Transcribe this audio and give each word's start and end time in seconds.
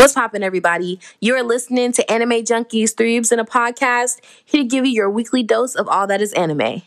What's 0.00 0.14
poppin', 0.14 0.42
everybody? 0.42 0.98
You're 1.20 1.42
listening 1.42 1.92
to 1.92 2.10
Anime 2.10 2.42
Junkies, 2.42 2.96
Three 2.96 3.18
in 3.18 3.38
a 3.38 3.44
Podcast, 3.44 4.20
here 4.46 4.62
to 4.62 4.66
give 4.66 4.86
you 4.86 4.92
your 4.92 5.10
weekly 5.10 5.42
dose 5.42 5.74
of 5.74 5.88
all 5.88 6.06
that 6.06 6.22
is 6.22 6.32
anime. 6.32 6.80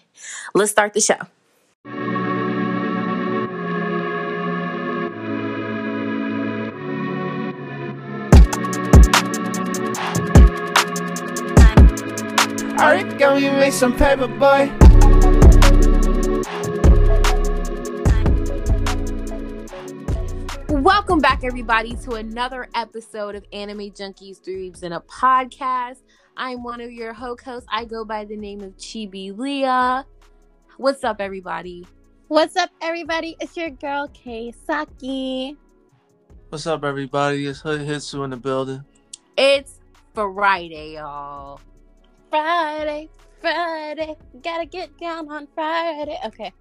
Let's 0.56 0.72
start 0.72 0.94
the 0.94 1.00
show. 1.00 1.20
Alright, 12.80 13.20
go 13.20 13.36
you 13.36 13.52
make 13.52 13.74
some 13.74 13.96
paper, 13.96 14.28
boy. 14.28 15.33
Welcome 20.84 21.20
back, 21.20 21.46
everybody, 21.46 21.96
to 22.04 22.16
another 22.16 22.68
episode 22.76 23.36
of 23.36 23.46
Anime 23.54 23.92
Junkies, 23.92 24.44
Three 24.44 24.68
Eves 24.68 24.84
in 24.84 24.92
a 24.92 25.00
Podcast. 25.00 26.02
I'm 26.36 26.62
one 26.62 26.82
of 26.82 26.92
your 26.92 27.14
hosts. 27.14 27.66
I 27.72 27.86
go 27.86 28.04
by 28.04 28.26
the 28.26 28.36
name 28.36 28.60
of 28.60 28.76
Chibi 28.76 29.34
Leah. 29.34 30.06
What's 30.76 31.06
up, 31.06 31.22
everybody? 31.22 31.88
What's 32.28 32.58
up, 32.58 32.70
everybody? 32.82 33.38
It's 33.40 33.56
your 33.56 33.70
girl 33.70 34.10
Kay 34.14 34.52
Saki. 34.68 35.56
What's 36.50 36.68
up, 36.68 36.84
everybody? 36.84 37.48
It's 37.48 37.62
Hood 37.62 37.80
Hitsu 37.80 38.26
in 38.26 38.32
the 38.32 38.38
building. 38.38 38.84
It's 39.38 39.80
Friday, 40.14 40.96
y'all. 40.96 41.62
Friday, 42.30 43.10
Friday, 43.40 44.18
gotta 44.44 44.66
get 44.66 44.98
down 44.98 45.32
on 45.32 45.48
Friday. 45.56 46.20
Okay. 46.26 46.52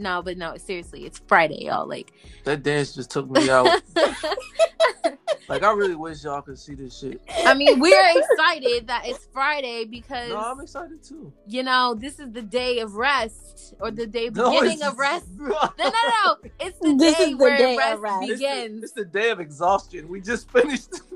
No, 0.00 0.22
but 0.22 0.38
no, 0.38 0.56
seriously, 0.56 1.04
it's 1.04 1.20
Friday, 1.28 1.66
y'all. 1.66 1.86
Like, 1.86 2.12
That 2.44 2.62
dance 2.62 2.94
just 2.94 3.10
took 3.10 3.30
me 3.30 3.50
out. 3.50 3.82
like, 5.48 5.62
I 5.62 5.72
really 5.72 5.94
wish 5.94 6.24
y'all 6.24 6.40
could 6.40 6.58
see 6.58 6.74
this 6.74 6.98
shit. 6.98 7.20
I 7.44 7.52
mean, 7.54 7.78
we're 7.78 8.02
excited 8.16 8.86
that 8.86 9.02
it's 9.06 9.26
Friday 9.32 9.84
because 9.84 10.30
No, 10.30 10.38
I'm 10.38 10.60
excited 10.60 11.02
too. 11.02 11.32
you 11.46 11.62
know 11.62 11.94
this 11.94 12.18
is 12.18 12.30
the 12.32 12.40
day 12.42 12.78
of 12.78 12.94
rest 12.94 13.74
or 13.80 13.90
the 13.90 14.06
day 14.06 14.30
beginning 14.30 14.78
it's- 14.78 14.88
of 14.88 14.98
rest. 14.98 15.26
No, 15.38 15.48
no, 15.78 15.90
no. 15.90 16.36
It's 16.60 16.78
the 16.78 16.94
This 16.94 17.16
day 17.16 17.24
is 17.24 17.30
the 17.30 17.36
where 17.36 17.58
day 17.58 17.74
of 17.74 18.00
rest, 18.00 18.02
rest. 18.02 18.22
It's 18.30 18.40
the, 18.40 18.46
begins. 18.46 18.82
it's 18.84 18.92
the 18.92 19.04
day 19.04 19.30
of 19.30 19.40
exhaustion. 19.40 20.08
We 20.08 20.20
just 20.20 20.50
finished. 20.50 20.94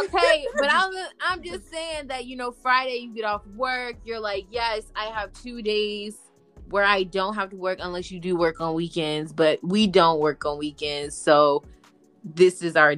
okay, 0.00 0.46
but 0.56 0.68
I'm 0.70 0.92
I'm 1.20 1.42
just 1.42 1.70
saying 1.70 2.06
that 2.08 2.26
you 2.26 2.36
know 2.36 2.50
Friday 2.52 2.96
you 2.98 3.14
get 3.14 3.24
off 3.24 3.46
work, 3.56 3.96
you're 4.04 4.20
like, 4.20 4.46
yes, 4.50 4.82
I 4.94 5.06
have 5.06 5.32
two 5.32 5.62
days 5.62 6.16
where 6.70 6.84
I 6.84 7.02
don't 7.04 7.34
have 7.34 7.50
to 7.50 7.56
work 7.56 7.78
unless 7.80 8.10
you 8.10 8.20
do 8.20 8.36
work 8.36 8.60
on 8.60 8.74
weekends, 8.74 9.32
but 9.32 9.58
we 9.62 9.86
don't 9.86 10.20
work 10.20 10.44
on 10.44 10.58
weekends, 10.58 11.16
so 11.16 11.64
this 12.24 12.62
is 12.62 12.76
our 12.76 12.94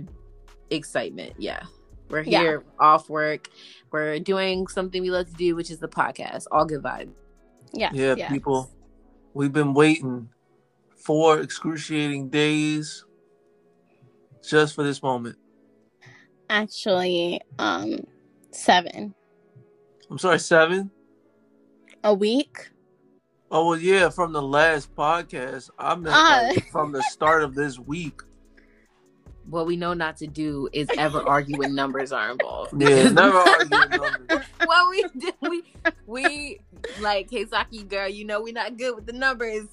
excitement. 0.70 1.34
Yeah, 1.38 1.62
we're 2.08 2.22
Yeah. 2.22 2.40
here 2.40 2.64
off 2.78 3.08
work. 3.08 3.48
We're 3.92 4.18
doing 4.20 4.66
something 4.68 5.02
we 5.02 5.10
love 5.10 5.26
to 5.28 5.34
do, 5.34 5.54
which 5.56 5.70
is 5.70 5.78
the 5.78 5.88
podcast. 5.88 6.46
All 6.52 6.64
good 6.64 6.82
vibes. 6.82 7.12
Yes, 7.72 7.92
yeah, 7.94 8.14
yes. 8.16 8.30
people, 8.30 8.70
we've 9.34 9.52
been 9.52 9.74
waiting 9.74 10.28
four 10.96 11.40
excruciating 11.40 12.28
days 12.30 13.04
just 14.48 14.74
for 14.74 14.82
this 14.82 15.02
moment. 15.02 15.36
Actually, 16.48 17.40
um, 17.58 18.00
seven 18.50 19.14
I'm 20.10 20.18
sorry, 20.18 20.40
seven. 20.40 20.90
a 22.02 22.12
week. 22.12 22.70
Oh 23.50 23.68
well, 23.68 23.78
yeah. 23.78 24.08
From 24.10 24.32
the 24.32 24.42
last 24.42 24.94
podcast, 24.94 25.70
I 25.78 25.94
meant 25.96 26.14
Ah. 26.16 26.48
like, 26.48 26.70
from 26.70 26.92
the 26.92 27.02
start 27.04 27.42
of 27.42 27.54
this 27.54 27.78
week. 27.78 28.22
What 29.48 29.66
we 29.66 29.76
know 29.76 29.94
not 29.94 30.16
to 30.18 30.28
do 30.28 30.68
is 30.72 30.88
ever 30.96 31.26
argue 31.26 31.58
when 31.58 31.74
numbers 31.74 32.12
are 32.12 32.30
involved. 32.30 32.80
Yeah, 32.80 33.08
never 33.10 33.38
argue 33.38 33.78
with 33.80 34.00
numbers. 34.28 34.46
what 34.64 34.90
we 34.90 35.04
do, 35.18 35.32
we 35.40 35.62
we 36.06 36.60
like 37.00 37.28
Keisaki 37.30 37.88
girl. 37.88 38.08
You 38.08 38.24
know 38.24 38.40
we're 38.42 38.52
not 38.52 38.76
good 38.76 38.94
with 38.94 39.06
the 39.06 39.12
numbers. 39.12 39.66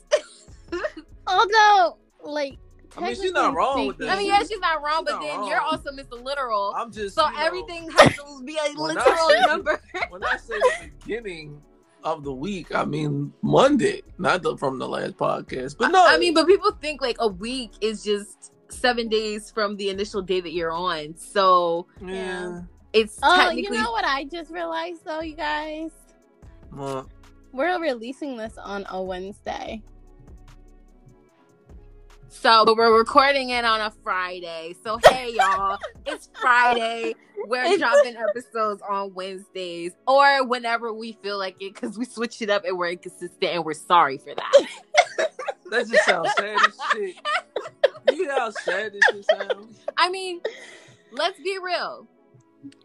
Although, 1.28 1.98
like, 2.24 2.58
I 2.98 3.02
mean, 3.02 3.16
she's 3.16 3.32
not 3.32 3.54
technically 3.54 3.56
wrong 3.58 3.88
with 3.88 3.98
that. 4.00 4.10
I 4.10 4.18
mean, 4.18 4.28
yeah, 4.28 4.40
she's 4.40 4.60
not 4.60 4.82
wrong, 4.82 5.06
She's 5.06 5.06
but 5.06 5.12
not 5.16 5.22
then 5.22 5.40
wrong. 5.40 5.50
you're 5.50 5.62
also 5.62 5.92
Mr. 5.92 6.24
Literal, 6.24 6.74
I'm 6.76 6.92
just 6.92 7.16
so 7.16 7.28
you 7.28 7.34
know, 7.34 7.46
everything 7.46 7.90
has 7.92 8.16
to 8.16 8.44
be 8.44 8.58
a 8.58 8.74
When 8.80 8.98
I 8.98 9.04
literal 9.04 9.30
say- 9.30 9.42
number. 9.46 9.82
When 10.10 10.24
I 10.24 10.38
say 10.38 10.58
the 10.58 10.90
beginning 11.00 11.62
of 12.16 12.24
the 12.24 12.32
week, 12.34 12.74
I 12.74 12.86
mean 12.86 13.34
Monday, 13.42 14.02
not 14.18 14.42
the, 14.44 14.56
from 14.58 14.80
the 14.80 14.88
last 14.88 15.18
podcast. 15.18 15.78
But 15.78 15.90
no, 15.92 16.06
I 16.06 16.18
mean, 16.18 16.34
but 16.34 16.48
people 16.48 16.72
think 16.82 17.02
like 17.02 17.18
a 17.20 17.28
week 17.28 17.72
is 17.82 18.04
just 18.04 18.54
seven 18.70 19.10
days 19.10 19.52
from 19.52 19.76
the 19.78 19.90
initial 19.90 20.22
day 20.22 20.40
that 20.42 20.52
you're 20.54 20.72
on, 20.72 21.16
so 21.18 21.88
yeah. 22.06 22.62
it's 22.94 23.18
Oh, 23.24 23.36
technically. 23.36 23.64
you 23.78 23.84
know 23.84 23.92
what 23.92 24.06
I 24.06 24.26
just 24.26 24.52
realized 24.52 25.04
though, 25.06 25.22
you 25.22 25.36
guys? 25.36 25.92
Well, 26.74 27.10
We're 27.54 27.80
releasing 27.82 28.38
this 28.38 28.58
on 28.58 28.86
a 28.90 29.02
Wednesday. 29.02 29.82
So, 32.30 32.66
but 32.66 32.76
we're 32.76 32.96
recording 32.96 33.52
it 33.52 33.64
on 33.64 33.80
a 33.80 33.92
Friday. 34.04 34.76
So, 34.84 35.00
hey, 35.06 35.34
y'all, 35.34 35.78
it's 36.06 36.30
Friday. 36.40 37.16
We're 37.46 37.78
dropping 37.78 38.18
episodes 38.18 38.82
on 38.88 39.14
Wednesdays 39.14 39.94
or 40.06 40.46
whenever 40.46 40.94
we 40.94 41.14
feel 41.24 41.38
like 41.38 41.56
it 41.62 41.74
because 41.74 41.98
we 41.98 42.04
switched 42.04 42.42
it 42.42 42.50
up 42.50 42.66
and 42.66 42.78
we're 42.78 42.92
inconsistent 42.92 43.44
and 43.44 43.64
we're 43.64 43.74
sorry 43.74 44.18
for 44.18 44.36
that. 44.36 44.68
that 45.72 45.88
just 45.88 46.06
sounds 46.06 46.30
sad 46.38 46.58
as 46.68 46.78
shit. 46.92 47.16
You 48.12 48.28
know 48.28 48.40
how 48.40 48.50
sad 48.52 48.94
this 48.94 49.02
shit 49.12 49.26
sounds? 49.30 49.80
I 49.98 50.10
mean, 50.10 50.42
let's 51.12 51.40
be 51.40 51.58
real. 51.64 52.08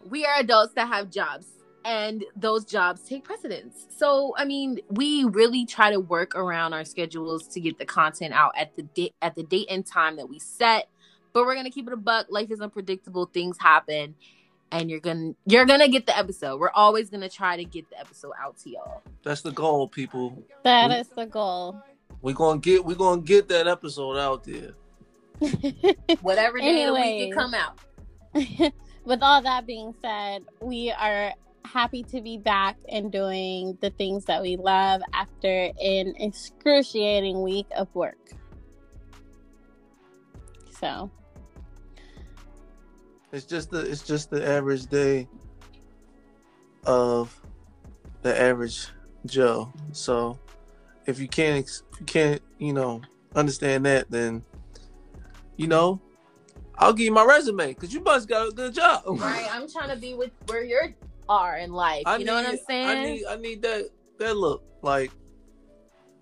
We 0.09 0.25
are 0.25 0.39
adults 0.39 0.75
that 0.75 0.87
have 0.87 1.11
jobs 1.11 1.47
and 1.85 2.25
those 2.37 2.65
jobs 2.65 3.03
take 3.03 3.25
precedence. 3.25 3.87
So, 3.97 4.35
I 4.37 4.45
mean, 4.45 4.81
we 4.89 5.25
really 5.25 5.67
try 5.67 5.91
to 5.91 6.01
work 6.01 6.35
around 6.35 6.73
our 6.75 6.85
schedules 6.85 7.47
to 7.49 7.61
get 7.61 7.79
the 7.79 7.85
content 7.85 8.33
out 8.35 8.53
at 8.57 8.77
the 8.77 8.83
date 8.83 9.15
at 9.23 9.35
the 9.35 9.43
date 9.43 9.67
and 9.71 9.85
time 9.87 10.17
that 10.17 10.29
we 10.29 10.39
set. 10.39 10.89
But 11.33 11.45
we're 11.47 11.55
going 11.55 11.65
to 11.67 11.71
keep 11.71 11.87
it 11.87 11.93
a 11.93 11.97
buck. 11.97 12.27
Life 12.31 12.51
is 12.51 12.61
unpredictable, 12.61 13.27
things 13.27 13.57
happen, 13.59 14.15
and 14.71 14.91
you're 14.91 15.01
going 15.01 15.35
to 15.35 15.53
you're 15.55 15.65
going 15.67 15.81
to 15.81 15.89
get 15.89 16.07
the 16.07 16.17
episode. 16.17 16.61
We're 16.61 16.71
always 16.71 17.09
going 17.11 17.23
to 17.23 17.29
try 17.29 17.57
to 17.57 17.65
get 17.65 17.89
the 17.91 17.99
episode 17.99 18.33
out 18.41 18.59
to 18.59 18.71
y'all. 18.71 19.03
That's 19.25 19.41
the 19.41 19.53
goal, 19.53 19.89
people. 19.89 20.43
That 20.65 20.91
We- 20.91 20.97
is 20.97 21.09
the 21.09 21.27
goal. 21.27 21.83
We're 22.21 22.35
gonna 22.35 22.61
get 22.61 22.85
we're 22.85 22.95
gonna 22.95 23.21
get 23.21 23.49
that 23.49 23.67
episode 23.67 24.17
out 24.17 24.45
there. 24.45 24.75
Whatever 26.21 26.59
day 26.59 26.85
of 26.85 26.95
the 26.95 27.01
week 27.01 27.31
it 27.31 27.35
come 27.35 27.55
out. 27.55 27.79
With 29.05 29.21
all 29.23 29.43
that 29.43 29.67
being 29.67 29.93
said, 30.01 30.45
we 30.61 30.93
are 30.93 31.33
happy 31.65 32.03
to 32.05 32.21
be 32.21 32.39
back 32.39 32.77
and 32.89 33.11
doing 33.11 33.79
the 33.81 33.91
things 33.91 34.25
that 34.27 34.43
we 34.43 34.57
love 34.57 35.03
after 35.13 35.71
an 35.83 36.15
excruciating 36.19 37.43
week 37.43 37.67
of 37.77 37.93
work. 37.95 38.19
So, 40.79 41.11
It's 43.33 43.47
just 43.47 43.71
the 43.71 43.81
it's 43.81 44.03
just 44.03 44.31
the 44.31 44.47
average 44.47 44.87
day 44.87 45.29
of 46.85 47.41
the 48.23 48.39
average 48.39 48.89
Joe. 49.27 49.73
So 49.93 50.39
if 51.07 51.19
you 51.19 51.29
can't 51.29 51.59
ex- 51.59 51.83
if 51.93 52.01
you 52.01 52.07
can't 52.07 52.43
you 52.59 52.73
know 52.73 53.01
understand 53.35 53.87
that, 53.87 54.11
then 54.11 54.43
you 55.57 55.69
know 55.69 56.01
I'll 56.77 56.93
give 56.93 57.05
you 57.05 57.13
my 57.13 57.25
resume 57.25 57.69
because 57.69 57.95
you 57.95 58.01
must 58.01 58.29
got 58.29 58.49
a 58.49 58.51
good 58.51 58.75
job. 58.75 59.05
Right? 59.07 59.47
I'm 59.53 59.71
trying 59.71 59.91
to 59.91 59.97
be 59.97 60.15
with 60.15 60.33
where 60.47 60.65
you 60.65 60.95
are 61.29 61.57
in 61.59 61.73
life. 61.73 62.03
I 62.07 62.17
you 62.17 62.25
know 62.25 62.35
what 62.35 62.47
I'm 62.47 62.59
saying? 62.67 62.89
I 62.89 63.05
need 63.05 63.25
I 63.27 63.37
need 63.37 63.63
that 63.63 63.91
that 64.19 64.37
look 64.37 64.63
like. 64.83 65.11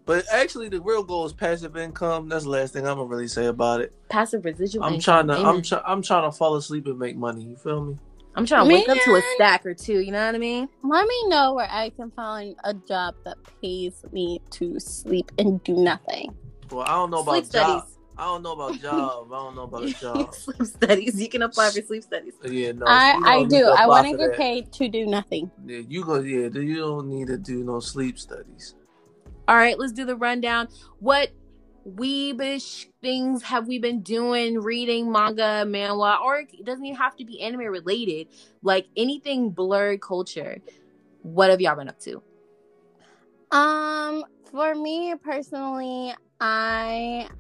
But 0.07 0.25
actually, 0.33 0.69
the 0.69 0.81
real 0.81 1.05
goal 1.05 1.27
is 1.27 1.33
passive 1.33 1.77
income. 1.77 2.29
That's 2.29 2.45
the 2.45 2.51
last 2.51 2.73
thing 2.73 2.87
I'm 2.87 2.97
gonna 2.97 3.05
really 3.05 3.29
say 3.29 3.47
about 3.47 3.81
it. 3.81 3.93
passive 4.09 4.45
residual. 4.45 4.85
I'm 4.85 4.95
income. 4.95 5.03
trying 5.03 5.27
to 5.29 5.35
I'm 5.35 5.57
Amen. 5.57 5.83
I'm 5.87 6.03
trying 6.03 6.31
to 6.31 6.37
fall 6.37 6.57
asleep 6.57 6.87
and 6.87 6.99
make 6.99 7.17
money. 7.17 7.43
You 7.43 7.57
feel 7.57 7.85
me? 7.85 7.97
I'm 8.35 8.47
trying 8.47 8.69
to 8.69 8.75
wake 8.75 8.89
up 8.89 8.99
to 9.05 9.15
a 9.15 9.23
stack 9.35 9.67
or 9.67 9.75
two. 9.75 10.01
You 10.01 10.13
know 10.13 10.25
what 10.25 10.35
I 10.35 10.39
mean? 10.39 10.69
let 10.83 11.07
me 11.07 11.29
know 11.29 11.55
where 11.55 11.69
I 11.71 11.91
can 11.91 12.11
find 12.13 12.55
a 12.65 12.75
job 12.75 13.15
that 13.25 13.37
pays 13.61 14.05
me 14.13 14.41
to 14.51 14.79
sleep 14.79 15.33
and 15.39 15.63
do 15.65 15.75
nothing. 15.75 16.35
Well, 16.71 16.83
I 16.83 16.93
don't 16.93 17.11
know 17.11 17.25
sleep 17.25 17.45
about 17.45 17.53
job. 17.53 17.81
studies. 17.81 17.99
I 18.21 18.25
don't 18.25 18.43
know 18.43 18.53
about 18.53 18.79
job. 18.79 19.33
I 19.33 19.37
don't 19.37 19.55
know 19.55 19.63
about 19.63 19.87
job. 20.01 20.35
sleep 20.35 20.63
studies. 20.65 21.19
You 21.19 21.31
can 21.31 21.41
apply 21.41 21.71
for 21.71 21.81
sleep 21.81 22.03
studies. 22.03 22.35
Yeah, 22.45 22.73
no. 22.73 22.85
I, 22.87 23.15
you 23.17 23.25
I 23.25 23.35
don't 23.37 23.49
need 23.49 23.59
do. 23.61 23.65
to 23.65 23.71
I 23.71 23.87
want 23.87 24.07
to 24.09 24.13
for 24.13 24.19
get 24.19 24.31
that. 24.33 24.37
paid 24.37 24.73
to 24.75 24.89
do 24.91 25.07
nothing. 25.07 25.51
Yeah, 25.65 25.79
you 25.89 26.05
go. 26.05 26.17
Yeah, 26.21 26.49
you 26.53 26.77
don't 26.77 27.09
need 27.09 27.29
to 27.29 27.39
do 27.39 27.65
no 27.65 27.81
sleep 27.81 28.19
studies. 28.19 28.75
All 29.49 29.57
right, 29.57 29.79
let's 29.79 29.93
do 29.93 30.05
the 30.05 30.17
rundown. 30.17 30.69
What 30.99 31.31
weebish 31.89 32.89
things 33.01 33.43
have 33.43 33.67
we 33.67 33.79
been 33.79 34.03
doing? 34.03 34.61
Reading 34.61 35.11
manga, 35.11 35.65
manhwa, 35.67 36.21
or 36.21 36.41
it 36.41 36.65
doesn't 36.67 36.85
even 36.85 36.99
have 36.99 37.17
to 37.17 37.25
be 37.25 37.41
anime 37.41 37.61
related. 37.61 38.29
Like 38.63 38.87
anything 38.99 39.49
blurred 39.49 40.03
culture. 40.03 40.59
What 41.23 41.49
have 41.49 41.63
y'all 41.63 41.75
been 41.75 41.89
up 41.89 41.99
to? 42.01 42.23
Um, 43.51 44.25
for 44.51 44.75
me 44.75 45.15
personally, 45.23 46.15
I 46.39 47.31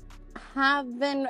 have 0.54 0.98
been 0.98 1.28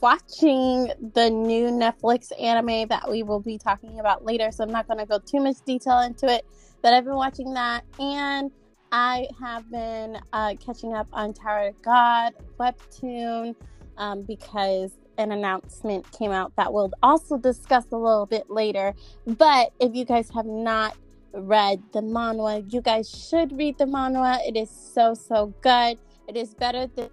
watching 0.00 0.92
the 1.14 1.30
new 1.30 1.68
Netflix 1.68 2.32
anime 2.40 2.88
that 2.88 3.08
we 3.10 3.22
will 3.22 3.40
be 3.40 3.58
talking 3.58 4.00
about 4.00 4.24
later, 4.24 4.50
so 4.50 4.64
I'm 4.64 4.70
not 4.70 4.86
going 4.86 4.98
to 4.98 5.06
go 5.06 5.18
too 5.18 5.40
much 5.40 5.56
detail 5.64 6.00
into 6.00 6.26
it. 6.26 6.44
But 6.82 6.94
I've 6.94 7.04
been 7.04 7.16
watching 7.16 7.52
that, 7.54 7.84
and 7.98 8.50
I 8.92 9.28
have 9.40 9.70
been 9.70 10.18
uh, 10.32 10.54
catching 10.64 10.94
up 10.94 11.08
on 11.12 11.32
Tower 11.32 11.68
of 11.68 11.82
God 11.82 12.34
webtoon 12.58 13.54
um, 13.96 14.22
because 14.22 14.92
an 15.18 15.32
announcement 15.32 16.10
came 16.12 16.32
out 16.32 16.56
that 16.56 16.72
we'll 16.72 16.90
also 17.02 17.36
discuss 17.36 17.84
a 17.92 17.96
little 17.96 18.26
bit 18.26 18.48
later. 18.50 18.94
But 19.26 19.72
if 19.78 19.94
you 19.94 20.04
guys 20.04 20.30
have 20.34 20.46
not 20.46 20.96
read 21.32 21.82
the 21.92 22.00
manhwa, 22.00 22.72
you 22.72 22.80
guys 22.80 23.08
should 23.08 23.56
read 23.56 23.78
the 23.78 23.84
manhwa. 23.84 24.38
It 24.46 24.56
is 24.56 24.70
so 24.70 25.14
so 25.14 25.54
good. 25.60 25.98
It 26.26 26.36
is 26.36 26.54
better 26.54 26.86
than 26.86 27.10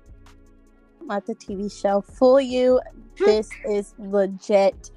let 1.08 1.26
the 1.26 1.36
TV 1.36 1.72
show 1.72 2.02
fool 2.02 2.40
you. 2.40 2.80
This 3.18 3.50
is 3.70 3.94
legit. 3.98 4.92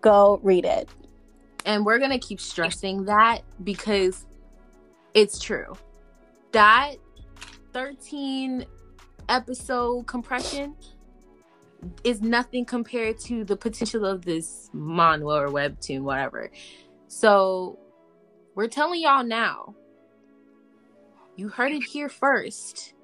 Go 0.00 0.40
read 0.42 0.64
it. 0.64 0.88
And 1.66 1.84
we're 1.84 1.98
going 1.98 2.10
to 2.10 2.18
keep 2.18 2.40
stressing 2.40 3.04
that 3.04 3.40
because 3.62 4.26
it's 5.14 5.38
true. 5.38 5.74
That 6.52 6.96
13 7.72 8.64
episode 9.28 10.06
compression 10.06 10.74
is 12.04 12.20
nothing 12.20 12.64
compared 12.64 13.18
to 13.18 13.44
the 13.44 13.56
potential 13.56 14.04
of 14.04 14.24
this 14.24 14.70
manhwa 14.74 15.40
or 15.40 15.48
webtoon, 15.48 16.02
whatever. 16.02 16.50
So 17.08 17.78
we're 18.54 18.68
telling 18.68 19.02
y'all 19.02 19.24
now. 19.24 19.74
You 21.36 21.48
heard 21.48 21.72
it 21.72 21.84
here 21.84 22.08
first. 22.08 22.94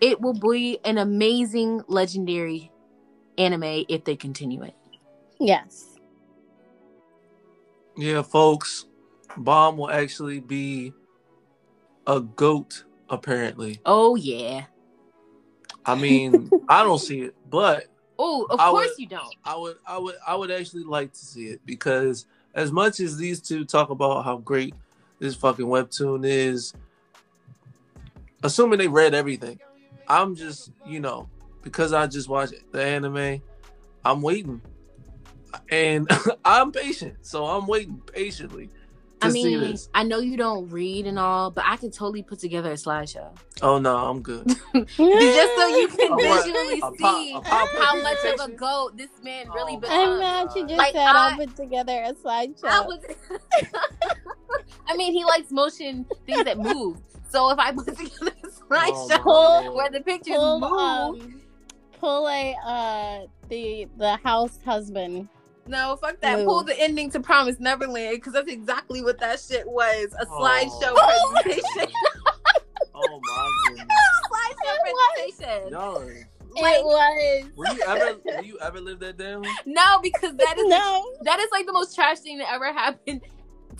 It 0.00 0.20
will 0.20 0.34
be 0.34 0.78
an 0.84 0.98
amazing, 0.98 1.82
legendary 1.88 2.70
anime 3.38 3.84
if 3.88 4.04
they 4.04 4.16
continue 4.16 4.62
it. 4.62 4.74
Yes. 5.38 5.96
Yeah, 7.96 8.22
folks. 8.22 8.86
Bam 9.36 9.76
will 9.76 9.90
actually 9.90 10.40
be 10.40 10.92
a 12.06 12.20
goat, 12.20 12.84
apparently. 13.08 13.80
Oh 13.86 14.14
yeah. 14.16 14.64
I 15.84 15.94
mean, 15.94 16.50
I 16.68 16.82
don't 16.82 16.98
see 16.98 17.20
it, 17.22 17.34
but 17.48 17.86
Oh, 18.18 18.46
of 18.50 18.60
I 18.60 18.70
course 18.70 18.88
would- 18.90 18.98
you 18.98 19.06
don't. 19.06 19.34
I 19.44 19.56
would 19.56 19.76
I 19.86 19.98
would 19.98 20.14
I 20.26 20.34
would 20.36 20.50
actually 20.50 20.84
like 20.84 21.12
to 21.12 21.18
see 21.24 21.46
it 21.46 21.60
because 21.64 22.26
as 22.54 22.70
much 22.70 23.00
as 23.00 23.16
these 23.16 23.40
two 23.40 23.64
talk 23.64 23.90
about 23.90 24.24
how 24.24 24.36
great 24.36 24.74
this 25.18 25.34
fucking 25.34 25.64
webtoon 25.66 26.24
is, 26.26 26.74
assuming 28.42 28.78
they 28.78 28.88
read 28.88 29.14
everything, 29.14 29.58
I'm 30.08 30.34
just, 30.34 30.70
you 30.84 31.00
know, 31.00 31.28
because 31.62 31.92
I 31.92 32.06
just 32.06 32.28
watch 32.28 32.50
the 32.72 32.82
anime, 32.82 33.42
I'm 34.04 34.22
waiting. 34.22 34.60
And 35.70 36.08
I'm 36.44 36.72
patient, 36.72 37.16
so 37.22 37.44
I'm 37.46 37.66
waiting 37.66 38.00
patiently 38.12 38.66
to 39.20 39.28
I 39.28 39.30
see 39.30 39.56
mean, 39.56 39.60
this. 39.60 39.88
I 39.94 40.02
know 40.02 40.18
you 40.18 40.36
don't 40.36 40.68
read 40.70 41.06
and 41.06 41.18
all, 41.18 41.50
but 41.50 41.64
I 41.66 41.76
could 41.76 41.92
totally 41.92 42.22
put 42.22 42.38
together 42.40 42.70
a 42.70 42.74
slideshow. 42.74 43.36
Oh 43.60 43.78
no, 43.78 43.96
I'm 43.96 44.22
good. 44.22 44.46
just 44.74 45.54
so 45.54 45.66
you 45.68 45.88
can 45.88 46.12
A 46.12 46.16
visually 46.16 46.80
A 46.80 46.90
see 46.96 47.32
a 47.34 47.40
PowerPoint 47.40 47.76
how 47.78 48.02
much 48.02 48.16
of 48.18 48.24
a 48.24 48.36
presentation? 48.36 48.56
goat 48.56 48.96
this 48.96 49.10
man 49.22 49.50
really 49.52 49.74
Oh, 49.76 49.80
becomes. 49.80 49.98
I'm 50.14 50.18
mad 50.18 50.48
you 50.56 50.62
just 50.66 50.78
Like, 50.78 50.92
said 50.94 51.06
I- 51.06 51.30
I'll 51.30 51.36
put 51.36 51.54
together 51.54 52.02
a 52.02 52.14
slideshow. 52.14 52.86
was. 52.86 52.98
I 54.88 54.96
mean, 54.96 55.12
he 55.12 55.24
likes 55.24 55.50
motion 55.50 56.06
things 56.26 56.44
that 56.44 56.58
move. 56.58 56.98
So 57.30 57.50
if 57.50 57.58
I 57.58 57.72
put 57.72 57.86
together 57.96 58.32
a 58.74 58.78
slideshow 58.80 59.22
Oh, 59.26 59.62
my 59.64 59.68
where 59.70 59.90
the 59.90 60.00
pictures 60.00 60.36
pull 60.36 60.60
move, 60.60 60.72
um 60.72 61.42
pull 62.00 62.28
a 62.28 62.54
uh 62.64 63.26
the 63.48 63.86
the 63.98 64.16
house 64.24 64.58
husband. 64.64 65.28
no, 65.66 65.96
fuck 66.00 66.20
that. 66.20 66.38
Move. 66.38 66.46
Pull 66.46 66.64
the 66.64 66.78
ending 66.80 67.10
to 67.12 67.20
Promise 67.20 67.60
Neverland 67.60 68.16
because 68.16 68.32
that's 68.32 68.50
exactly 68.50 69.02
what 69.02 69.18
that 69.20 69.38
shit 69.40 69.66
was. 69.66 70.14
A 70.20 70.26
Oh. 70.28 70.40
slideshow 70.40 70.94
presentation. 71.42 71.92
Oh 72.94 73.20
my 73.22 73.50
goodness. 73.68 73.86
slideshow 74.30 74.76
presentation. 75.16 75.72
No. 75.72 75.92
Like- 76.60 76.76
it 76.80 76.84
was 76.84 77.44
Will 77.56 77.74
you 77.74 77.82
ever 77.86 78.18
will 78.24 78.44
you 78.44 78.58
ever 78.60 78.80
live 78.80 78.98
that 79.00 79.16
down? 79.16 79.44
No, 79.64 80.00
because 80.02 80.36
that 80.36 80.58
is 80.58 80.66
no. 80.68 81.14
that 81.22 81.40
is 81.40 81.48
like 81.50 81.64
the 81.66 81.72
most 81.72 81.94
trash 81.94 82.18
thing 82.20 82.38
that 82.38 82.52
ever 82.52 82.72
happened 82.72 83.22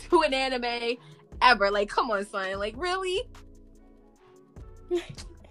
to 0.08 0.22
an 0.22 0.32
anime 0.32 0.96
ever. 1.42 1.70
Like, 1.70 1.90
come 1.90 2.10
on, 2.10 2.24
son. 2.24 2.58
Like, 2.58 2.74
really? 2.78 3.22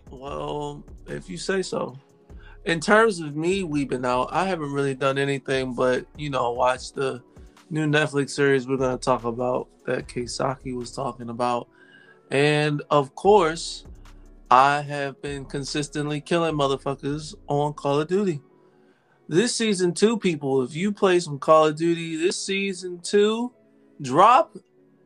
Well, 0.09 0.83
if 1.07 1.29
you 1.29 1.37
say 1.37 1.61
so. 1.61 1.97
In 2.65 2.79
terms 2.79 3.19
of 3.19 3.35
me 3.35 3.63
weeping 3.63 4.05
out, 4.05 4.29
I 4.31 4.45
haven't 4.45 4.71
really 4.71 4.93
done 4.93 5.17
anything 5.17 5.73
but, 5.73 6.05
you 6.15 6.29
know, 6.29 6.51
watch 6.51 6.91
the 6.93 7.23
new 7.69 7.87
Netflix 7.87 8.31
series 8.31 8.67
we're 8.67 8.77
going 8.77 8.97
to 8.97 9.03
talk 9.03 9.23
about 9.23 9.67
that 9.85 10.07
Keisaki 10.07 10.75
was 10.75 10.91
talking 10.91 11.29
about. 11.29 11.67
And 12.29 12.83
of 12.91 13.15
course, 13.15 13.85
I 14.51 14.81
have 14.81 15.21
been 15.21 15.45
consistently 15.45 16.21
killing 16.21 16.55
motherfuckers 16.55 17.33
on 17.47 17.73
Call 17.73 18.01
of 18.01 18.07
Duty. 18.09 18.41
This 19.27 19.55
season 19.55 19.93
two, 19.93 20.17
people, 20.17 20.61
if 20.61 20.75
you 20.75 20.91
play 20.91 21.19
some 21.21 21.39
Call 21.39 21.67
of 21.67 21.77
Duty, 21.77 22.17
this 22.17 22.37
season 22.37 22.99
two 22.99 23.53
drop 24.01 24.57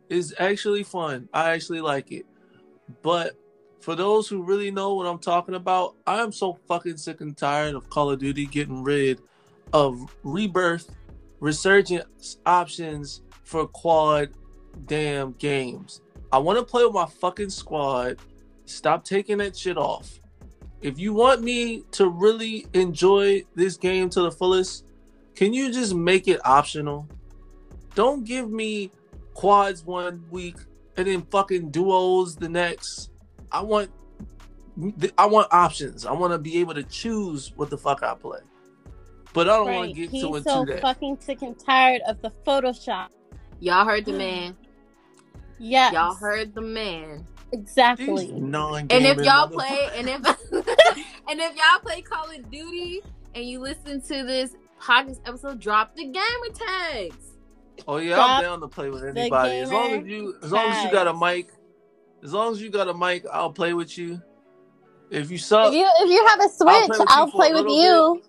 is 0.09 0.33
actually 0.39 0.83
fun. 0.83 1.29
I 1.31 1.51
actually 1.51 1.81
like 1.81 2.11
it. 2.11 2.25
But 3.03 3.39
for 3.79 3.95
those 3.95 4.27
who 4.27 4.43
really 4.43 4.71
know 4.71 4.95
what 4.95 5.05
I'm 5.05 5.19
talking 5.19 5.55
about, 5.55 5.95
I 6.07 6.21
am 6.21 6.31
so 6.31 6.57
fucking 6.67 6.97
sick 6.97 7.21
and 7.21 7.35
tired 7.35 7.75
of 7.75 7.89
Call 7.89 8.11
of 8.11 8.19
Duty 8.19 8.45
getting 8.45 8.83
rid 8.83 9.21
of 9.73 10.15
rebirth, 10.23 10.89
resurgence 11.39 12.37
options 12.45 13.21
for 13.43 13.67
quad 13.67 14.29
damn 14.85 15.33
games. 15.33 16.01
I 16.31 16.39
want 16.39 16.59
to 16.59 16.65
play 16.65 16.83
with 16.83 16.93
my 16.93 17.05
fucking 17.05 17.49
squad. 17.49 18.17
Stop 18.65 19.05
taking 19.05 19.37
that 19.37 19.55
shit 19.55 19.77
off. 19.77 20.19
If 20.81 20.99
you 20.99 21.13
want 21.13 21.41
me 21.41 21.83
to 21.91 22.09
really 22.09 22.67
enjoy 22.73 23.43
this 23.55 23.77
game 23.77 24.09
to 24.11 24.21
the 24.21 24.31
fullest, 24.31 24.85
can 25.35 25.53
you 25.53 25.71
just 25.71 25.93
make 25.93 26.27
it 26.27 26.39
optional? 26.45 27.07
Don't 27.93 28.23
give 28.25 28.49
me 28.49 28.91
quads 29.33 29.83
one 29.83 30.25
week 30.29 30.57
and 30.97 31.07
then 31.07 31.21
fucking 31.23 31.71
duos 31.71 32.35
the 32.35 32.49
next. 32.49 33.11
I 33.51 33.61
want 33.61 33.91
I 35.17 35.25
want 35.25 35.47
options. 35.51 36.05
I 36.05 36.11
want 36.11 36.33
to 36.33 36.37
be 36.37 36.59
able 36.59 36.73
to 36.73 36.83
choose 36.83 37.53
what 37.55 37.69
the 37.69 37.77
fuck 37.77 38.03
I 38.03 38.13
play. 38.15 38.39
But 39.33 39.49
I 39.49 39.57
don't 39.57 39.65
want 39.65 39.77
Right. 39.77 39.95
to 39.95 40.01
get 40.01 40.09
He's 40.09 40.21
too 40.23 40.35
into 40.35 40.49
so 40.49 40.65
that. 40.65 40.81
fucking 40.81 41.17
sick 41.19 41.41
and 41.41 41.57
tired 41.57 42.01
of 42.07 42.21
the 42.21 42.31
Photoshop. 42.45 43.07
Y'all 43.59 43.85
heard 43.85 44.05
the 44.05 44.11
mm. 44.11 44.17
man. 44.17 44.57
Yes. 45.59 45.93
Y'all 45.93 46.13
heard 46.13 46.53
the 46.53 46.61
man. 46.61 47.25
exactly. 47.51 48.27
These 48.27 48.31
non 48.31 48.87
And 48.89 49.05
if 49.05 49.17
y'all 49.19 49.47
play, 49.47 49.89
and 49.95 50.09
if 50.09 50.25
and 51.29 51.39
if 51.39 51.55
y'all 51.55 51.79
play 51.81 52.01
Call 52.01 52.29
of 52.29 52.51
Duty, 52.51 53.01
and 53.33 53.45
you 53.45 53.59
listen 53.59 54.01
to 54.01 54.23
this 54.23 54.55
podcast 54.81 55.19
episode, 55.25 55.59
drop 55.59 55.95
the 55.95 56.05
gamer 56.05 56.53
tags. 56.53 57.33
Oh 57.87 57.97
yeah, 57.97 58.15
Stop 58.15 58.29
I'm 58.29 58.43
down 58.43 58.59
to 58.61 58.67
play 58.67 58.89
with 58.89 59.03
anybody. 59.05 59.59
As 59.59 59.71
long 59.71 59.91
as 59.93 60.07
you 60.07 60.35
as 60.43 60.51
long 60.51 60.71
as 60.71 60.83
you 60.83 60.91
got 60.91 61.07
a 61.07 61.13
mic, 61.13 61.49
as 62.25 62.33
long 62.33 62.51
as 62.51 62.61
you 62.61 62.69
got 62.71 62.89
a 62.89 62.93
mic, 62.93 63.23
I'll 63.31 63.51
play 63.51 63.73
with 63.73 63.97
you. 63.97 64.19
If 65.11 65.29
you 65.29 65.37
suck, 65.37 65.67
If 65.67 65.75
you 65.75 65.87
if 65.99 66.09
you 66.09 66.25
have 66.27 66.39
a 66.39 66.49
play 66.63 66.81
switch, 66.81 66.89
with 66.89 66.99
you 66.99 67.05
I'll 67.07 67.27
for 67.27 67.37
play 67.37 67.53
with 67.53 67.71
you. 67.71 68.21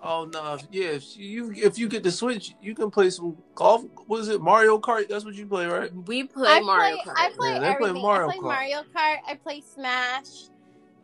oh 0.00 0.24
no, 0.32 0.56
yeah, 0.70 0.90
if 0.90 1.16
you 1.16 1.52
if 1.56 1.76
you 1.78 1.88
get 1.88 2.04
the 2.04 2.12
switch, 2.12 2.54
you 2.62 2.74
can 2.76 2.90
play 2.90 3.10
some 3.10 3.36
golf. 3.56 3.84
What 4.06 4.20
is 4.20 4.28
it, 4.28 4.40
Mario 4.40 4.78
Kart? 4.78 5.08
That's 5.08 5.24
what 5.24 5.34
you 5.34 5.46
play, 5.46 5.66
right? 5.66 5.90
We 6.06 6.24
play 6.24 6.48
I 6.48 6.60
Mario 6.60 6.96
play 6.96 7.02
Kart. 7.04 7.14
I 7.16 7.30
play 7.36 7.48
Yeah, 7.54 7.58
they 7.58 7.66
play 7.66 7.74
everything. 7.74 8.02
Mario 8.02 8.28
I 8.28 8.30
play 8.30 8.38
Kart. 8.38 8.42
Mario 8.42 8.82
Kart. 8.96 9.16
I 9.26 9.34
play 9.34 9.60
Smash. 9.74 10.48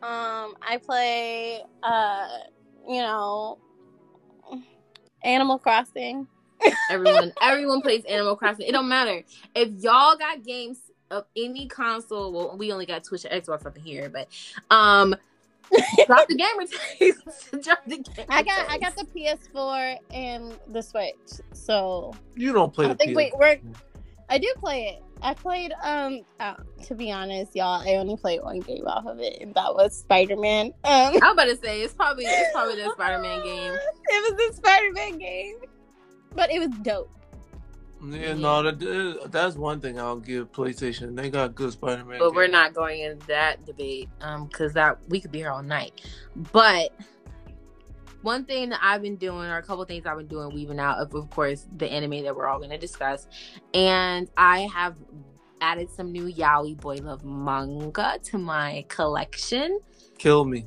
Um, 0.01 0.55
I 0.61 0.79
play 0.81 1.61
uh, 1.83 2.27
you 2.87 3.01
know, 3.01 3.59
Animal 5.23 5.59
Crossing. 5.59 6.25
everyone, 6.89 7.33
everyone 7.41 7.81
plays 7.81 8.05
Animal 8.05 8.37
Crossing. 8.37 8.67
It 8.67 8.71
don't 8.71 8.87
matter 8.89 9.23
if 9.55 9.69
y'all 9.81 10.15
got 10.15 10.43
games 10.43 10.79
of 11.11 11.25
any 11.35 11.67
console. 11.67 12.31
Well, 12.31 12.57
we 12.57 12.71
only 12.71 12.85
got 12.85 13.03
Twitch 13.03 13.25
and 13.25 13.43
Xbox 13.43 13.65
up 13.65 13.75
in 13.77 13.83
here, 13.83 14.09
but 14.09 14.27
um, 14.69 15.15
drop 16.05 16.27
the 16.27 16.35
gamer 16.35 16.65
tags. 16.99 17.49
drop 17.65 17.79
the 17.85 17.97
gamer 17.97 18.25
I 18.29 18.43
got 18.43 18.69
I 18.69 18.77
got 18.77 18.95
the 18.95 19.05
PS4 19.05 19.97
and 20.13 20.57
the 20.67 20.81
Switch. 20.81 21.13
So 21.53 22.13
You 22.35 22.53
don't 22.53 22.73
play 22.73 22.85
I 22.85 22.89
the 22.89 22.95
think 22.95 23.11
PS. 23.11 23.15
wait, 23.17 23.33
we're 23.37 23.59
I 24.29 24.37
do 24.37 24.51
play 24.57 24.87
it. 24.87 25.03
I 25.21 25.33
played 25.33 25.73
um 25.83 26.21
uh, 26.39 26.55
to 26.85 26.95
be 26.95 27.11
honest, 27.11 27.55
y'all, 27.55 27.81
I 27.87 27.95
only 27.95 28.15
played 28.15 28.41
one 28.41 28.59
game 28.61 28.87
off 28.87 29.05
of 29.05 29.19
it, 29.19 29.41
and 29.41 29.53
that 29.55 29.73
was 29.75 29.97
Spider 29.97 30.37
Man. 30.37 30.67
Um 30.85 31.15
I'm 31.21 31.33
about 31.33 31.45
to 31.45 31.57
say 31.57 31.81
it's 31.81 31.93
probably 31.93 32.25
it's 32.25 32.51
probably 32.53 32.75
the 32.81 32.91
Spider 32.93 33.19
Man 33.19 33.43
game. 33.43 33.73
it 33.73 34.37
was 34.37 34.49
the 34.51 34.55
Spider 34.57 34.91
Man 34.93 35.17
game. 35.17 35.55
But 36.35 36.51
it 36.51 36.59
was 36.59 36.69
dope. 36.83 37.09
Yeah, 38.01 38.33
no, 38.33 38.63
that, 38.63 39.29
that's 39.31 39.55
one 39.55 39.81
thing 39.81 39.99
I'll 39.99 40.19
give 40.19 40.51
PlayStation. 40.51 41.15
They 41.15 41.29
got 41.29 41.53
good 41.53 41.73
Spider-Man. 41.73 42.19
But 42.19 42.33
we're 42.33 42.47
not 42.47 42.73
going 42.73 43.01
into 43.01 43.27
that 43.27 43.65
debate 43.65 44.09
um 44.21 44.47
because 44.47 44.73
that 44.73 44.99
we 45.09 45.19
could 45.19 45.31
be 45.31 45.39
here 45.39 45.51
all 45.51 45.63
night. 45.63 46.01
But 46.53 46.93
one 48.21 48.45
thing 48.45 48.69
that 48.69 48.79
I've 48.81 49.01
been 49.01 49.15
doing, 49.15 49.47
or 49.47 49.57
a 49.57 49.63
couple 49.63 49.83
things 49.85 50.05
I've 50.05 50.17
been 50.17 50.27
doing, 50.27 50.53
weaving 50.53 50.79
out 50.79 50.97
of, 50.97 51.13
of 51.13 51.29
course, 51.29 51.67
the 51.77 51.89
anime 51.89 52.23
that 52.23 52.35
we're 52.35 52.47
all 52.47 52.57
going 52.57 52.69
to 52.69 52.77
discuss, 52.77 53.27
and 53.73 54.29
I 54.37 54.61
have 54.73 54.95
added 55.61 55.89
some 55.89 56.11
new 56.11 56.31
Yaoi 56.33 56.79
Boy 56.79 56.97
Love 56.97 57.23
manga 57.23 58.19
to 58.23 58.37
my 58.37 58.85
collection. 58.87 59.79
Kill 60.17 60.45
me. 60.45 60.65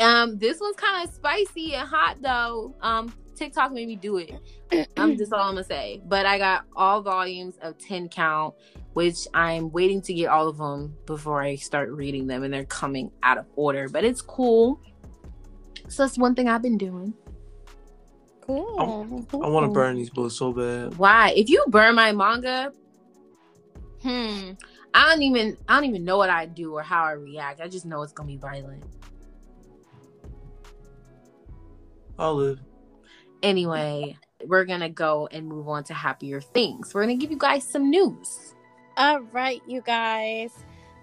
Um, 0.00 0.38
this 0.38 0.60
one's 0.60 0.76
kind 0.76 1.08
of 1.08 1.14
spicy 1.14 1.74
and 1.74 1.88
hot 1.88 2.18
though. 2.20 2.74
Um, 2.80 3.12
TikTok 3.38 3.72
made 3.72 3.88
me 3.88 3.96
do 3.96 4.18
it. 4.18 4.34
I'm 4.96 5.16
just 5.16 5.32
all 5.32 5.40
I'm 5.40 5.54
gonna 5.54 5.64
say. 5.64 6.02
But 6.06 6.26
I 6.26 6.38
got 6.38 6.64
all 6.76 7.00
volumes 7.00 7.56
of 7.62 7.78
10 7.78 8.08
count, 8.08 8.54
which 8.94 9.28
I'm 9.32 9.70
waiting 9.70 10.02
to 10.02 10.14
get 10.14 10.26
all 10.26 10.48
of 10.48 10.58
them 10.58 10.96
before 11.06 11.40
I 11.40 11.54
start 11.54 11.90
reading 11.90 12.26
them, 12.26 12.42
and 12.42 12.52
they're 12.52 12.64
coming 12.64 13.10
out 13.22 13.38
of 13.38 13.46
order. 13.56 13.88
But 13.88 14.04
it's 14.04 14.20
cool. 14.20 14.80
So 15.88 16.02
that's 16.02 16.18
one 16.18 16.34
thing 16.34 16.48
I've 16.48 16.62
been 16.62 16.78
doing. 16.78 17.14
Cool. 18.40 19.26
I 19.42 19.48
want 19.48 19.66
to 19.66 19.72
burn 19.72 19.96
these 19.96 20.10
books 20.10 20.34
so 20.34 20.52
bad. 20.52 20.96
Why? 20.96 21.32
If 21.36 21.48
you 21.48 21.64
burn 21.68 21.94
my 21.94 22.12
manga, 22.12 22.72
hmm, 24.02 24.52
I 24.94 25.10
don't 25.10 25.22
even 25.22 25.56
I 25.68 25.74
don't 25.74 25.88
even 25.88 26.04
know 26.04 26.16
what 26.16 26.30
I 26.30 26.46
do 26.46 26.74
or 26.74 26.82
how 26.82 27.04
I 27.04 27.12
react. 27.12 27.60
I 27.60 27.68
just 27.68 27.86
know 27.86 28.02
it's 28.02 28.12
gonna 28.12 28.26
be 28.26 28.36
violent. 28.36 28.84
I'll 32.18 32.34
live. 32.34 32.58
Anyway, 33.42 34.16
we're 34.44 34.64
gonna 34.64 34.88
go 34.88 35.28
and 35.30 35.46
move 35.46 35.68
on 35.68 35.84
to 35.84 35.94
happier 35.94 36.40
things. 36.40 36.94
We're 36.94 37.02
gonna 37.02 37.16
give 37.16 37.30
you 37.30 37.38
guys 37.38 37.64
some 37.64 37.90
news. 37.90 38.54
All 38.96 39.20
right, 39.32 39.62
you 39.66 39.80
guys. 39.80 40.52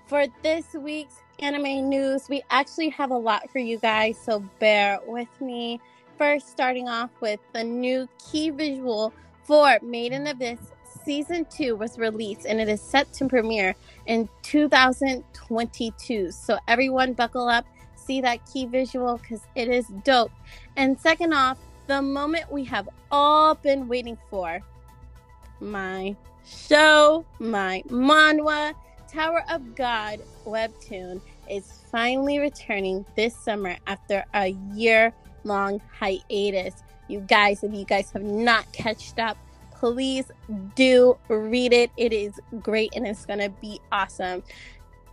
For 0.08 0.26
this 0.44 0.74
week's 0.74 1.16
anime 1.40 1.90
news, 1.90 2.28
we 2.30 2.44
actually 2.50 2.90
have 2.90 3.12
a 3.12 3.18
lot 3.18 3.50
for 3.52 3.60
you 3.60 3.78
guys, 3.78 4.18
so 4.18 4.40
bear 4.60 5.00
with 5.08 5.30
me. 5.42 5.80
First, 6.18 6.50
starting 6.50 6.88
off 6.88 7.10
with 7.22 7.40
the 7.54 7.64
new 7.64 8.08
key 8.20 8.50
visual 8.50 9.14
for 9.44 9.78
Made 9.82 10.12
in 10.12 10.28
Abyss 10.28 10.60
season 11.06 11.46
two 11.46 11.76
was 11.76 11.98
released 11.98 12.46
and 12.46 12.60
it 12.60 12.68
is 12.68 12.82
set 12.82 13.14
to 13.14 13.28
premiere 13.28 13.76
in 14.08 14.28
2022. 14.42 16.32
So, 16.32 16.58
everyone, 16.68 17.14
buckle 17.14 17.48
up, 17.48 17.66
see 17.96 18.22
that 18.22 18.46
key 18.52 18.66
visual 18.66 19.18
because 19.18 19.42
it 19.56 19.70
is 19.70 19.86
dope. 20.04 20.32
And 20.76 21.00
second 21.00 21.34
off, 21.34 21.60
the 21.88 22.02
moment 22.02 22.52
we 22.52 22.64
have 22.66 22.90
all 23.12 23.56
been 23.56 23.88
waiting 23.88 24.18
for 24.30 24.60
my 25.60 26.16
show, 26.46 27.26
my 27.40 27.84
manhwa, 27.88 28.74
Tower 29.08 29.44
of 29.50 29.76
God 29.76 30.20
webtoon 30.46 31.22
is 31.50 31.72
finally 31.92 32.40
returning 32.40 33.06
this 33.16 33.36
summer 33.36 33.78
after 33.88 34.26
a 34.34 34.50
year 34.74 35.14
long 35.44 35.80
hiatus. 35.98 36.74
You 37.08 37.22
guys, 37.22 37.64
if 37.64 37.74
you 37.74 37.86
guys 37.86 38.12
have 38.12 38.24
not 38.24 38.72
catched 38.74 39.20
up, 39.20 39.38
please 39.72 40.26
do 40.76 41.18
read 41.30 41.72
it. 41.72 41.92
It 41.98 42.12
is 42.12 42.34
great 42.62 42.92
and 42.96 43.08
it's 43.08 43.26
going 43.26 43.40
to 43.40 43.50
be 43.50 43.80
awesome. 43.92 44.44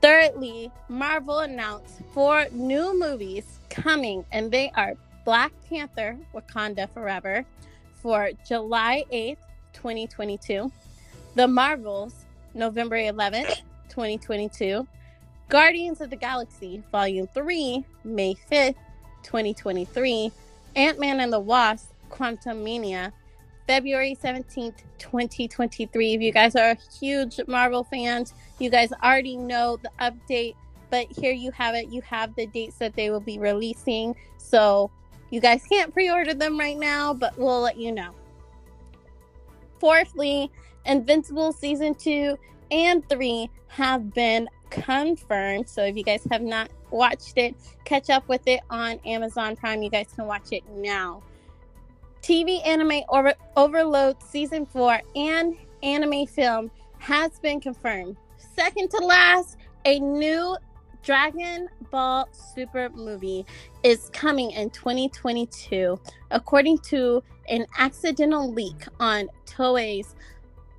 Thirdly, 0.01 0.73
Marvel 0.89 1.41
announced 1.41 2.01
four 2.13 2.47
new 2.51 2.99
movies 2.99 3.61
coming, 3.71 4.25
and 4.33 4.51
they 4.51 4.73
are 4.75 4.95
Black 5.25 5.53
Panther 5.69 6.19
Wakanda 6.35 6.93
Forever 6.93 7.45
for 7.95 8.31
July 8.47 9.05
8th, 9.13 9.37
2022, 9.73 10.71
The 11.35 11.47
Marvels 11.47 12.15
November 12.55 12.97
11th, 12.97 13.63
2022, 13.89 14.87
Guardians 15.49 16.01
of 16.01 16.11
the 16.11 16.17
Galaxy 16.17 16.83
Volume 16.91 17.29
3 17.29 17.85
May 18.05 18.35
5th, 18.51 18.75
2023, 19.23 20.33
Ant 20.75 20.99
Man 20.99 21.21
and 21.21 21.33
the 21.33 21.39
Wasp 21.39 21.93
Quantumania, 22.11 23.13
February 23.67 24.17
17th, 24.21 24.75
2023. 24.99 26.15
If 26.15 26.21
you 26.21 26.33
guys 26.33 26.57
are 26.57 26.77
huge 27.01 27.41
Marvel 27.47 27.85
fans, 27.85 28.35
you 28.59 28.71
guys 28.71 28.93
already 29.03 29.37
know 29.37 29.79
the 29.83 29.91
update, 30.01 30.57
but 30.91 31.07
here 31.13 31.33
you 31.33 31.53
have 31.53 31.75
it. 31.75 31.89
You 31.91 32.03
have 32.03 32.35
the 32.35 32.47
dates 32.47 32.77
that 32.79 32.97
they 32.97 33.11
will 33.11 33.21
be 33.21 33.39
releasing. 33.39 34.17
So 34.39 34.91
you 35.33 35.41
guys 35.41 35.65
can't 35.65 35.93
pre 35.93 36.11
order 36.11 36.35
them 36.35 36.59
right 36.61 36.79
now, 36.79 37.15
but 37.15 37.37
we'll 37.39 37.63
let 37.63 37.79
you 37.79 37.91
know. 37.91 38.11
Fourthly, 39.81 40.51
Invincible 40.85 41.53
Season 41.53 41.95
2 41.95 42.37
and 42.71 43.09
3 43.09 43.51
have 43.69 44.13
been 44.13 44.47
confirmed. 44.69 45.69
So 45.69 45.85
if 45.85 45.97
you 45.97 46.05
guys 46.05 46.27
have 46.31 46.43
not 46.43 46.69
watched 46.91 47.39
it, 47.39 47.57
catch 47.85 48.11
up 48.11 48.29
with 48.29 48.47
it 48.47 48.61
on 48.69 49.01
Amazon 49.07 49.57
Prime. 49.57 49.83
You 49.83 49.89
guys 49.89 50.09
can 50.15 50.27
watch 50.27 50.53
it 50.53 50.63
now. 50.69 51.23
TV 52.21 52.65
anime 52.67 53.03
over- 53.09 53.35
Overlord 53.57 54.23
season 54.23 54.67
4 54.67 55.01
and 55.17 55.57
anime 55.83 56.27
film 56.27 56.71
has 56.99 57.39
been 57.41 57.59
confirmed. 57.59 58.17
Second 58.55 58.91
to 58.91 58.99
last, 58.99 59.57
a 59.87 59.99
new 59.99 60.57
Dragon 61.03 61.69
Ball 61.91 62.29
Super 62.33 62.89
movie 62.91 63.45
is 63.83 64.09
coming 64.13 64.53
in 64.53 64.71
2022, 64.71 65.99
according 66.31 66.79
to 66.79 67.23
an 67.49 67.67
accidental 67.77 68.53
leak 68.53 68.85
on 69.01 69.29
Toei's 69.47 70.15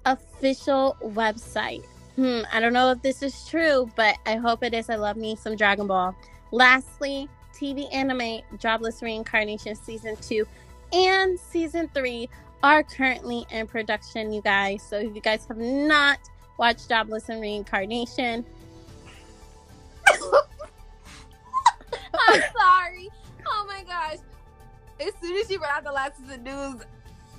official 0.05 0.95
website. 1.01 1.83
Hmm, 2.15 2.41
I 2.51 2.59
don't 2.59 2.73
know 2.73 2.91
if 2.91 3.01
this 3.01 3.21
is 3.21 3.47
true, 3.47 3.89
but 3.95 4.15
I 4.25 4.35
hope 4.35 4.63
it 4.63 4.73
is. 4.73 4.89
I 4.89 4.95
love 4.95 5.17
me 5.17 5.35
some 5.35 5.55
Dragon 5.55 5.87
Ball. 5.87 6.15
Lastly, 6.51 7.27
TV 7.53 7.93
anime 7.93 8.41
Jobless 8.59 9.01
Reincarnation 9.01 9.75
Season 9.75 10.15
2 10.17 10.45
and 10.93 11.39
Season 11.39 11.89
3 11.93 12.29
are 12.61 12.83
currently 12.83 13.45
in 13.51 13.67
production, 13.67 14.31
you 14.31 14.41
guys. 14.41 14.81
So 14.83 14.97
if 14.97 15.13
you 15.15 15.21
guys 15.21 15.45
have 15.47 15.57
not 15.57 16.19
watched 16.57 16.87
Jobless 16.87 17.29
and 17.29 17.41
Reincarnation, 17.41 18.45
I'm 22.29 22.41
sorry. 22.57 23.09
Oh 23.45 23.65
my 23.67 23.83
gosh. 23.83 24.17
As 24.99 25.13
soon 25.21 25.37
as 25.37 25.47
she 25.47 25.57
ran 25.57 25.71
out 25.71 25.83
the 25.83 25.91
last 25.91 26.19
of 26.19 26.27
the 26.27 26.37
news, 26.37 26.81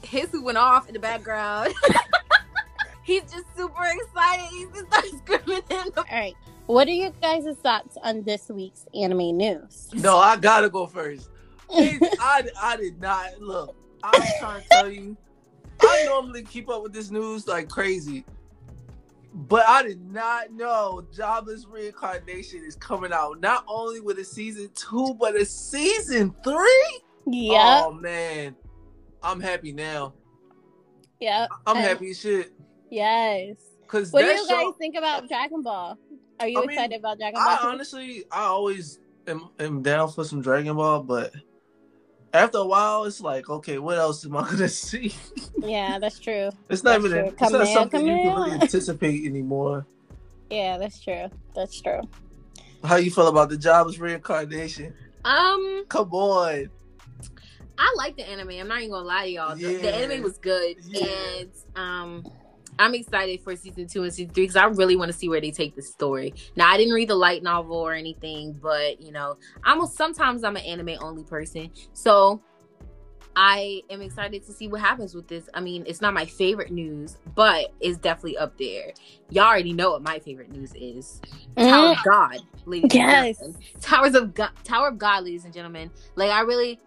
his 0.03 0.31
who 0.31 0.43
went 0.43 0.59
off 0.59 0.89
in 0.89 0.95
the 0.95 1.01
background. 1.01 1.75
He's 3.03 3.23
just 3.23 3.45
super 3.57 3.85
excited. 3.85 4.47
He's 4.51 4.69
just 4.69 4.87
started 4.87 5.19
screaming 5.19 5.63
in 5.71 5.93
the 5.95 5.99
all 5.99 6.05
right. 6.11 6.35
What 6.67 6.89
are 6.89 6.93
your 6.93 7.11
guys' 7.21 7.57
thoughts 7.63 7.99
on 8.03 8.23
this 8.23 8.49
week's 8.49 8.87
anime 8.95 9.37
news? 9.37 9.91
No, 9.93 10.17
I 10.17 10.37
gotta 10.37 10.71
go 10.71 10.87
first. 10.87 11.29
I, 11.71 12.45
I 12.61 12.77
did 12.77 13.01
not 13.01 13.41
look. 13.41 13.77
I 14.03 14.19
was 14.19 14.33
trying 14.39 14.63
to 14.63 14.69
tell 14.71 14.91
you. 14.91 15.17
I 15.81 16.05
normally 16.07 16.43
keep 16.43 16.71
up 16.71 16.83
with 16.83 16.93
this 16.95 17.11
news 17.11 17.47
like 17.47 17.69
crazy, 17.69 18.25
but 19.35 19.67
I 19.67 19.83
did 19.83 20.01
not 20.01 20.53
know 20.53 21.05
Jobless 21.13 21.67
Reincarnation 21.67 22.63
is 22.65 22.77
coming 22.77 23.13
out 23.13 23.41
not 23.41 23.65
only 23.67 24.01
with 24.01 24.19
a 24.19 24.25
season 24.25 24.71
two, 24.75 25.15
but 25.19 25.35
a 25.35 25.45
season 25.45 26.35
three. 26.45 27.01
Yeah. 27.27 27.83
Oh 27.87 27.93
man, 27.93 28.55
I'm 29.23 29.41
happy 29.41 29.73
now. 29.73 30.15
Yeah. 31.21 31.47
I'm 31.67 31.77
And- 31.77 31.85
happy 31.85 32.11
as 32.11 32.21
shit. 32.21 32.53
Yes. 32.91 33.57
Cause 33.89 34.13
What 34.13 34.23
do 34.23 34.29
you 34.29 34.37
guys 34.37 34.47
show, 34.49 34.73
think 34.73 34.97
about 34.97 35.29
Dragon 35.29 35.63
Ball? 35.63 35.99
Are 36.41 36.49
you 36.49 36.59
I 36.59 36.61
mean, 36.63 36.71
excited 36.71 36.99
about 36.99 37.19
Dragon 37.19 37.35
Ball? 37.41 37.49
I 37.49 37.59
honestly, 37.63 38.25
I 38.31 38.43
always 38.43 38.99
am, 39.27 39.49
am 39.59 39.83
down 39.83 40.11
for 40.11 40.25
some 40.25 40.41
Dragon 40.43 40.77
Ball, 40.77 41.03
but 41.03 41.33
after 42.35 42.59
a 42.59 42.65
while, 42.67 43.05
it's 43.05 43.21
like, 43.21 43.49
okay, 43.49 43.79
what 43.79 43.97
else 43.97 44.27
am 44.27 44.37
I 44.37 44.43
gonna 44.51 44.69
see? 44.69 45.15
yeah, 45.63 45.99
that's 45.99 46.19
true. 46.19 46.51
It's 46.69 46.83
not 46.83 47.01
That's 47.01 47.05
even 47.15 47.25
true. 47.27 47.37
it's 47.41 47.53
not 47.53 47.61
in, 47.61 47.67
something 47.69 48.07
you 48.07 48.13
can 48.19 48.35
really 48.35 48.51
anticipate 48.61 49.25
anymore. 49.25 49.87
Yeah, 50.51 50.77
that's 50.79 51.01
true. 51.03 51.31
That's 51.55 51.81
true. 51.81 52.01
How 52.83 52.97
you 52.97 53.11
feel 53.11 53.29
about 53.29 53.49
the 53.49 53.57
jobless 53.57 53.99
reincarnation? 53.99 54.93
Um, 55.25 55.85
Come 55.89 56.11
on. 56.13 56.69
I 57.79 57.95
like 57.97 58.17
the 58.17 58.29
anime. 58.29 58.51
I'm 58.51 58.69
not 58.69 58.79
even 58.81 58.91
gonna 58.91 59.07
lie 59.07 59.25
to 59.25 59.31
y'all. 59.31 59.57
The, 59.57 59.77
the 59.77 59.95
anime 59.95 60.23
was 60.23 60.39
good, 60.39 60.77
Yeah. 60.85 61.07
and 61.39 61.51
um, 61.77 62.25
I'm 62.79 62.95
excited 62.95 63.41
for 63.43 63.55
season 63.57 63.87
two 63.87 64.03
and 64.03 64.13
season 64.13 64.35
three 64.35 64.45
because 64.45 64.57
I 64.57 64.65
really 64.67 64.97
want 64.97 65.11
to 65.13 65.17
see 65.17 65.29
where 65.29 65.41
they 65.41 65.51
take 65.51 65.77
the 65.77 65.83
story. 65.83 66.35
Now, 66.57 66.71
I 66.71 66.77
didn't 66.77 66.95
read 66.95 67.09
the 67.09 67.15
light 67.15 67.43
novel 67.43 67.77
or 67.77 67.93
anything, 67.93 68.53
but 68.61 69.01
you 69.01 69.13
know, 69.13 69.37
I'm 69.63 69.81
a, 69.81 69.87
sometimes 69.87 70.45
I'm 70.45 70.57
an 70.57 70.65
anime 70.65 70.97
only 71.01 71.23
person, 71.25 71.71
so 71.93 72.43
I 73.37 73.83
am 73.91 74.01
excited 74.01 74.45
to 74.47 74.53
see 74.53 74.69
what 74.69 74.81
happens 74.81 75.15
with 75.15 75.27
this. 75.29 75.49
I 75.55 75.61
mean, 75.61 75.85
it's 75.87 76.01
not 76.01 76.15
my 76.15 76.25
favorite 76.25 76.71
news, 76.71 77.17
but 77.35 77.73
it's 77.81 77.99
definitely 77.99 78.39
up 78.39 78.57
there. 78.59 78.93
Y'all 79.31 79.45
already 79.47 79.73
know 79.73 79.91
what 79.91 80.03
my 80.03 80.19
favorite 80.21 80.51
news 80.53 80.73
is. 80.75 81.21
Tower 81.57 81.91
of 81.93 81.99
God, 82.05 82.39
ladies 82.65 82.91
Mm-hmm. 82.93 82.97
Yes. 82.97 83.41
and 83.41 83.55
gentlemen. 83.55 83.81
Towers 83.81 84.15
of 84.15 84.35
God, 84.35 84.51
Tower 84.65 84.89
of 84.89 84.99
God, 84.99 85.25
ladies 85.25 85.45
and 85.45 85.53
gentlemen. 85.55 85.91
Like 86.17 86.31
I 86.31 86.41
really 86.41 86.81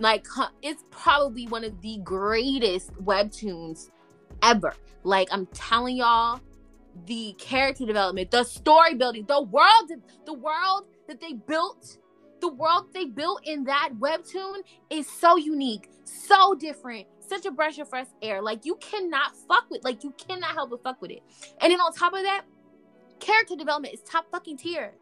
like 0.00 0.26
it's 0.62 0.84
probably 0.90 1.46
one 1.46 1.64
of 1.64 1.80
the 1.82 1.98
greatest 2.04 2.92
webtoons 2.94 3.90
ever. 4.42 4.74
Like 5.04 5.28
I'm 5.32 5.46
telling 5.46 5.96
y'all, 5.96 6.40
the 7.06 7.34
character 7.38 7.86
development, 7.86 8.30
the 8.30 8.44
story 8.44 8.94
building, 8.94 9.26
the 9.26 9.42
world, 9.42 9.92
the 10.26 10.34
world 10.34 10.86
that 11.08 11.20
they 11.20 11.34
built 11.34 11.98
The 12.40 12.48
world 12.48 12.86
they 12.94 13.06
built 13.06 13.40
in 13.44 13.64
that 13.64 13.90
webtoon 13.98 14.58
is 14.90 15.08
so 15.10 15.36
unique, 15.36 15.88
so 16.04 16.54
different, 16.54 17.06
such 17.20 17.46
a 17.46 17.50
breath 17.50 17.78
of 17.78 17.88
fresh 17.88 18.06
air. 18.22 18.42
Like 18.42 18.64
you 18.64 18.76
cannot 18.76 19.36
fuck 19.48 19.70
with, 19.70 19.84
like 19.84 20.04
you 20.04 20.12
cannot 20.18 20.52
help 20.52 20.70
but 20.70 20.82
fuck 20.84 21.02
with 21.02 21.10
it. 21.12 21.22
And 21.60 21.72
then 21.72 21.80
on 21.80 21.92
top 21.94 22.12
of 22.14 22.22
that, 22.22 22.42
character 23.20 23.56
development 23.56 23.94
is 23.94 24.02
top 24.02 24.26
fucking 24.30 24.58
tier. 24.58 24.94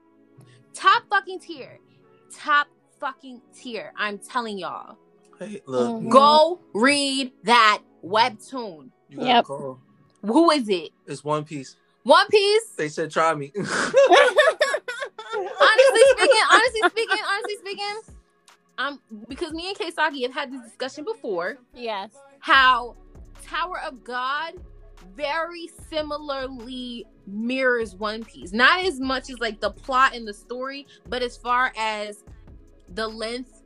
Top 0.75 1.05
fucking 1.11 1.41
tier. 1.41 1.79
Top 2.35 2.69
fucking 3.01 3.43
tier. 3.55 3.93
I'm 3.97 4.19
telling 4.19 4.59
y'all. 4.59 4.97
Hey, 5.39 5.63
look, 5.67 5.97
Mhm. 6.03 6.11
Go 6.11 6.61
read 6.75 7.33
that 7.45 7.83
webtoon. 8.05 8.91
You 9.09 9.19
got 9.19 9.27
Yep. 9.27 9.45
a 9.45 9.47
call. 9.47 9.79
Who 10.23 10.51
is 10.51 10.69
it? 10.69 10.91
It's 11.07 11.25
One 11.25 11.45
Piece. 11.45 11.77
One 12.03 12.27
Piece? 12.29 12.67
They 12.77 12.89
said 12.89 13.11
try 13.11 13.35
me. 13.35 13.53
honestly 13.57 13.75
speaking, 16.17 16.43
honestly 16.51 16.81
speaking, 16.89 17.19
honestly 17.29 17.57
speaking, 17.61 18.01
um, 18.79 19.01
because 19.29 19.53
me 19.53 19.69
and 19.69 19.77
Keisaki 19.77 20.23
have 20.23 20.35
had 20.35 20.53
this 20.53 20.63
discussion 20.63 21.05
before, 21.05 21.59
yes. 21.75 22.11
how 22.41 22.97
Tower 23.45 23.81
of 23.87 24.03
God 24.05 24.55
very 25.15 25.69
similarly 25.91 27.07
mirrors 27.27 27.95
One 27.95 28.25
Piece. 28.25 28.53
Not 28.53 28.85
as 28.85 29.01
much 29.01 29.31
as 29.31 29.39
like 29.39 29.61
the 29.61 29.71
plot 29.71 30.15
and 30.15 30.27
the 30.27 30.35
story, 30.35 30.87
but 31.09 31.23
as 31.23 31.37
far 31.37 31.73
as 31.77 32.25
the 32.91 33.07
length 33.09 33.63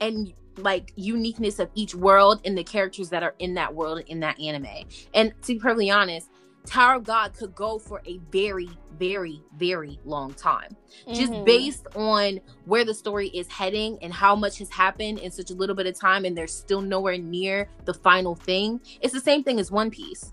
and 0.00 0.32
like 0.58 0.92
uniqueness 0.96 1.58
of 1.58 1.70
each 1.74 1.94
world 1.94 2.40
and 2.44 2.56
the 2.56 2.64
characters 2.64 3.08
that 3.10 3.22
are 3.22 3.34
in 3.38 3.54
that 3.54 3.74
world 3.74 4.02
in 4.06 4.20
that 4.20 4.38
anime. 4.40 4.86
And 5.14 5.32
to 5.42 5.54
be 5.54 5.58
perfectly 5.58 5.90
honest, 5.90 6.28
Tower 6.64 6.96
of 6.96 7.04
God 7.04 7.34
could 7.34 7.56
go 7.56 7.78
for 7.80 8.02
a 8.06 8.18
very, 8.30 8.70
very, 8.96 9.42
very 9.56 9.98
long 10.04 10.32
time 10.34 10.76
just 11.12 11.32
Mhm. 11.32 11.44
based 11.44 11.86
on 11.96 12.38
where 12.66 12.84
the 12.84 12.94
story 12.94 13.28
is 13.28 13.48
heading 13.48 13.98
and 14.00 14.12
how 14.12 14.36
much 14.36 14.58
has 14.58 14.70
happened 14.70 15.18
in 15.18 15.32
such 15.32 15.50
a 15.50 15.54
little 15.54 15.74
bit 15.74 15.88
of 15.88 15.98
time 15.98 16.24
and 16.24 16.38
there's 16.38 16.54
still 16.54 16.80
nowhere 16.80 17.18
near 17.18 17.68
the 17.84 17.94
final 17.94 18.36
thing 18.36 18.80
it's 19.00 19.12
the 19.12 19.18
same 19.20 19.42
thing 19.42 19.58
as 19.58 19.72
one 19.72 19.90
piece 19.90 20.32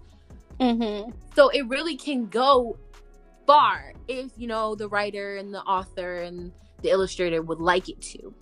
Mhm. 0.60 1.12
so 1.36 1.50
it 1.50 1.68
really 1.68 1.96
can 1.96 2.28
go 2.28 2.78
far 3.48 3.94
if 4.08 4.32
you 4.38 4.46
know 4.46 4.76
the 4.76 4.88
writer 4.88 5.38
and 5.38 5.52
the 5.52 5.62
author 5.62 6.18
and 6.18 6.52
the 6.84 6.90
illustrator 6.90 7.42
would 7.42 7.60
like 7.60 7.90
it 7.90 8.00
to 8.02 8.34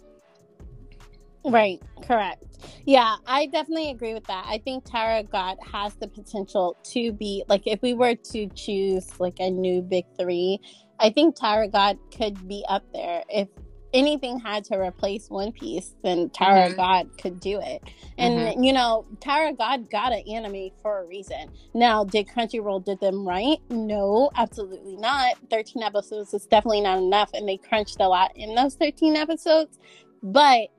Right, 1.45 1.81
correct. 2.03 2.43
Yeah, 2.85 3.15
I 3.25 3.47
definitely 3.47 3.89
agree 3.89 4.13
with 4.13 4.25
that. 4.27 4.45
I 4.47 4.59
think 4.59 4.85
of 4.93 5.29
God 5.31 5.57
has 5.71 5.95
the 5.95 6.07
potential 6.07 6.77
to 6.93 7.11
be 7.13 7.43
like 7.49 7.63
if 7.65 7.81
we 7.81 7.93
were 7.95 8.15
to 8.15 8.47
choose 8.55 9.19
like 9.19 9.37
a 9.39 9.49
new 9.49 9.81
big 9.81 10.05
three, 10.19 10.59
I 10.99 11.09
think 11.09 11.35
of 11.63 11.71
God 11.71 11.97
could 12.15 12.47
be 12.47 12.63
up 12.69 12.83
there. 12.93 13.23
If 13.29 13.47
anything 13.93 14.39
had 14.39 14.63
to 14.65 14.77
replace 14.79 15.29
One 15.29 15.51
Piece, 15.51 15.95
then 16.03 16.29
Tower 16.29 16.69
Mhm. 16.69 16.75
God 16.77 17.09
could 17.17 17.39
do 17.39 17.59
it. 17.59 17.81
And 18.19 18.37
you 18.65 18.73
know, 18.73 19.05
of 19.49 19.57
God 19.57 19.89
got 19.89 20.13
an 20.13 20.23
anime 20.31 20.69
for 20.81 21.01
a 21.01 21.05
reason. 21.07 21.49
Now, 21.73 22.03
did 22.03 22.27
Crunchyroll 22.27 22.85
did 22.85 22.99
them 23.01 23.27
right? 23.27 23.57
No, 23.69 24.29
absolutely 24.35 24.97
not. 24.97 25.35
Thirteen 25.49 25.83
episodes 25.83 26.33
is 26.33 26.45
definitely 26.45 26.81
not 26.81 26.99
enough, 26.99 27.31
and 27.33 27.49
they 27.49 27.57
crunched 27.57 27.97
a 27.99 28.07
lot 28.07 28.31
in 28.35 28.55
those 28.55 28.75
thirteen 28.75 29.15
episodes. 29.15 29.79
But 30.23 30.69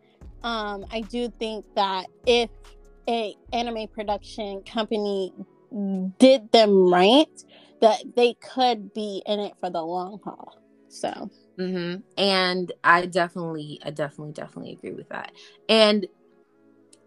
um, 0.43 0.87
I 0.91 1.03
do 1.03 1.33
think 1.39 1.65
that 1.75 2.07
if 2.27 2.51
a 3.09 3.35
anime 3.53 3.89
production 3.89 4.63
company 4.63 5.33
did 6.19 6.51
them 6.53 6.91
right, 6.93 7.27
that 7.81 8.03
they 8.17 8.35
could 8.35 8.93
be 8.93 9.23
in 9.27 9.41
it 9.41 9.55
for 9.61 9.71
the 9.71 9.83
long 9.83 10.21
haul. 10.25 10.59
So 10.89 11.31
hmm 11.57 11.97
And 12.17 12.73
I 12.85 13.07
definitely, 13.07 13.81
I 13.85 13.91
definitely, 13.91 14.33
definitely 14.33 14.73
agree 14.73 14.93
with 14.93 15.09
that. 15.09 15.33
And, 15.69 16.07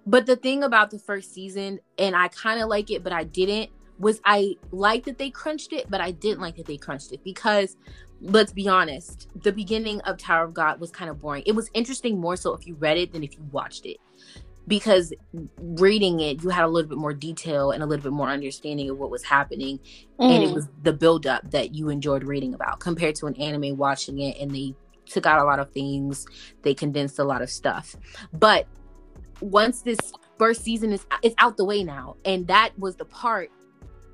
but 0.06 0.26
the 0.26 0.36
thing 0.36 0.64
about 0.64 0.92
the 0.92 1.00
first 1.00 1.34
season, 1.34 1.80
and 1.98 2.16
I 2.16 2.28
kind 2.30 2.62
of 2.62 2.70
like 2.70 2.92
it, 2.92 3.04
but 3.04 3.14
I 3.14 3.24
didn't, 3.24 3.70
was 4.00 4.20
I 4.26 4.56
liked 4.72 5.06
that 5.06 5.18
they 5.18 5.30
crunched 5.30 5.74
it, 5.74 5.90
but 5.90 6.02
I 6.02 6.12
didn't 6.12 6.42
like 6.42 6.58
that 6.58 6.66
they 6.66 6.78
crunched 6.78 7.12
it 7.12 7.24
because, 7.24 7.78
let's 8.22 8.54
be 8.54 8.68
honest, 8.68 9.28
the 9.42 9.52
beginning 9.52 10.00
of 10.02 10.18
Tower 10.18 10.46
of 10.46 10.54
God 10.54 10.80
was 10.80 10.92
kind 10.92 11.10
of 11.10 11.20
boring. 11.20 11.44
It 11.46 11.54
was 11.54 11.70
interesting 11.74 12.20
more 12.20 12.36
so 12.36 12.54
if 12.54 12.68
you 12.68 12.76
read 12.76 12.98
it 12.98 13.12
than 13.14 13.24
if 13.24 13.36
you 13.36 13.44
watched 13.52 13.86
it. 13.86 13.98
Because 14.68 15.12
reading 15.58 16.20
it, 16.20 16.44
you 16.44 16.50
had 16.50 16.64
a 16.64 16.68
little 16.68 16.88
bit 16.88 17.00
more 17.00 17.14
detail 17.14 17.72
and 17.72 17.82
a 17.82 17.86
little 17.86 18.04
bit 18.04 18.14
more 18.14 18.30
understanding 18.30 18.90
of 18.92 19.00
what 19.00 19.10
was 19.10 19.24
happening. 19.24 19.80
And 20.20 20.44
it 20.44 20.50
mm, 20.50 20.54
was 20.54 20.70
the 20.84 20.94
buildup 20.94 21.50
that 21.50 21.74
you 21.74 21.90
enjoyed 21.90 22.24
reading 22.24 22.54
about 22.54 22.80
compared 22.80 23.16
to 23.16 23.26
an 23.26 23.36
anime 23.38 23.76
watching 23.76 24.20
it 24.20 24.38
and 24.40 24.52
they 24.52 24.76
took 25.08 25.26
out 25.26 25.40
a 25.40 25.44
lot 25.44 25.60
of 25.60 25.72
things. 25.72 26.28
They 26.62 26.76
condensed 26.76 27.18
a 27.18 27.24
lot 27.24 27.42
of 27.42 27.50
stuff. 27.50 27.96
But 28.32 28.68
once 29.42 29.82
this 29.82 30.00
first 30.38 30.64
season 30.64 30.94
is 30.94 31.06
is 31.24 31.34
out 31.40 31.58
the 31.58 31.66
way 31.66 31.84
now 31.84 32.16
and 32.24 32.48
that 32.48 32.78
was 32.78 32.96
the 32.96 33.06
part 33.06 33.50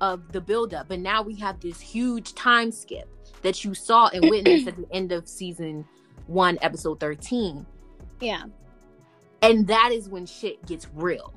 of 0.00 0.32
the 0.32 0.40
buildup. 0.40 0.88
But 0.88 1.00
now 1.00 1.20
we 1.20 1.34
have 1.36 1.60
this 1.60 1.78
huge 1.78 2.34
time 2.34 2.72
skip 2.72 3.06
that 3.42 3.64
you 3.64 3.74
saw 3.74 4.08
and 4.08 4.22
witnessed 4.30 4.68
at 4.68 4.76
the 4.76 4.86
end 4.92 5.12
of 5.12 5.28
season 5.28 5.86
one 6.26 6.58
episode 6.60 7.00
13 7.00 7.66
yeah, 8.20 8.44
and 9.42 9.66
that 9.68 9.90
is 9.92 10.08
when 10.08 10.26
shit 10.26 10.64
gets 10.66 10.88
real. 10.94 11.32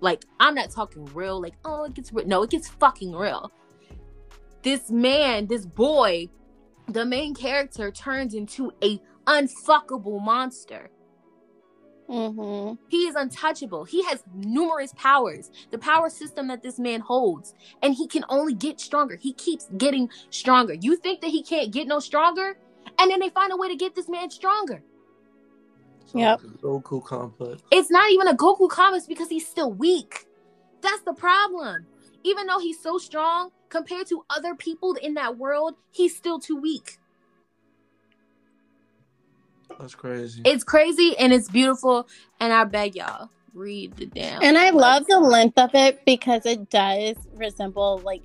Like 0.00 0.24
i'm 0.38 0.54
not 0.54 0.70
talking 0.70 1.04
real 1.06 1.40
like 1.40 1.54
oh 1.64 1.84
it 1.84 1.94
gets 1.94 2.12
real. 2.12 2.26
No 2.26 2.42
it 2.42 2.50
gets 2.50 2.68
fucking 2.68 3.14
real. 3.14 3.52
This 4.62 4.90
man 4.90 5.46
this 5.46 5.66
boy 5.66 6.28
the 6.88 7.04
main 7.04 7.34
character 7.34 7.90
turns 7.90 8.34
into 8.34 8.72
a 8.82 9.00
unfuckable 9.26 10.22
monster 10.22 10.88
hmm 12.08 12.74
he 12.88 13.06
is 13.08 13.16
untouchable 13.16 13.84
he 13.84 14.04
has 14.04 14.24
numerous 14.34 14.92
powers 14.96 15.50
the 15.72 15.78
power 15.78 16.10
system 16.10 16.48
that 16.48 16.62
this 16.62 16.78
man 16.78 17.00
holds 17.00 17.54
and 17.82 17.94
he 17.94 18.08
can 18.08 18.24
only 18.30 18.54
get 18.54 18.80
stronger 18.80 19.16
he 19.16 19.32
keeps 19.34 19.68
getting 19.78 20.10
stronger 20.30 20.74
you 20.74 20.96
think 20.96 21.20
that 21.22 21.30
he 21.30 21.42
can't 21.42 21.72
get 21.72 21.88
no 21.88 22.00
stronger 22.00 22.58
and 22.98 23.10
then 23.10 23.20
they 23.20 23.30
find 23.30 23.52
a 23.52 23.56
way 23.58 23.68
to 23.68 23.76
get 23.76 23.94
this 23.94 24.08
man 24.08 24.30
stronger 24.30 24.82
So, 26.06 26.18
Yep. 26.20 26.40
Goku 26.62 27.04
complex. 27.04 27.62
it's 27.70 27.90
not 27.90 28.10
even 28.12 28.28
a 28.28 28.36
Goku 28.36 28.68
complex 28.70 29.06
because 29.06 29.28
he's 29.28 29.48
still 29.48 29.72
weak. 29.72 30.26
That's 30.82 31.02
the 31.02 31.14
problem. 31.14 31.86
Even 32.24 32.46
though 32.46 32.58
he's 32.60 32.82
so 32.82 32.98
strong 32.98 33.50
compared 33.70 34.06
to 34.08 34.24
other 34.30 34.54
people 34.54 34.94
in 34.94 35.14
that 35.14 35.38
world, 35.38 35.74
he's 35.92 36.16
still 36.16 36.40
too 36.40 36.56
weak. 36.56 36.98
That's 39.78 39.94
crazy. 39.94 40.42
It's 40.44 40.64
crazy 40.64 41.16
and 41.18 41.32
it's 41.32 41.48
beautiful. 41.48 42.08
And 42.40 42.52
I 42.52 42.64
beg 42.64 42.96
y'all, 42.96 43.30
read 43.54 43.96
the 43.96 44.06
damn. 44.06 44.42
And 44.42 44.58
I 44.58 44.70
love 44.70 45.06
the 45.08 45.20
length 45.20 45.58
of 45.58 45.70
it 45.74 46.04
because 46.04 46.46
it 46.46 46.70
does 46.70 47.16
resemble 47.34 47.98
like 48.04 48.22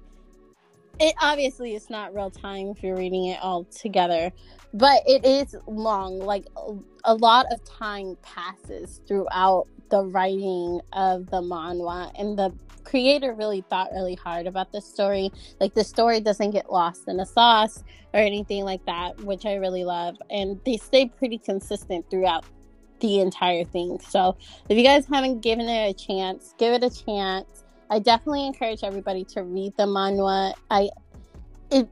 it 1.00 1.16
obviously 1.22 1.76
it's 1.76 1.90
not 1.90 2.14
real 2.14 2.30
time 2.30 2.68
if 2.70 2.84
you're 2.84 2.96
reading 2.96 3.26
it 3.26 3.40
all 3.42 3.66
together, 3.66 4.32
but 4.74 5.02
it 5.08 5.26
is 5.26 5.56
long. 5.68 6.20
Like 6.20 6.46
a, 6.56 6.76
a 7.06 7.16
lot 7.16 7.46
of 7.52 7.64
time 7.66 8.16
passes 8.22 9.02
throughout 9.08 9.68
the 9.90 10.04
writing 10.04 10.82
of 10.94 11.30
the 11.30 11.42
manhwa 11.42 12.12
and 12.20 12.38
the 12.38 12.54
creator 12.84 13.34
really 13.34 13.62
thought 13.70 13.92
really 13.92 14.16
hard 14.16 14.48
about 14.48 14.72
the 14.72 14.82
story. 14.82 15.32
Like 15.60 15.74
the 15.74 15.84
story 15.84 16.20
doesn't 16.20 16.52
get 16.52 16.72
lost 16.72 17.08
in 17.08 17.18
the 17.18 17.26
sauce 17.26 17.84
or 18.14 18.20
anything 18.20 18.64
like 18.64 18.86
that, 18.86 19.20
which 19.22 19.46
I 19.46 19.56
really 19.56 19.84
love. 19.84 20.16
And 20.30 20.60
they 20.66 20.78
stay 20.78 21.08
pretty 21.08 21.38
consistent 21.38 22.10
throughout 22.10 22.46
the 23.00 23.20
entire 23.20 23.66
thing. 23.66 24.00
So 24.00 24.38
if 24.70 24.78
you 24.78 24.84
guys 24.84 25.06
haven't 25.06 25.42
given 25.42 25.68
it 25.68 25.90
a 25.90 25.94
chance, 25.94 26.54
give 26.58 26.74
it 26.74 26.84
a 26.84 27.06
chance. 27.06 27.64
I 27.90 28.00
definitely 28.00 28.48
encourage 28.48 28.84
everybody 28.84 29.24
to 29.26 29.44
read 29.44 29.74
the 29.78 29.84
manhwa. 29.84 30.54
I 30.72 30.90
it 31.70 31.88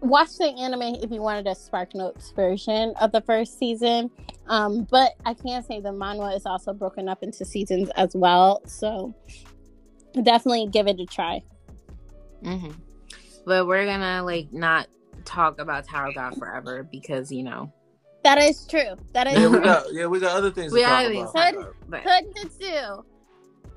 watch 0.00 0.36
the 0.38 0.46
anime 0.46 0.94
if 1.02 1.10
you 1.10 1.20
wanted 1.20 1.46
a 1.46 1.54
Spark 1.54 1.94
Notes 1.94 2.32
version 2.34 2.94
of 3.00 3.12
the 3.12 3.20
first 3.20 3.58
season. 3.58 4.10
Um, 4.48 4.86
but 4.90 5.12
I 5.24 5.34
can 5.34 5.62
say 5.62 5.80
the 5.80 5.90
manhwa 5.90 6.36
is 6.36 6.46
also 6.46 6.72
broken 6.72 7.08
up 7.08 7.22
into 7.22 7.44
seasons 7.44 7.88
as 7.96 8.14
well. 8.14 8.62
So 8.66 9.14
definitely 10.14 10.66
give 10.66 10.86
it 10.86 11.00
a 11.00 11.06
try. 11.06 11.42
hmm 12.42 12.70
But 13.46 13.66
we're 13.66 13.86
gonna 13.86 14.22
like 14.24 14.52
not 14.52 14.86
talk 15.24 15.60
about 15.60 15.86
Tower 15.86 16.12
God 16.14 16.36
forever 16.36 16.82
because 16.90 17.30
you 17.30 17.42
know. 17.42 17.72
That 18.22 18.38
is 18.38 18.66
true. 18.66 18.96
That 19.14 19.26
is 19.28 19.38
yeah, 19.40 19.48
we 19.48 19.60
got 19.60 19.92
yeah, 19.92 20.06
we 20.06 20.20
got 20.20 20.36
other 20.36 20.50
things 20.50 20.72
We 20.72 20.80
to 20.80 20.86
talk 20.86 21.02
have 21.02 21.12
about. 21.12 21.54
Hood- 21.54 21.74
But 21.88 22.00
Hood 22.04 22.24
Hitsu. 22.36 23.04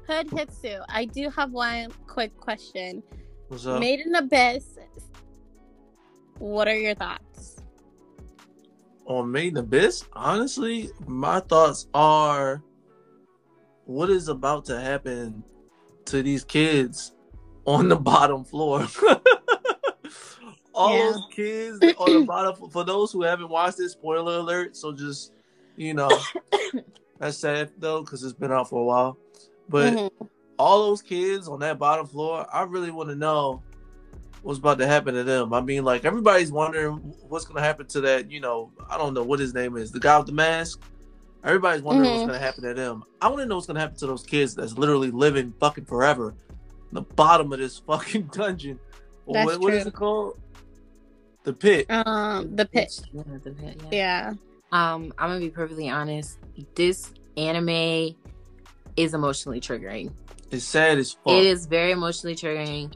Hood 0.08 0.28
Hitsu. 0.32 0.84
I 0.90 1.06
do 1.06 1.30
have 1.30 1.52
one 1.52 1.92
quick 2.08 2.36
question. 2.38 3.02
What's 3.48 3.66
up? 3.66 3.80
Made 3.80 4.02
in 4.02 4.16
Abyss. 4.16 4.66
What 6.40 6.68
are 6.68 6.76
your 6.76 6.96
thoughts? 6.96 7.62
on 9.06 9.32
Made 9.32 9.50
in 9.54 9.58
Abyss, 9.58 10.06
honestly, 10.14 10.90
my 11.06 11.40
thoughts 11.42 11.88
are 11.94 12.62
what 13.86 14.10
is 14.10 14.28
about 14.30 14.66
to 14.66 14.80
happen 14.80 15.44
to 16.06 16.24
these 16.24 16.44
kids 16.44 17.14
on 17.66 17.90
the 17.90 17.96
bottom 17.96 18.44
floor. 18.44 18.86
All 20.74 20.98
Yeah. 20.98 21.12
those 21.12 21.22
kids 21.32 21.80
on 21.98 22.14
the 22.14 22.22
bottom 22.28 22.70
for 22.72 22.84
those 22.84 23.12
who 23.12 23.22
haven't 23.22 23.50
watched 23.50 23.80
it, 23.80 23.90
spoiler 23.90 24.38
alert. 24.40 24.76
So 24.76 24.92
just 24.92 25.32
You 25.76 25.94
know, 25.94 26.20
that's 27.20 27.38
sad 27.38 27.72
though 27.78 28.02
because 28.02 28.24
it's 28.24 28.34
been 28.34 28.52
out 28.52 28.70
for 28.70 28.82
a 28.82 28.86
while. 28.86 29.18
But 29.70 29.94
Mhm. 29.94 30.12
all 30.60 30.88
those 30.88 31.02
kids 31.02 31.48
on 31.48 31.60
that 31.62 31.80
bottom 31.80 32.06
floor, 32.06 32.46
I 32.54 32.64
really 32.64 32.92
want 32.92 33.10
to 33.10 33.16
know 33.16 33.64
what's 34.44 34.60
about 34.60 34.78
to 34.80 34.86
happen 34.88 35.14
to 35.16 35.24
them. 35.24 35.54
I 35.54 35.62
mean, 35.62 35.84
like 35.84 36.06
everybody's 36.06 36.52
wondering 36.52 36.96
what's 37.28 37.46
going 37.46 37.56
to 37.58 37.64
happen 37.64 37.88
to 37.88 38.02
that. 38.02 38.30
You 38.30 38.40
know, 38.40 38.72
I 38.90 38.98
don't 38.98 39.14
know 39.14 39.24
what 39.24 39.40
his 39.40 39.54
name 39.54 39.78
is, 39.78 39.92
the 39.92 40.00
guy 40.00 40.18
with 40.18 40.28
the 40.28 40.34
mask. 40.34 40.82
Everybody's 41.44 41.82
wondering 41.82 42.10
what's 42.10 42.24
Mhm. 42.24 42.28
going 42.28 42.40
to 42.40 42.46
happen 42.46 42.64
to 42.64 42.74
them. 42.74 43.04
I 43.22 43.28
want 43.28 43.40
to 43.42 43.46
know 43.46 43.56
what's 43.56 43.68
going 43.68 43.76
to 43.76 43.82
happen 43.82 43.98
to 43.98 44.08
those 44.08 44.24
kids 44.24 44.56
that's 44.56 44.78
literally 44.78 45.12
living 45.12 45.54
fucking 45.60 45.86
forever, 45.86 46.30
in 46.30 46.94
the 46.96 47.02
bottom 47.02 47.52
of 47.52 47.60
this 47.60 47.80
fucking 47.88 48.30
dungeon. 48.32 48.80
That's 49.32 49.46
what, 49.46 49.60
what 49.60 49.74
is 49.74 49.86
it 49.86 49.94
called? 49.94 50.40
The 51.44 51.54
pit. 51.54 51.86
Um, 51.90 52.56
the 52.56 52.66
pit. 52.66 53.02
Yeah, 53.12 53.24
the 53.44 53.52
pit, 53.52 53.82
yeah. 53.92 53.92
Yeah. 53.92 54.34
Um, 54.72 55.14
I'm 55.18 55.30
gonna 55.30 55.40
be 55.40 55.50
perfectly 55.50 55.90
honest. 55.90 56.38
This 56.76 57.12
anime 57.38 58.16
is 58.96 59.14
emotionally 59.14 59.60
triggering. 59.60 60.12
It's 60.52 60.64
sad 60.64 60.98
as 61.00 61.12
fuck. 61.12 61.34
It 61.34 61.46
is 61.46 61.66
very 61.66 61.92
emotionally 61.92 62.36
triggering, 62.36 62.94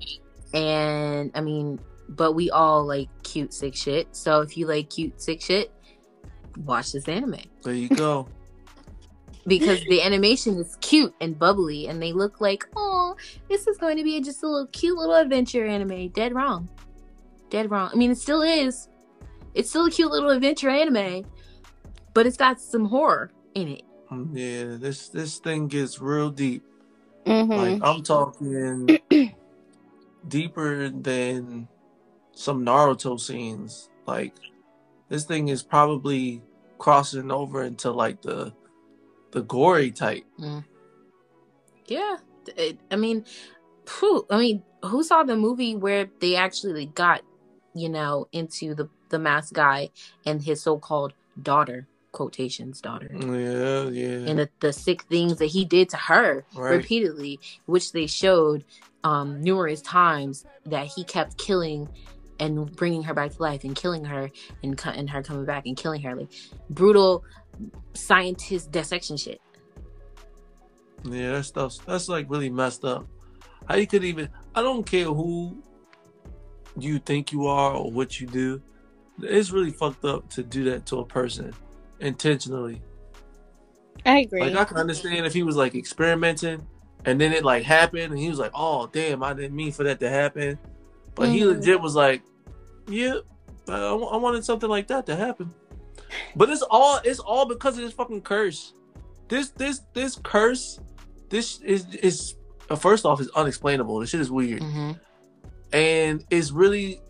and 0.53 1.31
I 1.35 1.41
mean, 1.41 1.79
but 2.09 2.33
we 2.33 2.49
all 2.49 2.85
like 2.85 3.09
cute 3.23 3.53
sick 3.53 3.75
shit. 3.75 4.15
So 4.15 4.41
if 4.41 4.57
you 4.57 4.65
like 4.65 4.89
cute 4.89 5.21
sick 5.21 5.41
shit, 5.41 5.71
watch 6.65 6.93
this 6.93 7.07
anime 7.07 7.35
There 7.63 7.73
you 7.73 7.89
go. 7.89 8.27
Because 9.47 9.79
the 9.85 10.01
animation 10.01 10.57
is 10.57 10.77
cute 10.81 11.13
and 11.21 11.37
bubbly, 11.39 11.87
and 11.87 12.01
they 12.01 12.11
look 12.13 12.41
like, 12.41 12.65
oh, 12.75 13.15
this 13.49 13.67
is 13.67 13.77
going 13.77 13.97
to 13.97 14.03
be 14.03 14.19
just 14.21 14.43
a 14.43 14.47
little 14.47 14.67
cute 14.67 14.97
little 14.97 15.15
adventure 15.15 15.65
anime. 15.65 16.09
Dead 16.09 16.33
wrong, 16.35 16.69
dead 17.49 17.71
wrong. 17.71 17.89
I 17.93 17.95
mean, 17.95 18.11
it 18.11 18.17
still 18.17 18.41
is. 18.41 18.89
It's 19.53 19.69
still 19.69 19.85
a 19.85 19.91
cute 19.91 20.11
little 20.11 20.29
adventure 20.29 20.69
anime, 20.69 21.25
but 22.13 22.27
it's 22.27 22.37
got 22.37 22.59
some 22.59 22.85
horror 22.85 23.31
in 23.55 23.69
it. 23.69 23.81
Mm, 24.11 24.29
yeah, 24.33 24.77
this 24.77 25.09
this 25.09 25.39
thing 25.39 25.67
gets 25.67 25.99
real 25.99 26.29
deep. 26.29 26.63
hmm 27.25 27.49
Like 27.49 27.79
I'm 27.81 28.03
talking 28.03 28.99
deeper 30.27 30.89
than 30.89 31.67
some 32.33 32.65
Naruto 32.65 33.19
scenes. 33.19 33.89
Like 34.05 34.35
this 35.09 35.25
thing 35.25 35.47
is 35.47 35.63
probably 35.63 36.43
crossing 36.77 37.31
over 37.31 37.63
into 37.63 37.91
like 37.91 38.21
the 38.21 38.53
the 39.31 39.41
gory 39.41 39.91
type. 39.91 40.23
Yeah, 41.87 42.17
it, 42.55 42.79
I 42.91 42.95
mean, 42.95 43.25
whew, 43.99 44.25
I 44.29 44.37
mean, 44.37 44.63
who 44.83 45.03
saw 45.03 45.23
the 45.23 45.35
movie 45.35 45.75
where 45.75 46.07
they 46.19 46.35
actually 46.35 46.87
got, 46.87 47.21
you 47.73 47.89
know, 47.89 48.27
into 48.31 48.75
the 48.75 48.89
the 49.09 49.19
masked 49.19 49.53
guy 49.53 49.89
and 50.25 50.41
his 50.41 50.61
so-called 50.61 51.13
daughter 51.41 51.87
quotations 52.11 52.81
daughter 52.81 53.09
Yeah, 53.13 53.89
yeah. 53.89 54.29
and 54.29 54.39
the, 54.39 54.49
the 54.59 54.73
sick 54.73 55.03
things 55.03 55.37
that 55.37 55.45
he 55.45 55.63
did 55.63 55.87
to 55.89 55.97
her 55.97 56.45
Right. 56.55 56.71
repeatedly, 56.71 57.39
which 57.67 57.91
they 57.93 58.07
showed 58.07 58.65
um 59.05 59.39
numerous 59.41 59.81
times 59.81 60.45
that 60.65 60.87
he 60.87 61.03
kept 61.05 61.37
killing 61.37 61.87
and 62.39 62.75
bringing 62.75 63.03
her 63.03 63.13
back 63.13 63.31
to 63.31 63.41
life 63.41 63.63
and 63.63 63.75
killing 63.75 64.03
her 64.05 64.29
and 64.63 64.81
and 64.85 65.09
her 65.09 65.23
coming 65.23 65.45
back 65.45 65.65
and 65.65 65.77
killing 65.77 66.01
her 66.01 66.15
like 66.15 66.29
brutal 66.69 67.23
scientist 67.93 68.71
dissection 68.71 69.17
shit. 69.17 69.41
Yeah, 71.03 71.33
that 71.33 71.43
stuff 71.45 71.77
that's 71.85 72.09
like 72.09 72.29
really 72.29 72.49
messed 72.49 72.83
up. 72.83 73.07
How 73.67 73.75
you 73.75 73.87
could 73.87 74.03
even 74.03 74.29
I 74.55 74.61
don't 74.61 74.85
care 74.85 75.05
who 75.05 75.61
you 76.77 76.99
think 76.99 77.31
you 77.31 77.47
are 77.47 77.73
or 77.73 77.91
what 77.91 78.19
you 78.19 78.27
do. 78.27 78.61
It's 79.21 79.51
really 79.51 79.71
fucked 79.71 80.05
up 80.05 80.29
to 80.31 80.43
do 80.43 80.63
that 80.65 80.85
to 80.87 80.99
a 80.99 81.05
person 81.05 81.53
intentionally. 81.99 82.81
I 84.05 84.19
agree. 84.19 84.41
Like 84.41 84.55
I 84.55 84.63
can 84.63 84.77
understand 84.77 85.25
if 85.25 85.33
he 85.33 85.43
was 85.43 85.55
like 85.55 85.75
experimenting 85.75 86.65
and 87.05 87.19
then 87.19 87.33
it 87.33 87.43
like 87.43 87.63
happened 87.63 88.11
and 88.11 88.17
he 88.19 88.29
was 88.29 88.39
like, 88.39 88.51
Oh 88.53 88.87
damn, 88.87 89.23
I 89.23 89.33
didn't 89.33 89.55
mean 89.55 89.71
for 89.71 89.83
that 89.83 89.99
to 90.01 90.09
happen. 90.09 90.57
But 91.15 91.29
he 91.29 91.41
Mhm. 91.41 91.57
legit 91.57 91.81
was 91.81 91.95
like, 91.95 92.21
Yeah, 92.87 93.19
I, 93.67 93.89
I 93.89 94.17
wanted 94.17 94.45
something 94.45 94.69
like 94.69 94.87
that 94.87 95.05
to 95.07 95.15
happen. 95.15 95.53
But 96.35 96.49
it's 96.49 96.61
all 96.69 96.99
it's 97.03 97.19
all 97.19 97.45
because 97.45 97.77
of 97.77 97.83
this 97.83 97.93
fucking 97.93 98.21
curse. 98.21 98.73
This 99.27 99.49
this 99.49 99.81
this 99.93 100.19
curse, 100.23 100.79
this 101.29 101.59
is 101.61 101.85
is 101.95 102.35
uh, 102.69 102.75
first 102.75 103.05
off 103.05 103.19
is 103.21 103.29
unexplainable. 103.35 103.99
This 103.99 104.09
shit 104.11 104.21
is 104.21 104.31
weird, 104.31 104.61
Mm-hmm. 104.61 104.91
and 105.73 106.23
it's 106.29 106.51
really 106.51 107.01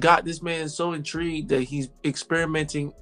got 0.00 0.24
this 0.24 0.42
man 0.42 0.68
so 0.68 0.92
intrigued 0.92 1.48
that 1.50 1.62
he's 1.62 1.88
experimenting, 2.04 2.92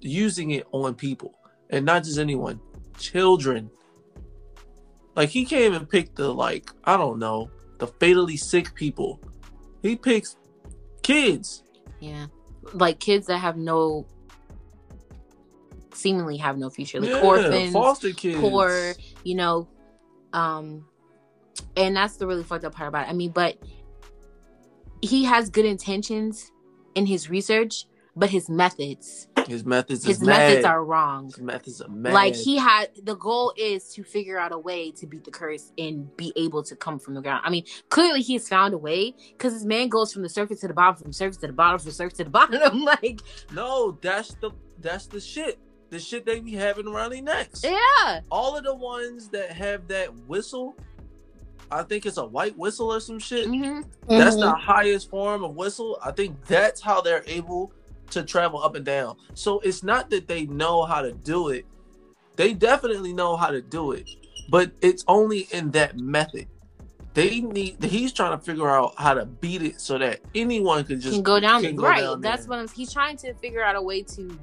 using 0.00 0.52
it 0.52 0.66
on 0.72 0.94
people, 0.94 1.34
and 1.70 1.84
not 1.84 2.04
just 2.04 2.18
anyone, 2.18 2.60
children. 2.98 3.70
Like 5.14 5.28
he 5.30 5.44
can't 5.44 5.62
even 5.74 5.86
pick 5.86 6.14
the 6.14 6.32
like 6.32 6.70
I 6.84 6.96
don't 6.96 7.18
know 7.18 7.50
the 7.78 7.86
fatally 7.86 8.36
sick 8.36 8.74
people. 8.74 9.20
He 9.82 9.96
picks 9.96 10.36
kids. 11.02 11.62
Yeah. 12.00 12.26
Like 12.74 12.98
kids 13.00 13.26
that 13.28 13.38
have 13.38 13.56
no 13.56 14.06
seemingly 15.96 16.36
have 16.38 16.58
no 16.58 16.70
future. 16.70 17.00
Like 17.00 17.10
yeah, 17.10 17.20
orphans, 17.20 17.72
foster 17.72 18.12
kids. 18.12 18.38
poor, 18.40 18.94
you 19.24 19.34
know. 19.34 19.68
Um 20.32 20.86
and 21.76 21.96
that's 21.96 22.16
the 22.16 22.26
really 22.26 22.44
fucked 22.44 22.64
up 22.64 22.74
part 22.74 22.88
about 22.88 23.06
it. 23.06 23.10
I 23.10 23.14
mean, 23.14 23.30
but 23.30 23.56
he 25.02 25.24
has 25.24 25.50
good 25.50 25.64
intentions 25.64 26.50
in 26.94 27.06
his 27.06 27.28
research, 27.30 27.84
but 28.14 28.30
his 28.30 28.48
methods 28.48 29.28
His 29.46 29.64
methods. 29.64 30.04
his 30.04 30.18
is 30.20 30.26
methods 30.26 30.64
mad. 30.64 30.70
are 30.70 30.82
wrong. 30.84 31.26
His 31.26 31.38
methods 31.40 31.80
are 31.82 31.88
mad. 31.88 32.12
Like 32.14 32.34
he 32.34 32.56
had 32.56 32.88
the 33.02 33.14
goal 33.14 33.52
is 33.56 33.92
to 33.94 34.02
figure 34.04 34.38
out 34.38 34.52
a 34.52 34.58
way 34.58 34.90
to 34.92 35.06
beat 35.06 35.24
the 35.24 35.30
curse 35.30 35.70
and 35.78 36.14
be 36.16 36.32
able 36.36 36.62
to 36.64 36.74
come 36.76 36.98
from 36.98 37.14
the 37.14 37.20
ground. 37.22 37.42
I 37.44 37.50
mean, 37.50 37.64
clearly 37.90 38.22
he's 38.22 38.48
found 38.48 38.72
a 38.74 38.78
way 38.78 39.14
because 39.32 39.52
this 39.52 39.64
man 39.64 39.88
goes 39.88 40.12
from 40.12 40.22
the 40.22 40.28
surface 40.30 40.60
to 40.60 40.68
the 40.68 40.74
bottom, 40.74 40.96
from 41.02 41.12
surface 41.12 41.36
to 41.38 41.46
the 41.46 41.52
bottom, 41.52 41.78
from 41.78 41.90
surface 41.92 42.16
to 42.18 42.24
the 42.24 42.30
bottom. 42.38 42.84
like, 42.84 43.20
No, 43.52 43.98
that's 44.00 44.34
the 44.34 44.50
that's 44.80 45.06
the 45.06 45.20
shit. 45.20 45.58
The 45.90 45.98
shit 46.00 46.26
they 46.26 46.40
be 46.40 46.52
having 46.52 46.86
around 46.88 47.10
their 47.12 47.22
necks. 47.22 47.62
yeah, 47.62 48.20
All 48.30 48.56
of 48.56 48.64
the 48.64 48.74
ones 48.74 49.28
that 49.28 49.50
have 49.52 49.86
that 49.88 50.12
whistle, 50.26 50.76
I 51.70 51.82
think 51.84 52.06
it's 52.06 52.16
a 52.16 52.24
white 52.24 52.56
whistle 52.58 52.92
or 52.92 53.00
some 53.00 53.18
shit. 53.18 53.46
hmm 53.46 53.80
That's 54.08 54.36
Mhm. 54.36 54.40
the 54.40 54.54
highest 54.54 55.10
form 55.10 55.42
of 55.44 55.54
whistle. 55.56 55.98
I 56.04 56.10
think 56.12 56.44
that's 56.46 56.80
how 56.80 57.00
they're 57.00 57.24
able 57.26 57.72
to 58.10 58.22
travel 58.22 58.62
up 58.62 58.74
and 58.76 58.84
down. 58.84 59.16
So 59.34 59.58
it's 59.60 59.82
not 59.82 60.10
that 60.10 60.28
they 60.28 60.46
know 60.46 60.84
how 60.84 61.02
to 61.02 61.12
do 61.12 61.48
it. 61.48 61.66
They 62.36 62.52
definitely 62.52 63.12
know 63.12 63.36
how 63.36 63.48
to 63.50 63.60
do 63.62 63.92
it, 63.92 64.08
but 64.48 64.70
it's 64.80 65.04
only 65.08 65.48
in 65.52 65.70
that 65.72 65.98
method. 65.98 66.46
They 67.14 67.40
need. 67.40 67.82
He's 67.82 68.12
trying 68.12 68.38
to 68.38 68.44
figure 68.44 68.68
out 68.68 68.92
how 68.98 69.14
to 69.14 69.24
beat 69.24 69.62
it 69.62 69.80
so 69.80 69.96
that 69.98 70.20
anyone 70.34 70.84
can 70.84 71.00
just 71.00 71.14
can 71.14 71.22
go 71.22 71.40
down. 71.40 71.62
can 71.62 71.74
go 71.74 71.84
right, 71.84 72.00
down 72.02 72.20
that's 72.20 72.46
what 72.46 72.58
I'm. 72.58 72.68
He's 72.68 72.92
trying 72.92 73.16
to 73.18 73.32
figure 73.34 73.62
out 73.62 73.74
a 73.74 73.80
way 73.82 74.02
to 74.02 74.38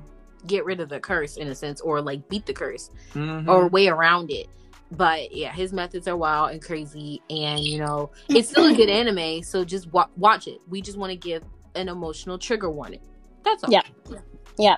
get 0.48 0.66
rid 0.66 0.80
of 0.80 0.90
the 0.90 1.00
curse 1.00 1.38
in 1.38 1.48
a 1.48 1.56
sense, 1.56 1.82
or 1.82 2.02
like 2.02 2.28
beat 2.30 2.46
the 2.46 2.54
curse, 2.54 2.90
Mhm. 3.14 3.48
or 3.48 3.68
way 3.68 3.88
around 3.88 4.32
it. 4.32 4.48
But 4.92 5.36
yeah, 5.36 5.52
his 5.52 5.74
methods 5.74 6.08
are 6.08 6.16
wild 6.18 6.52
and 6.52 6.62
crazy, 6.62 7.22
and 7.30 7.60
you 7.60 7.80
know 7.80 8.12
it's 8.30 8.50
still 8.50 8.66
a 8.72 8.76
good 8.76 8.90
anime. 9.02 9.42
So 9.44 9.64
just 9.66 9.92
wa- 9.92 10.10
watch 10.18 10.48
it. 10.48 10.60
We 10.70 10.82
just 10.82 10.98
want 10.98 11.12
to 11.12 11.16
give 11.18 11.44
an 11.76 11.90
emotional 11.90 12.38
trigger 12.38 12.70
warning. 12.70 13.00
That's 13.44 13.64
all. 13.64 13.72
Yeah. 13.72 13.82
Yeah. 14.58 14.76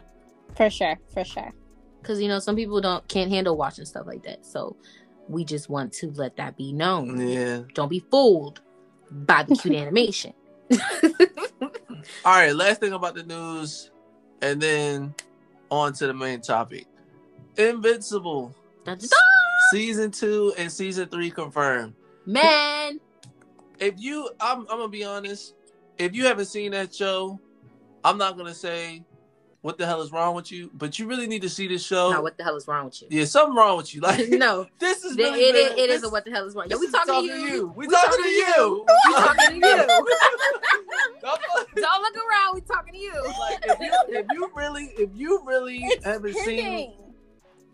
For 0.55 0.69
sure, 0.69 0.97
for 1.13 1.23
sure. 1.25 1.51
because 2.01 2.21
you 2.21 2.27
know 2.29 2.39
some 2.39 2.55
people 2.55 2.79
don't 2.79 3.05
can't 3.09 3.29
handle 3.29 3.57
watching 3.57 3.83
stuff 3.85 4.05
like 4.07 4.23
that. 4.23 4.45
So 4.45 4.77
we 5.27 5.43
just 5.43 5.69
want 5.69 5.91
to 5.93 6.11
let 6.11 6.37
that 6.37 6.55
be 6.55 6.71
known. 6.71 7.27
yeah. 7.27 7.61
Don't 7.73 7.89
be 7.89 7.99
fooled 8.11 8.61
by 9.11 9.43
the 9.43 9.55
cute 9.55 9.75
animation. 9.75 10.33
All 12.23 12.33
right, 12.39 12.55
last 12.55 12.79
thing 12.79 12.93
about 12.93 13.15
the 13.15 13.23
news, 13.23 13.91
and 14.41 14.61
then 14.61 15.13
on 15.69 15.93
to 15.93 16.07
the 16.07 16.13
main 16.13 16.41
topic. 16.41 16.85
Invincible 17.57 18.53
season 19.71 20.11
two 20.11 20.53
and 20.57 20.71
season 20.71 21.07
three 21.09 21.31
confirmed. 21.31 21.93
Man, 22.25 22.99
If 23.79 23.95
you, 23.97 24.29
I'm, 24.39 24.61
I'm 24.61 24.65
gonna 24.77 24.87
be 24.87 25.03
honest. 25.03 25.55
If 25.97 26.13
you 26.15 26.25
haven't 26.25 26.45
seen 26.45 26.71
that 26.71 26.93
show, 26.93 27.39
I'm 28.03 28.17
not 28.17 28.37
gonna 28.37 28.53
say 28.53 29.03
what 29.65 29.79
the 29.79 29.85
hell 29.87 29.99
is 30.03 30.11
wrong 30.11 30.35
with 30.35 30.51
you, 30.51 30.69
but 30.75 30.99
you 30.99 31.07
really 31.07 31.25
need 31.25 31.41
to 31.41 31.49
see 31.49 31.67
this 31.67 31.83
show. 31.83 32.11
now 32.11 32.21
what 32.21 32.37
the 32.37 32.43
hell 32.43 32.55
is 32.55 32.67
wrong 32.67 32.85
with 32.85 33.01
you? 33.01 33.07
yeah, 33.09 33.25
something 33.25 33.55
wrong 33.55 33.77
with 33.77 33.95
you. 33.95 33.99
Like 33.99 34.29
no, 34.29 34.67
this 34.79 35.03
is 35.03 35.17
it, 35.17 35.23
really 35.23 35.39
it, 35.41 35.69
bad. 35.69 35.79
it 35.79 35.89
is 35.89 36.01
This- 36.01 36.09
a 36.09 36.13
what 36.13 36.23
the 36.23 36.29
hell 36.29 36.45
is 36.45 36.53
wrong. 36.53 36.65
Yo, 36.69 36.77
this 36.77 36.81
we 36.81 36.85
is 36.85 36.91
talking, 36.93 37.29
to 37.29 37.39
you. 37.39 37.73
We 37.75 37.87
talking 37.87 38.23
to 38.23 38.29
you. 38.29 38.85
We 39.07 39.13
talking 39.13 39.47
to 39.49 39.55
you. 39.55 39.61
Don't- 41.21 41.41
Don't 41.75 42.01
look 42.03 42.15
around. 42.15 42.53
We 42.53 42.61
talking 42.61 42.93
to 42.93 42.99
you. 42.99 43.13
like 43.39 43.59
if 43.65 43.79
you, 43.79 43.91
if 44.19 44.25
you 44.33 44.51
really 44.55 44.83
if 44.99 45.09
you 45.15 45.41
really 45.45 45.79
It's 45.83 46.05
haven't 46.05 46.35
seen 46.35 46.93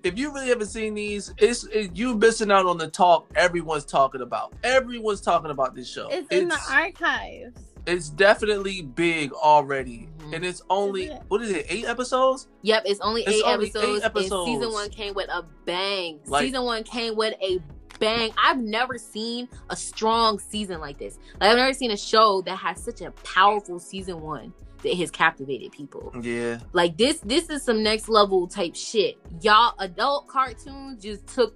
if 0.04 0.18
you 0.18 0.34
really 0.34 0.48
haven't 0.48 0.68
seen 0.68 0.94
these 0.94 1.34
it's 1.38 1.66
it, 1.66 1.96
you 1.96 2.16
missing 2.16 2.52
out 2.52 2.66
on 2.66 2.78
the 2.78 2.88
talk 2.88 3.28
everyone's 3.36 3.84
talking 3.86 4.22
about 4.22 4.54
everyone's 4.64 5.20
talking 5.22 5.52
about 5.52 5.76
this 5.76 5.88
show 5.92 6.08
It's 6.10 6.28
in 6.32 6.48
the 6.48 6.58
archives. 6.72 7.60
It's 7.88 8.10
definitely 8.10 8.82
big 8.82 9.32
already, 9.34 10.08
Mhm. 10.20 10.36
and 10.36 10.46
it's 10.46 10.62
only 10.70 11.10
what 11.28 11.42
is 11.42 11.52
it? 11.52 11.66
Eight 11.70 11.86
episodes? 11.86 12.48
Yep, 12.62 12.84
it's 12.86 13.00
only 13.02 13.24
It's 13.24 13.38
eight, 13.38 13.44
only 13.46 13.68
eight 13.68 13.76
episodes, 13.76 14.04
episodes. 14.04 14.48
And 14.50 14.58
season 14.62 14.74
one 14.74 14.90
came 14.90 15.14
with 15.14 15.30
a 15.30 15.44
bang. 15.66 16.20
Like- 16.28 16.46
season 16.46 16.64
one 16.64 16.84
came 16.84 17.16
with 17.16 17.34
a 17.42 17.60
bang. 18.00 18.32
I've 18.38 18.60
never 18.60 18.98
seen 18.98 19.48
a 19.70 19.76
strong 19.76 20.40
season 20.40 20.80
like 20.80 20.98
this. 20.98 21.20
Like 21.40 21.52
I've 21.52 21.58
never 21.58 21.74
seen 21.74 21.92
a 21.92 21.98
show 21.98 22.42
that 22.44 22.56
has 22.58 22.84
such 22.84 23.02
a 23.02 23.12
powerful 23.24 23.80
season 23.80 24.22
one 24.22 24.54
that 24.84 24.96
has 24.98 25.12
captivated 25.12 25.72
people. 25.72 26.12
Yeah, 26.22 26.60
Like 26.74 26.98
this, 26.98 27.20
this 27.20 27.50
is 27.52 27.64
some 27.64 27.84
next 27.84 28.10
level 28.10 28.48
type 28.48 28.76
shit. 28.76 29.18
Y'all, 29.42 29.76
adult 29.78 30.28
cartoons 30.28 31.04
just 31.04 31.28
took 31.28 31.54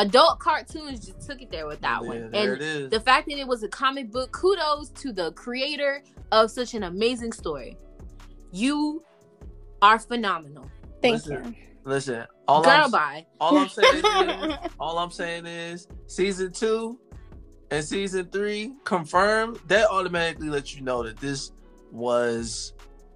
adult 0.00 0.38
cartoons 0.38 1.06
just 1.06 1.26
took 1.28 1.42
it 1.42 1.50
there 1.50 1.66
with 1.66 1.80
that 1.82 2.00
yeah, 2.02 2.08
one. 2.08 2.30
there 2.30 2.54
And 2.54 2.62
it 2.62 2.66
is. 2.66 2.90
the 2.90 3.00
fact 3.00 3.28
that 3.28 3.38
it 3.38 3.46
was 3.46 3.62
a 3.62 3.68
comic 3.68 4.10
book, 4.10 4.32
kudos 4.32 4.88
to 4.90 5.12
the 5.12 5.32
creator 5.32 6.02
of 6.32 6.50
such 6.50 6.74
an 6.74 6.84
amazing 6.84 7.32
story. 7.32 7.76
You 8.50 9.04
are 9.82 9.98
phenomenal. 9.98 10.70
Thank 11.02 11.26
Listen, 11.26 11.44
you. 11.44 11.54
Listen, 11.84 12.26
all 12.48 12.62
Girl, 12.62 12.84
I'm, 12.84 12.90
bye. 12.90 13.26
all 13.40 13.58
I'm 13.58 13.68
saying 13.68 13.96
is, 13.96 14.54
all 14.80 14.98
I'm 14.98 15.10
saying 15.10 15.46
is, 15.46 15.86
season 16.06 16.52
two 16.52 16.98
and 17.70 17.84
season 17.84 18.26
three 18.26 18.72
confirmed. 18.84 19.58
That 19.68 19.88
automatically 19.90 20.48
lets 20.48 20.74
you 20.74 20.82
know 20.82 21.02
that 21.02 21.16
this 21.18 21.52
was 21.90 22.72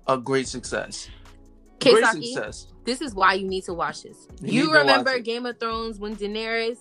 a 0.07 0.17
great 0.17 0.49
success. 0.49 1.09
Great 1.81 2.03
Keisaki, 2.05 2.33
success. 2.33 2.67
this 2.85 3.01
is 3.01 3.15
why 3.15 3.35
you 3.35 3.47
need 3.49 3.65
to 3.65 3.75
watch 3.75 4.03
this. 4.03 4.27
You 4.43 4.65
You, 4.65 4.73
remember. 4.73 5.19
Game 5.19 5.45
of 5.47 5.59
Thrones 5.59 5.99
when 5.99 6.17
Daenerys 6.17 6.79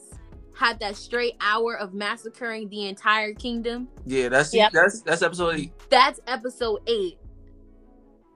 had 0.55 0.79
that 0.79 0.95
straight 0.95 1.35
hour 1.41 1.75
of 1.77 1.93
massacring 1.93 2.69
the 2.69 2.87
entire 2.87 3.33
kingdom? 3.33 3.87
Yeah, 4.05 4.29
that's 4.29 4.53
Yep. 4.53 4.71
that's 4.71 5.01
that's 5.01 5.21
episode 5.21 5.55
eight. 5.55 5.73
That's 5.89 6.19
episode 6.27 6.81
eight 6.87 7.17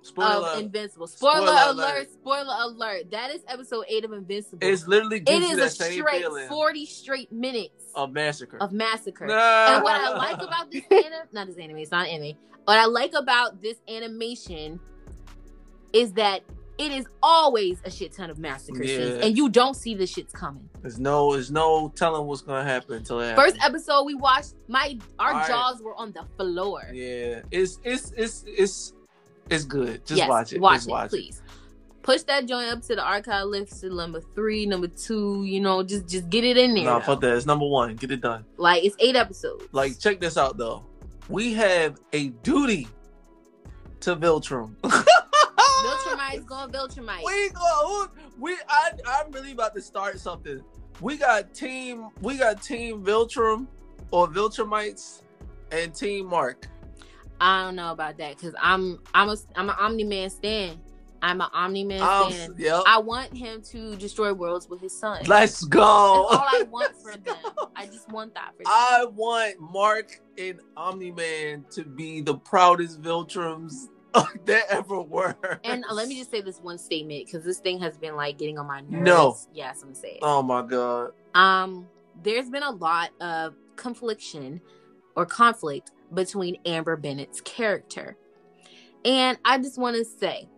Spoiler 0.01 0.29
of 0.29 0.43
alert. 0.43 0.59
Invincible. 0.63 1.07
Spoiler, 1.07 1.47
Spoiler 1.47 1.51
alert, 1.71 1.93
alert. 1.95 2.11
Spoiler 2.13 2.55
alert. 2.61 3.11
That 3.11 3.31
is 3.31 3.41
episode 3.47 3.85
eight 3.89 4.05
of 4.05 4.13
Invincible. 4.13 4.59
It's 4.67 4.87
literally 4.87 5.17
it 5.17 5.25
gives 5.25 5.51
a 5.57 5.69
same 5.69 5.99
straight 5.99 6.21
feeling 6.21 6.47
40 6.47 6.85
straight 6.85 7.31
minutes 7.31 7.83
of 7.93 8.13
massacre. 8.13 8.57
of 8.61 8.71
massacre. 8.71 9.27
Nah. 9.27 9.75
And 9.75 9.83
what 9.83 9.99
I 9.99 10.15
like 10.15 10.41
about 10.41 10.71
this 10.71 10.83
anime, 10.91 11.27
not 11.33 11.47
this 11.47 11.57
anime, 11.57 11.77
it's 11.79 11.91
not 11.91 12.07
anime. 12.07 12.37
What 12.65 12.77
I 12.79 12.85
like 12.85 13.13
about 13.15 13.61
this 13.61 13.77
animation 13.89 14.79
is 15.93 16.13
that 16.13 16.41
it 16.77 16.91
is 16.91 17.05
always 17.23 17.79
a 17.85 17.89
shit 17.91 18.11
ton 18.13 18.29
of 18.29 18.37
massacre 18.37 18.83
Yeah. 18.83 18.97
scenes, 18.97 19.23
and 19.25 19.37
you 19.37 19.49
don't 19.49 19.73
see 19.75 19.95
the 19.95 20.03
shits 20.03 20.31
coming. 20.31 20.69
there's 20.81 20.99
no 20.99 21.33
there's 21.33 21.49
no 21.51 21.91
telling 21.95 22.27
what's 22.27 22.41
gonna 22.41 22.63
happen 22.63 22.97
until 22.97 23.19
it 23.19 23.29
happens. 23.29 23.53
First 23.53 23.65
episode 23.65 24.03
we 24.03 24.13
watched, 24.15 24.53
my 24.67 24.97
our 25.17 25.29
All 25.33 25.39
right. 25.39 25.47
jaws 25.47 25.81
were 25.81 25.95
on 25.95 26.11
the 26.13 26.23
floor. 26.37 26.83
Yeah, 26.93 27.41
it's 27.51 27.79
it's 27.83 28.11
it's 28.15 28.43
it's 28.47 28.93
it's 29.49 29.65
good. 29.65 30.05
Just 30.05 30.17
yes, 30.19 30.29
watch 30.29 30.53
it. 30.53 30.61
Watch 30.61 30.75
Just 30.75 30.87
it, 30.87 30.91
watch 30.91 31.05
it. 31.05 31.09
please. 31.09 31.41
Push 32.03 32.21
that 32.23 32.45
joint 32.45 32.69
up 32.69 32.81
to 32.83 32.95
the 32.95 33.03
archive 33.03 33.47
list 33.47 33.81
to 33.81 33.89
number 33.93 34.21
three, 34.35 34.65
number 34.65 34.87
two. 34.87 35.43
You 35.45 35.59
know, 35.59 35.83
just 35.83 36.07
just 36.07 36.29
get 36.29 36.43
it 36.45 36.57
in 36.57 36.73
there. 36.75 36.83
No, 36.85 36.93
though. 36.99 37.05
fuck 37.05 37.21
that. 37.21 37.35
It's 37.35 37.45
number 37.45 37.65
one. 37.67 37.95
Get 37.95 38.11
it 38.11 38.21
done. 38.21 38.45
Like 38.57 38.83
it's 38.85 38.95
eight 38.99 39.15
episodes. 39.15 39.65
Like, 39.71 39.97
check 39.99 40.19
this 40.19 40.37
out 40.37 40.57
though. 40.57 40.85
We 41.27 41.53
have 41.55 41.99
a 42.13 42.27
duty 42.43 42.87
to 44.01 44.15
Viltrum. 44.15 44.75
Viltrumites 46.41 46.45
going 46.47 46.71
Viltrumite. 46.71 47.23
We 47.25 47.49
go. 47.49 48.07
We. 48.39 48.57
I. 48.69 48.91
I'm 49.07 49.31
really 49.31 49.51
about 49.51 49.75
to 49.75 49.81
start 49.81 50.19
something. 50.19 50.61
We 51.01 51.17
got 51.17 51.53
team. 51.53 52.09
We 52.21 52.37
got 52.37 52.61
team 52.61 53.03
Viltrum 53.03 53.67
or 54.11 54.27
Viltrumites 54.27 55.21
and 55.71 55.93
team 55.93 56.27
Mark. 56.27 56.67
I 57.39 57.63
don't 57.63 57.75
know 57.75 57.91
about 57.91 58.17
that 58.17 58.35
because 58.37 58.55
I'm 58.59 58.99
I'm 59.13 59.29
a 59.29 59.37
I'm 59.55 59.69
an 59.69 59.75
Omni 59.79 60.03
Man 60.05 60.29
stand. 60.29 60.79
I'm 61.21 61.41
an 61.41 61.47
Omni 61.51 61.83
Man 61.83 62.01
Um, 62.01 62.31
stand. 62.31 62.55
yep. 62.59 62.83
I 62.87 62.99
want 62.99 63.35
him 63.35 63.61
to 63.63 63.95
destroy 63.95 64.33
worlds 64.33 64.69
with 64.69 64.79
his 64.81 64.97
son. 64.97 65.17
Let's 65.25 65.61
That's 65.61 65.65
go. 65.65 65.81
all 65.81 66.29
I 66.31 66.63
want 66.69 66.95
for 67.01 67.11
them. 67.17 67.35
I 67.75 67.85
just 67.87 68.07
want 68.11 68.33
that 68.35 68.51
for 68.51 68.63
them. 68.63 68.65
I 68.67 69.05
want 69.15 69.59
Mark 69.59 70.19
and 70.37 70.59
Omni 70.75 71.11
Man 71.11 71.65
to 71.71 71.83
be 71.83 72.21
the 72.21 72.35
proudest 72.35 73.01
Viltrums 73.01 73.87
there 74.45 74.63
ever 74.69 75.01
were. 75.01 75.35
and 75.63 75.85
uh, 75.89 75.93
let 75.93 76.07
me 76.07 76.17
just 76.17 76.31
say 76.31 76.41
this 76.41 76.59
one 76.59 76.77
statement 76.77 77.25
because 77.25 77.43
this 77.43 77.59
thing 77.59 77.79
has 77.79 77.97
been 77.97 78.15
like 78.15 78.37
getting 78.37 78.57
on 78.57 78.67
my 78.67 78.81
nerves. 78.81 79.05
No. 79.05 79.37
Yes, 79.53 79.81
I'm 79.81 79.89
gonna 79.89 79.95
say 79.95 80.11
it. 80.13 80.19
Oh 80.21 80.41
my 80.41 80.61
god. 80.61 81.11
Um, 81.35 81.87
there's 82.23 82.49
been 82.49 82.63
a 82.63 82.71
lot 82.71 83.09
of 83.21 83.55
confliction 83.75 84.61
or 85.15 85.25
conflict 85.25 85.91
between 86.13 86.57
Amber 86.65 86.95
Bennett's 86.95 87.41
character. 87.41 88.17
And 89.05 89.37
I 89.45 89.57
just 89.57 89.77
want 89.77 89.95
to 89.95 90.05
say 90.05 90.49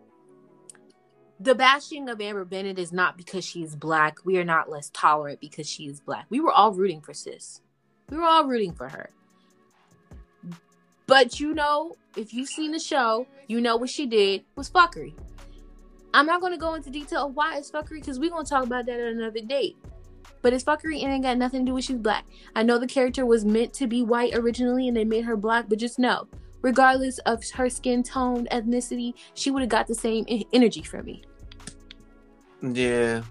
the 1.39 1.55
bashing 1.55 2.09
of 2.09 2.19
Amber 2.19 2.45
Bennett 2.45 2.79
is 2.79 2.91
not 2.91 3.17
because 3.17 3.45
she's 3.45 3.75
black. 3.75 4.25
We 4.25 4.37
are 4.37 4.43
not 4.43 4.69
less 4.69 4.89
tolerant 4.93 5.39
because 5.39 5.69
she 5.69 5.87
is 5.87 6.01
black. 6.01 6.25
We 6.29 6.39
were 6.39 6.51
all 6.51 6.73
rooting 6.73 7.01
for 7.01 7.13
sis. 7.13 7.61
We 8.09 8.17
were 8.17 8.23
all 8.23 8.45
rooting 8.45 8.73
for 8.73 8.89
her. 8.89 9.11
But 11.09 11.39
you 11.39 11.55
know, 11.55 11.97
if 12.15 12.35
you've 12.35 12.47
seen 12.47 12.71
the 12.71 12.79
show, 12.79 13.25
you 13.47 13.59
know 13.61 13.77
what 13.77 13.89
she 13.89 14.05
did 14.05 14.45
was 14.55 14.69
fuckery. 14.69 15.15
I'm 16.13 16.27
not 16.27 16.39
going 16.39 16.53
to 16.53 16.59
go 16.59 16.75
into 16.75 16.91
detail 16.91 17.25
of 17.25 17.35
why 17.35 17.57
it's 17.57 17.71
fuckery 17.71 17.95
because 17.99 18.19
we're 18.19 18.29
going 18.29 18.45
to 18.45 18.49
talk 18.49 18.63
about 18.63 18.85
that 18.85 18.99
at 18.99 19.13
another 19.13 19.41
date. 19.41 19.75
But 20.43 20.53
it's 20.53 20.63
fuckery 20.63 21.03
and 21.03 21.11
it 21.11 21.27
got 21.27 21.39
nothing 21.39 21.65
to 21.65 21.71
do 21.71 21.73
with 21.73 21.85
she's 21.85 21.97
black. 21.97 22.25
I 22.55 22.61
know 22.61 22.77
the 22.77 22.85
character 22.85 23.25
was 23.25 23.43
meant 23.43 23.73
to 23.73 23.87
be 23.87 24.03
white 24.03 24.35
originally 24.35 24.87
and 24.87 24.95
they 24.95 25.03
made 25.03 25.25
her 25.25 25.35
black, 25.35 25.67
but 25.67 25.79
just 25.79 25.97
know, 25.97 26.27
regardless 26.61 27.17
of 27.19 27.43
her 27.55 27.71
skin 27.71 28.03
tone, 28.03 28.45
ethnicity, 28.51 29.15
she 29.33 29.49
would 29.49 29.63
have 29.63 29.69
got 29.69 29.87
the 29.87 29.95
same 29.95 30.27
energy 30.53 30.83
from 30.83 31.05
me. 31.05 31.23
Yeah. 32.61 33.23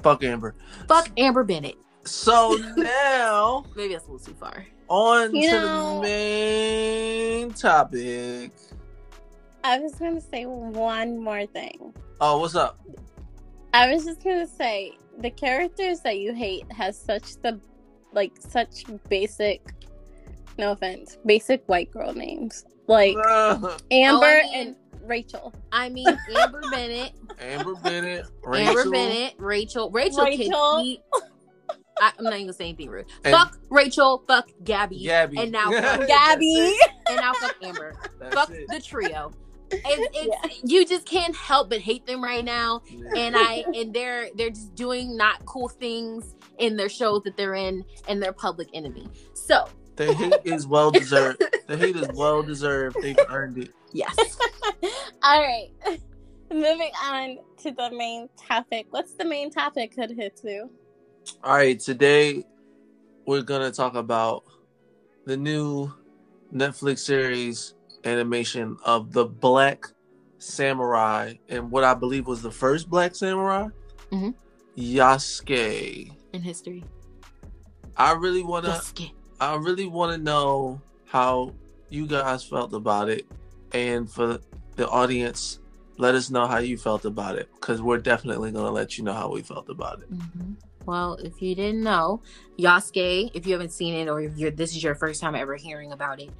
Fuck 0.00 0.22
Amber. 0.22 0.54
Fuck 0.86 1.10
Amber 1.16 1.42
Bennett. 1.42 1.76
So 2.04 2.56
now 2.76 3.64
Maybe 3.74 3.94
that's 3.94 4.06
a 4.06 4.12
little 4.12 4.24
too 4.24 4.34
far. 4.38 4.64
On 4.88 5.34
You 5.34 5.50
to 5.50 5.60
know- 5.60 5.94
the 5.96 6.08
main 6.08 7.52
topic. 7.52 8.50
I 9.64 9.78
was 9.78 9.94
gonna 9.96 10.20
say 10.20 10.46
one 10.46 11.18
more 11.18 11.46
thing. 11.46 11.92
Oh, 12.20 12.38
what's 12.38 12.54
up? 12.54 12.78
I 13.74 13.92
was 13.92 14.04
just 14.04 14.22
gonna 14.22 14.46
say 14.46 14.92
the 15.18 15.30
characters 15.30 16.00
that 16.00 16.18
you 16.18 16.32
hate 16.32 16.70
has 16.72 16.96
such 16.98 17.36
the 17.42 17.60
like 18.12 18.32
such 18.38 18.84
basic 19.08 19.62
no 20.58 20.72
offense, 20.72 21.18
basic 21.26 21.62
white 21.68 21.90
girl 21.90 22.12
names. 22.14 22.64
Like 22.86 23.16
Uh, 23.26 23.76
Amber 23.90 24.24
I 24.24 24.42
mean- 24.42 24.54
and 24.68 24.76
Rachel. 25.02 25.52
I 25.72 25.88
mean, 25.88 26.06
Amber 26.36 26.62
Bennett, 26.70 27.12
Amber 27.40 27.74
Bennett, 27.76 28.26
Rachel, 28.44 28.68
Amber 28.78 28.90
Bennett, 28.90 29.34
Rachel, 29.38 29.90
Rachel, 29.90 30.24
Rachel. 30.24 30.76
can 30.76 30.84
eat. 30.84 31.00
I, 32.00 32.12
I'm 32.18 32.24
not 32.24 32.34
even 32.34 32.46
gonna 32.46 32.52
say 32.52 32.64
anything 32.68 32.90
rude. 32.90 33.06
And- 33.24 33.34
fuck 33.34 33.58
Rachel, 33.70 34.22
fuck 34.26 34.50
Gabby, 34.64 35.02
Gabby, 35.02 35.38
and 35.38 35.52
now 35.52 35.70
fuck, 35.80 36.06
Gabby. 36.06 36.76
and 37.08 37.16
now 37.16 37.32
fuck 37.34 37.56
Amber. 37.62 37.94
That's 38.20 38.34
fuck 38.34 38.50
it. 38.50 38.66
the 38.68 38.80
trio. 38.80 39.32
It's, 39.68 40.08
it's 40.14 40.60
you 40.62 40.86
just 40.86 41.06
can't 41.06 41.34
help 41.34 41.70
but 41.70 41.80
hate 41.80 42.06
them 42.06 42.22
right 42.22 42.44
now. 42.44 42.82
and 43.16 43.34
I 43.36 43.64
and 43.74 43.92
they're 43.92 44.28
they're 44.36 44.50
just 44.50 44.76
doing 44.76 45.16
not 45.16 45.44
cool 45.44 45.68
things 45.68 46.36
in 46.58 46.76
their 46.76 46.88
shows 46.88 47.22
that 47.24 47.36
they're 47.36 47.56
in 47.56 47.84
and 48.06 48.22
they're 48.22 48.32
public 48.32 48.68
enemy. 48.74 49.08
So 49.34 49.66
the 49.96 50.14
hate 50.14 50.34
is 50.44 50.68
well 50.68 50.92
deserved. 50.92 51.42
The 51.66 51.76
hate 51.76 51.96
is 51.96 52.06
well 52.14 52.44
deserved. 52.44 52.96
They've 53.02 53.18
earned 53.28 53.58
it. 53.58 53.70
yes. 53.92 54.14
All 55.24 55.40
right. 55.42 55.70
Moving 56.52 56.92
on 57.02 57.38
to 57.62 57.72
the 57.72 57.90
main 57.90 58.28
topic. 58.36 58.86
What's 58.90 59.14
the 59.14 59.24
main 59.24 59.50
topic, 59.50 59.94
Hood 59.96 60.10
Hitsu? 60.16 60.68
All 61.42 61.54
right, 61.56 61.78
today 61.78 62.44
we're 63.26 63.42
gonna 63.42 63.70
talk 63.70 63.94
about 63.94 64.44
the 65.24 65.36
new 65.36 65.92
Netflix 66.52 67.00
series 67.00 67.74
animation 68.04 68.76
of 68.84 69.12
the 69.12 69.24
Black 69.24 69.86
Samurai 70.38 71.34
and 71.48 71.70
what 71.70 71.82
I 71.84 71.94
believe 71.94 72.26
was 72.26 72.42
the 72.42 72.50
first 72.50 72.88
Black 72.88 73.14
Samurai, 73.16 73.68
Mhm. 74.12 74.34
Yasuke. 74.76 76.12
In 76.32 76.42
history. 76.42 76.84
I 77.96 78.12
really 78.12 78.42
wanna. 78.42 78.80
I 79.40 79.56
really 79.56 79.86
wanna 79.86 80.18
know 80.18 80.80
how 81.06 81.52
you 81.88 82.06
guys 82.06 82.44
felt 82.44 82.72
about 82.72 83.08
it, 83.08 83.26
and 83.72 84.10
for 84.10 84.38
the 84.76 84.88
audience, 84.88 85.58
let 85.98 86.14
us 86.14 86.30
know 86.30 86.46
how 86.46 86.58
you 86.58 86.76
felt 86.76 87.04
about 87.04 87.36
it, 87.36 87.48
because 87.54 87.82
we're 87.82 87.98
definitely 87.98 88.52
gonna 88.52 88.70
let 88.70 88.96
you 88.98 89.04
know 89.04 89.12
how 89.12 89.30
we 89.30 89.42
felt 89.42 89.68
about 89.68 90.00
it. 90.02 90.12
Mhm. 90.12 90.56
Well, 90.86 91.14
if 91.14 91.42
you 91.42 91.54
didn't 91.54 91.82
know, 91.82 92.22
Yasuke, 92.58 93.30
if 93.34 93.46
you 93.46 93.52
haven't 93.52 93.72
seen 93.72 93.94
it 93.94 94.08
or 94.08 94.20
if 94.20 94.36
you're 94.36 94.50
this 94.50 94.74
is 94.74 94.82
your 94.82 94.94
first 94.94 95.20
time 95.20 95.34
ever 95.34 95.56
hearing 95.56 95.92
about 95.92 96.20
it, 96.20 96.30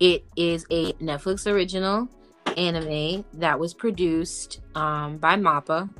it 0.00 0.24
is 0.36 0.64
a 0.70 0.92
Netflix 0.94 1.50
original 1.50 2.08
anime 2.56 3.24
that 3.34 3.58
was 3.58 3.74
produced 3.74 4.60
um, 4.74 5.18
by 5.18 5.36
MAPPA. 5.36 5.90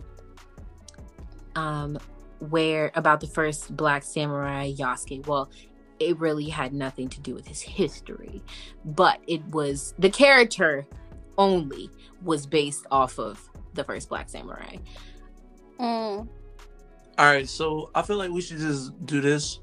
Um, 1.56 1.98
where 2.38 2.92
about 2.94 3.20
the 3.20 3.26
first 3.26 3.74
black 3.76 4.02
samurai 4.02 4.70
Yasuke. 4.72 5.26
Well, 5.26 5.50
it 5.98 6.18
really 6.18 6.48
had 6.48 6.74
nothing 6.74 7.08
to 7.08 7.20
do 7.20 7.34
with 7.34 7.46
his 7.46 7.60
history, 7.62 8.42
but 8.84 9.20
it 9.26 9.42
was 9.46 9.94
the 9.98 10.10
character 10.10 10.86
only 11.38 11.90
was 12.22 12.46
based 12.46 12.86
off 12.90 13.18
of 13.18 13.50
the 13.74 13.84
first 13.84 14.08
Black 14.08 14.28
Samurai. 14.28 14.76
Mm. 15.78 16.28
All 17.18 17.24
right, 17.26 17.48
so 17.48 17.90
I 17.94 18.02
feel 18.02 18.16
like 18.18 18.30
we 18.30 18.40
should 18.42 18.58
just 18.58 18.92
do 19.06 19.20
this 19.20 19.60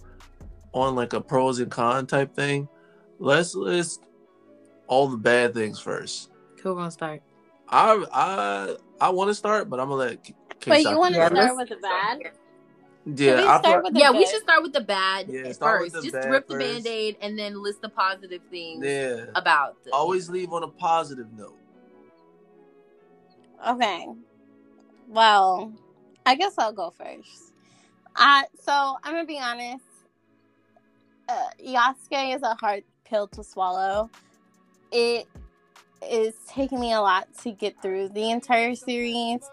on 0.72 0.96
like 0.96 1.14
a 1.14 1.22
pros 1.22 1.60
and 1.60 1.70
con 1.70 2.08
type 2.08 2.34
thing. 2.36 2.68
Let's 3.20 3.54
list 3.54 4.02
all 4.88 5.08
the 5.08 5.18
bad 5.18 5.54
things 5.54 5.80
first. 5.80 6.32
Who 6.64 6.74
gonna 6.76 6.90
start? 6.92 7.22
I 7.70 8.04
I 8.12 8.76
I 9.00 9.10
want 9.10 9.30
to 9.30 9.36
start, 9.36 9.70
but 9.70 9.80
I'm 9.80 9.88
gonna 9.90 10.00
let. 10.00 10.24
K- 10.24 10.34
But 10.66 10.78
K- 10.84 10.90
you 10.90 10.98
want 10.98 11.14
to 11.16 11.26
start 11.28 11.58
with 11.58 11.70
the 11.70 11.76
bad? 11.76 12.20
Yeah, 13.06 13.36
we 13.36 13.48
I 13.48 13.60
start 13.60 13.64
feel- 13.66 13.84
with 13.84 13.94
the 13.94 14.00
Yeah, 14.00 14.12
we 14.12 14.26
should 14.26 14.42
start 14.42 14.64
with 14.64 14.74
the 14.74 14.82
bad 14.82 15.28
Yeah, 15.30 15.52
first. 15.54 15.82
with 15.82 15.94
the 15.94 16.02
Just 16.02 16.14
bad 16.14 16.32
rip 16.32 16.48
the 16.48 16.54
first. 16.56 16.66
band-aid 16.66 17.18
and 17.22 17.38
then 17.38 17.62
list 17.62 17.82
the 17.82 17.90
positive 17.90 18.42
things 18.50 18.84
yeah. 18.86 19.26
about 19.36 19.84
the 19.84 19.92
Always 19.92 20.30
leave 20.30 20.54
on 20.54 20.64
a 20.64 20.68
positive 20.70 21.28
note. 21.38 21.58
Okay. 23.68 24.08
Well, 25.10 25.74
I 26.26 26.36
guess 26.36 26.54
I'll 26.58 26.74
go 26.74 26.92
first. 26.92 27.54
Uh, 28.16 28.44
so 28.60 28.98
I'm 29.04 29.14
gonna 29.14 29.26
be 29.26 29.40
honest. 29.40 29.84
Uh, 31.28 31.48
Yasuke 31.64 32.36
is 32.36 32.42
a 32.44 32.56
hard 32.56 32.84
pill 33.06 33.28
to 33.30 33.44
swallow. 33.44 34.10
It 34.92 35.28
is 36.10 36.36
taking 36.48 36.80
me 36.80 36.94
a 36.94 37.02
lot 37.02 37.28
to 37.44 37.52
get 37.52 37.82
through 37.82 38.10
the 38.10 38.30
entire 38.30 38.76
series, 38.76 39.50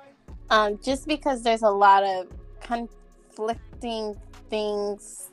um, 0.50 0.78
just 0.82 1.06
because 1.06 1.42
there's 1.42 1.62
a 1.62 1.70
lot 1.70 2.02
of 2.02 2.26
conflicting 2.60 4.16
things. 4.48 5.30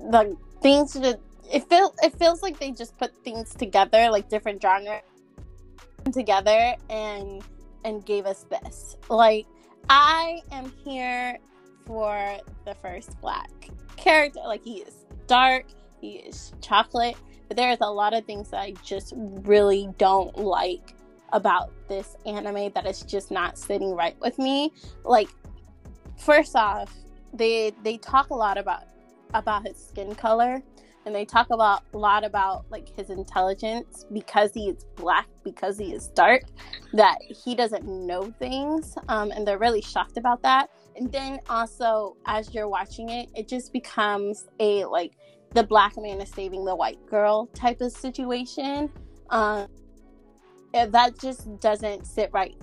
The 0.00 0.36
things 0.60 0.94
that 0.94 1.20
it 1.52 1.68
feel 1.68 1.94
it 2.02 2.14
feels 2.18 2.42
like 2.42 2.58
they 2.58 2.72
just 2.72 2.96
put 2.98 3.14
things 3.24 3.54
together, 3.54 4.10
like 4.10 4.28
different 4.28 4.60
genres 4.60 5.02
together 6.12 6.74
and 6.90 7.42
and 7.84 8.04
gave 8.04 8.26
us 8.26 8.44
this. 8.50 8.96
Like 9.08 9.46
I 9.88 10.40
am 10.50 10.72
here 10.84 11.38
for 11.86 12.38
the 12.64 12.74
first 12.74 13.20
black 13.20 13.50
character. 13.96 14.40
Like 14.44 14.62
he 14.64 14.78
is 14.78 15.04
dark, 15.26 15.66
he 16.00 16.16
is 16.16 16.52
chocolate, 16.60 17.16
but 17.48 17.56
there's 17.56 17.78
a 17.80 17.90
lot 17.90 18.14
of 18.14 18.24
things 18.24 18.50
that 18.50 18.60
I 18.60 18.74
just 18.82 19.12
really 19.16 19.88
don't 19.98 20.36
like 20.38 20.94
about 21.32 21.72
this 21.88 22.16
anime 22.26 22.70
that 22.74 22.86
is 22.86 23.02
just 23.02 23.30
not 23.30 23.58
sitting 23.58 23.94
right 23.94 24.18
with 24.20 24.38
me. 24.38 24.72
Like 25.04 25.28
first 26.16 26.56
off, 26.56 26.94
they 27.32 27.72
they 27.82 27.98
talk 27.98 28.30
a 28.30 28.34
lot 28.34 28.56
about 28.56 28.84
about 29.34 29.66
his 29.66 29.76
skin 29.76 30.14
color 30.14 30.62
and 31.06 31.14
they 31.14 31.24
talk 31.24 31.50
about 31.50 31.82
a 31.92 31.98
lot 31.98 32.24
about 32.24 32.64
like 32.70 32.88
his 32.96 33.10
intelligence 33.10 34.06
because 34.12 34.52
he 34.54 34.68
is 34.70 34.84
black 34.96 35.28
because 35.44 35.78
he 35.78 35.92
is 35.92 36.08
dark 36.08 36.42
that 36.92 37.18
he 37.44 37.54
doesn't 37.54 37.84
know 37.86 38.32
things 38.38 38.96
um, 39.08 39.30
and 39.30 39.46
they're 39.46 39.58
really 39.58 39.82
shocked 39.82 40.16
about 40.16 40.42
that. 40.42 40.70
And 40.96 41.10
then 41.10 41.40
also 41.48 42.16
as 42.26 42.54
you're 42.54 42.68
watching 42.68 43.08
it 43.10 43.28
it 43.34 43.48
just 43.48 43.72
becomes 43.72 44.46
a 44.60 44.84
like 44.84 45.12
the 45.52 45.62
black 45.62 45.96
man 45.96 46.20
is 46.20 46.30
saving 46.30 46.64
the 46.64 46.74
white 46.74 47.04
girl 47.06 47.46
type 47.54 47.80
of 47.80 47.92
situation. 47.92 48.90
Um, 49.30 49.68
that 50.72 51.18
just 51.20 51.60
doesn't 51.60 52.06
sit 52.06 52.30
right 52.32 52.56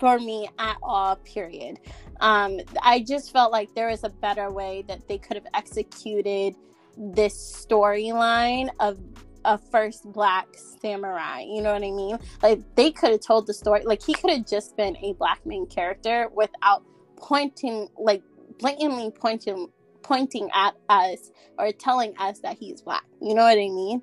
for 0.00 0.18
me 0.18 0.48
at 0.58 0.76
all 0.82 1.16
period. 1.16 1.78
Um, 2.20 2.58
i 2.82 3.00
just 3.00 3.30
felt 3.30 3.52
like 3.52 3.74
there 3.74 3.88
was 3.88 4.02
a 4.02 4.08
better 4.08 4.50
way 4.50 4.82
that 4.88 5.06
they 5.06 5.18
could 5.18 5.36
have 5.36 5.46
executed 5.52 6.54
this 6.96 7.66
storyline 7.68 8.68
of 8.80 8.98
a 9.44 9.56
first 9.56 10.10
black 10.12 10.48
samurai. 10.80 11.40
You 11.40 11.62
know 11.62 11.72
what 11.72 11.82
I 11.82 11.90
mean? 11.90 12.18
Like 12.42 12.60
they 12.74 12.90
could 12.90 13.12
have 13.12 13.20
told 13.20 13.46
the 13.46 13.54
story. 13.54 13.82
Like 13.84 14.02
he 14.02 14.12
could 14.12 14.30
have 14.30 14.46
just 14.46 14.76
been 14.76 14.96
a 14.98 15.14
black 15.14 15.44
main 15.46 15.66
character 15.66 16.28
without 16.34 16.82
pointing, 17.16 17.88
like 17.98 18.22
blatantly 18.58 19.10
pointing, 19.10 19.68
pointing 20.02 20.50
at 20.52 20.74
us 20.88 21.30
or 21.58 21.72
telling 21.72 22.14
us 22.18 22.40
that 22.40 22.58
he's 22.58 22.82
black. 22.82 23.04
You 23.20 23.34
know 23.34 23.42
what 23.42 23.52
I 23.52 23.68
mean? 23.68 24.02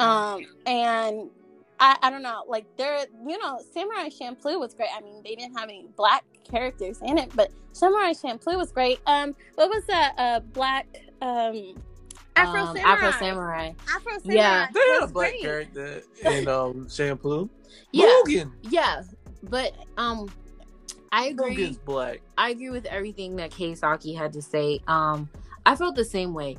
Um, 0.00 0.46
and 0.66 1.30
I, 1.78 1.96
I 2.02 2.10
don't 2.10 2.22
know. 2.22 2.44
Like 2.48 2.66
there, 2.76 3.04
you 3.26 3.38
know, 3.38 3.60
Samurai 3.72 4.08
Champloo 4.08 4.58
was 4.58 4.74
great. 4.74 4.88
I 4.96 5.00
mean, 5.00 5.22
they 5.22 5.34
didn't 5.34 5.56
have 5.56 5.68
any 5.68 5.86
black 5.96 6.24
characters 6.50 7.00
in 7.02 7.16
it, 7.16 7.30
but 7.34 7.50
Samurai 7.72 8.12
Champloo 8.12 8.56
was 8.56 8.72
great. 8.72 9.00
Um, 9.06 9.36
what 9.54 9.68
was 9.70 9.84
that? 9.86 10.14
Uh, 10.18 10.40
black 10.40 10.86
um. 11.22 11.74
Afro 12.36 12.60
um, 12.60 12.76
Samurai. 12.76 12.92
Afro 12.92 13.10
Samurai. 13.18 13.72
Afro 13.94 14.18
Samurai. 14.18 14.34
Yeah. 14.34 14.66
They 14.72 14.80
had 14.80 15.02
a 15.02 15.06
black 15.08 15.30
great. 15.30 15.42
character 15.42 16.02
in 16.24 16.48
um 16.48 16.88
Shampoo. 16.88 17.50
Yeah, 17.92 18.06
Logan. 18.06 18.52
yeah, 18.62 19.02
but 19.44 19.74
um, 19.96 20.28
I 21.12 21.26
agree. 21.26 21.50
Logan's 21.50 21.78
black. 21.78 22.20
I 22.38 22.50
agree 22.50 22.70
with 22.70 22.86
everything 22.86 23.36
that 23.36 23.50
Keisaki 23.50 24.16
had 24.16 24.32
to 24.34 24.42
say. 24.42 24.80
Um, 24.86 25.28
I 25.66 25.76
felt 25.76 25.96
the 25.96 26.04
same 26.04 26.34
way. 26.34 26.56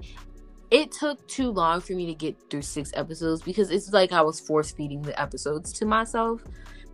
It 0.69 0.91
took 0.91 1.25
too 1.27 1.51
long 1.51 1.81
for 1.81 1.93
me 1.93 2.05
to 2.05 2.13
get 2.13 2.37
through 2.49 2.61
six 2.61 2.91
episodes 2.95 3.41
because 3.41 3.71
it's 3.71 3.91
like 3.91 4.13
I 4.13 4.21
was 4.21 4.39
force 4.39 4.71
feeding 4.71 5.01
the 5.01 5.19
episodes 5.21 5.73
to 5.73 5.85
myself 5.85 6.41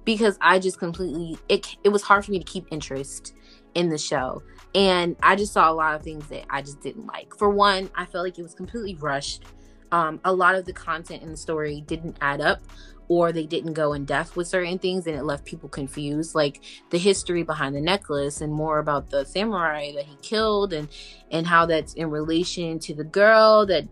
because 0.03 0.37
I 0.41 0.57
just 0.57 0.79
completely 0.79 1.37
it 1.49 1.77
it 1.83 1.89
was 1.89 2.01
hard 2.01 2.25
for 2.25 2.31
me 2.31 2.39
to 2.39 2.45
keep 2.45 2.65
interest 2.71 3.35
in 3.75 3.89
the 3.89 3.97
show. 3.97 4.41
And 4.77 5.15
I 5.23 5.35
just 5.35 5.53
saw 5.53 5.71
a 5.71 5.73
lot 5.73 5.95
of 5.95 6.03
things 6.03 6.27
that 6.27 6.45
I 6.51 6.61
just 6.61 6.81
didn't 6.81 7.07
like. 7.07 7.35
For 7.35 7.49
one, 7.49 7.89
I 7.95 8.05
felt 8.05 8.23
like 8.23 8.37
it 8.37 8.43
was 8.43 8.53
completely 8.53 8.93
rushed. 8.93 9.43
Um, 9.91 10.21
a 10.23 10.31
lot 10.31 10.53
of 10.53 10.65
the 10.65 10.73
content 10.73 11.23
in 11.23 11.31
the 11.31 11.37
story 11.37 11.81
didn't 11.81 12.15
add 12.21 12.41
up 12.41 12.61
or 13.07 13.31
they 13.31 13.47
didn't 13.47 13.73
go 13.73 13.93
in 13.93 14.05
depth 14.05 14.35
with 14.35 14.47
certain 14.47 14.77
things 14.77 15.07
and 15.07 15.15
it 15.15 15.23
left 15.23 15.45
people 15.45 15.67
confused 15.67 16.35
like 16.35 16.61
the 16.91 16.99
history 16.99 17.41
behind 17.41 17.75
the 17.75 17.81
necklace 17.81 18.39
and 18.39 18.53
more 18.53 18.77
about 18.77 19.09
the 19.09 19.25
samurai 19.25 19.91
that 19.93 20.03
he 20.03 20.15
killed 20.21 20.73
and 20.73 20.89
and 21.31 21.47
how 21.47 21.65
that's 21.65 21.93
in 21.93 22.11
relation 22.11 22.77
to 22.77 22.93
the 22.93 23.05
girl 23.05 23.65
that 23.65 23.87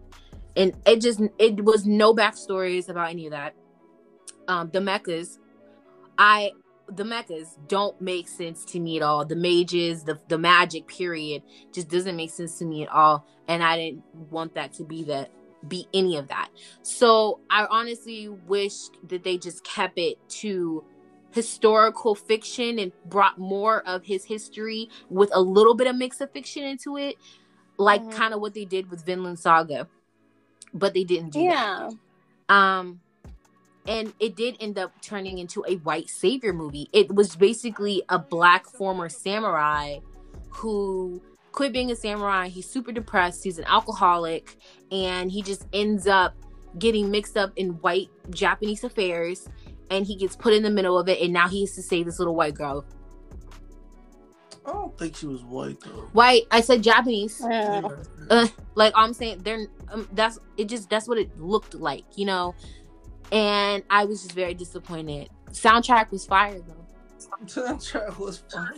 and 0.58 0.76
it 0.86 1.00
just 1.00 1.22
it 1.40 1.64
was 1.64 1.86
no 1.86 2.14
backstories 2.14 2.90
about 2.90 3.10
any 3.10 3.26
of 3.26 3.32
that 3.32 3.56
um 4.50 4.70
the 4.74 4.80
mechas 4.80 5.38
i 6.18 6.52
the 6.88 7.04
mechas 7.04 7.56
don't 7.68 8.00
make 8.00 8.28
sense 8.28 8.64
to 8.66 8.80
me 8.80 8.98
at 8.98 9.04
all. 9.04 9.26
The 9.26 9.36
mages 9.36 10.04
the 10.04 10.20
the 10.28 10.38
magic 10.38 10.88
period 10.88 11.42
just 11.74 11.90
doesn't 11.90 12.16
make 12.16 12.30
sense 12.32 12.60
to 12.60 12.66
me 12.66 12.84
at 12.84 12.90
all. 12.90 13.26
And 13.48 13.64
i 13.64 13.76
didn't 13.78 14.04
want 14.30 14.54
that 14.56 14.74
to 14.74 14.84
be 14.84 15.04
that 15.06 15.32
be 15.68 15.88
any 15.94 16.16
of 16.18 16.28
that. 16.28 16.50
So 16.84 17.40
i 17.50 17.66
honestly 17.70 18.28
wished 18.30 18.98
that 19.08 19.24
they 19.24 19.38
just 19.38 19.64
kept 19.64 19.98
it 19.98 20.18
to 20.42 20.84
historical 21.32 22.16
fiction 22.16 22.80
and 22.80 22.92
brought 23.06 23.38
more 23.38 23.82
of 23.88 24.04
his 24.06 24.24
history 24.26 24.88
with 25.10 25.30
a 25.34 25.42
little 25.42 25.74
bit 25.76 25.88
of 25.88 25.96
mix 25.96 26.22
of 26.22 26.32
fiction 26.32 26.64
into 26.64 26.96
it 26.98 27.16
like 27.78 28.02
Mhm. 28.02 28.12
kind 28.14 28.34
of 28.34 28.40
what 28.40 28.54
they 28.54 28.64
did 28.64 28.90
with 28.90 29.04
vinland 29.06 29.38
saga. 29.40 29.90
But 30.74 30.94
they 30.94 31.04
didn't 31.04 31.32
do 31.34 31.40
that. 31.50 31.50
Yeah. 31.50 32.78
um 32.80 33.02
and 33.88 34.14
it 34.20 34.36
did 34.36 34.56
end 34.60 34.78
up 34.78 34.92
turning 35.02 35.38
into 35.38 35.64
a 35.68 35.76
white 35.78 36.10
savior 36.10 36.54
movie 36.54 36.90
it 36.94 37.14
was 37.14 37.36
basically 37.36 38.02
a 38.10 38.18
black 38.20 38.66
former 38.66 39.10
samurai 39.10 39.98
who 40.50 41.22
quit 41.52 41.72
being 41.74 41.92
a 41.92 41.96
samurai 41.96 42.48
he's 42.48 42.68
super 42.70 42.92
depressed 42.92 43.44
he's 43.44 43.58
an 43.58 43.66
alcoholic 43.66 44.58
and 44.92 45.32
he 45.32 45.42
just 45.42 45.68
ends 45.74 46.08
up 46.08 46.34
getting 46.80 47.10
mixed 47.12 47.38
up 47.38 47.52
in 47.56 47.70
white 47.82 48.10
japanese 48.30 48.84
affairs 48.84 49.48
and 49.92 50.06
he 50.06 50.16
gets 50.16 50.36
put 50.36 50.54
in 50.54 50.64
the 50.64 50.70
middle 50.72 50.98
of 50.98 51.08
it 51.08 51.22
and 51.22 51.32
now 51.32 51.48
he 51.48 51.62
has 51.62 51.74
to 51.76 51.82
save 51.82 52.06
this 52.06 52.20
little 52.20 52.36
white 52.36 52.54
girl 52.56 52.86
I 54.68 54.72
don't 54.74 54.98
think 54.98 55.16
she 55.16 55.28
was 55.28 55.44
white 55.44 55.80
though. 55.82 56.10
white 56.14 56.44
i 56.52 56.60
said 56.60 56.82
japanese 56.82 57.40
Yeah. 57.48 57.88
uh, 58.32 58.48
like 58.74 58.92
I'm 58.96 59.14
saying, 59.14 59.42
they're 59.44 59.68
um, 59.90 60.08
that's 60.14 60.40
it. 60.58 60.66
Just 60.66 60.90
that's 60.90 61.08
what 61.08 61.18
it 61.18 61.40
looked 61.40 61.76
like, 61.76 62.04
you 62.16 62.26
know. 62.26 62.54
And 63.32 63.84
I 63.90 64.06
was 64.06 64.24
just 64.24 64.34
very 64.34 64.54
disappointed. 64.54 65.30
Soundtrack 65.52 66.12
was 66.12 66.26
fire 66.26 66.60
though. 66.60 66.86
Soundtrack 67.46 68.18
was 68.20 68.44
fun. 68.52 68.74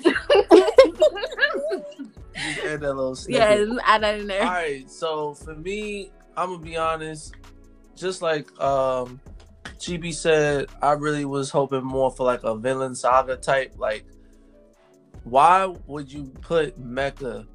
Just 2.37 2.59
add 2.65 2.81
that 2.81 2.93
little 2.93 3.17
yeah, 3.27 3.65
add 3.83 4.03
that 4.03 4.19
in 4.19 4.27
there. 4.27 4.43
All 4.43 4.51
right, 4.51 4.89
so 4.89 5.33
for 5.33 5.55
me, 5.55 6.11
I'm 6.35 6.51
gonna 6.51 6.63
be 6.63 6.77
honest. 6.77 7.35
Just 7.95 8.21
like 8.21 8.47
um, 8.61 9.19
GB 9.79 10.13
said, 10.13 10.67
I 10.81 10.91
really 10.91 11.25
was 11.25 11.49
hoping 11.49 11.83
more 11.83 12.11
for 12.11 12.25
like 12.25 12.43
a 12.43 12.55
Vinland 12.55 12.97
Saga 12.97 13.37
type. 13.37 13.73
Like, 13.77 14.05
why 15.23 15.73
would 15.87 16.11
you 16.11 16.31
put 16.41 16.79
mecha 16.79 17.47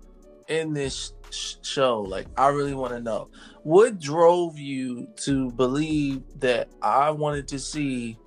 in 0.49 0.73
this 0.73 1.13
sh- 1.33 1.57
show? 1.63 2.01
Like, 2.01 2.27
I 2.37 2.49
really 2.49 2.75
want 2.75 2.93
to 2.93 3.01
know 3.01 3.29
what 3.63 3.99
drove 3.99 4.59
you 4.59 5.07
to 5.17 5.51
believe 5.53 6.23
that 6.41 6.69
I 6.83 7.11
wanted 7.11 7.49
to 7.49 7.59
see 7.59 8.19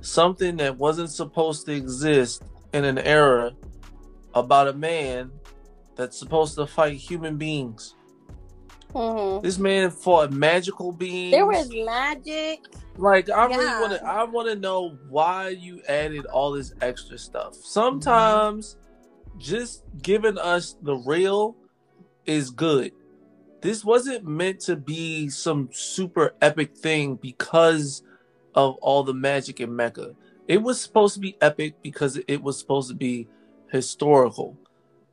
something 0.00 0.56
that 0.56 0.76
wasn't 0.76 1.10
supposed 1.10 1.66
to 1.66 1.72
exist 1.72 2.42
in 2.72 2.84
an 2.84 2.98
era 2.98 3.52
about 4.34 4.68
a 4.68 4.72
man 4.72 5.30
that's 5.96 6.18
supposed 6.18 6.54
to 6.56 6.66
fight 6.66 6.94
human 6.96 7.36
beings. 7.36 7.94
Mhm. 8.94 9.42
This 9.42 9.58
man 9.58 9.90
fought 9.90 10.30
magical 10.32 10.92
beings. 10.92 11.32
There 11.32 11.46
was 11.46 11.68
magic. 11.70 12.60
Like 12.96 13.28
I 13.28 13.46
really 13.46 13.66
want 13.66 13.92
to. 13.92 14.04
I 14.06 14.24
want 14.24 14.48
to 14.48 14.56
know 14.56 14.96
why 15.08 15.48
you 15.48 15.82
added 15.88 16.24
all 16.26 16.52
this 16.52 16.72
extra 16.80 17.18
stuff. 17.18 17.54
Sometimes, 17.54 18.76
just 19.38 19.82
giving 20.02 20.38
us 20.38 20.76
the 20.82 20.96
real 20.96 21.56
is 22.26 22.50
good. 22.50 22.92
This 23.60 23.84
wasn't 23.84 24.24
meant 24.26 24.60
to 24.60 24.76
be 24.76 25.28
some 25.28 25.68
super 25.72 26.34
epic 26.40 26.76
thing 26.76 27.16
because 27.16 28.02
of 28.54 28.76
all 28.76 29.02
the 29.02 29.14
magic 29.14 29.60
in 29.60 29.70
mecha. 29.70 30.14
It 30.48 30.62
was 30.62 30.80
supposed 30.80 31.14
to 31.14 31.20
be 31.20 31.36
epic 31.40 31.74
because 31.82 32.18
it 32.28 32.42
was 32.42 32.58
supposed 32.58 32.88
to 32.90 32.94
be 32.94 33.28
historical. 33.70 34.56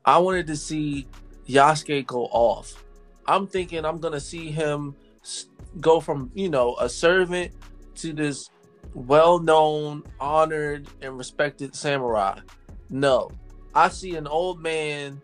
I 0.06 0.18
wanted 0.20 0.48
to 0.48 0.56
see 0.56 1.08
Yasuke 1.48 2.06
go 2.06 2.26
off. 2.26 2.84
I'm 3.26 3.48
thinking 3.48 3.86
I'm 3.86 4.00
gonna 4.00 4.20
see 4.20 4.52
him 4.52 4.96
go 5.80 6.00
from 6.00 6.30
you 6.36 6.50
know 6.50 6.76
a 6.80 6.90
servant 6.90 7.52
to 7.96 8.14
this 8.14 8.50
well-known, 8.94 10.04
honored, 10.20 10.88
and 11.02 11.18
respected 11.18 11.76
samurai. 11.76 12.40
No, 12.90 13.32
I 13.74 13.90
see 13.90 14.16
an 14.16 14.28
old 14.28 14.62
man 14.62 15.22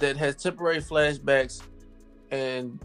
that 0.00 0.16
has 0.16 0.36
temporary 0.36 0.78
flashbacks 0.80 1.62
and 2.30 2.78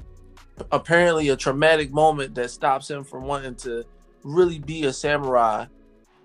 apparently 0.72 1.30
a 1.30 1.36
traumatic 1.36 1.92
moment 1.92 2.36
that 2.36 2.50
stops 2.52 2.90
him 2.90 3.04
from 3.04 3.24
wanting 3.24 3.56
to 3.56 3.84
really 4.24 4.60
be 4.60 4.86
a 4.86 4.94
samurai 4.94 5.66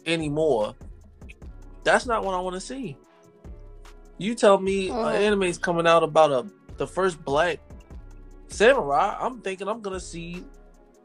anymore. 0.07 0.75
That's 1.85 2.07
not 2.07 2.25
what 2.25 2.35
I 2.35 2.41
want 2.41 2.55
to 2.55 2.61
see. 2.61 2.97
You 4.19 4.35
tell 4.35 4.59
me 4.59 4.89
Mhm. 4.89 5.09
an 5.11 5.23
anime's 5.23 5.59
coming 5.59 5.87
out 5.87 6.03
about 6.03 6.33
a 6.33 6.47
the 6.77 6.87
first 6.87 7.25
black 7.25 7.59
samurai. 8.49 9.17
I'm 9.19 9.41
thinking 9.41 9.69
I'm 9.69 9.81
gonna 9.81 9.99
see 10.01 10.45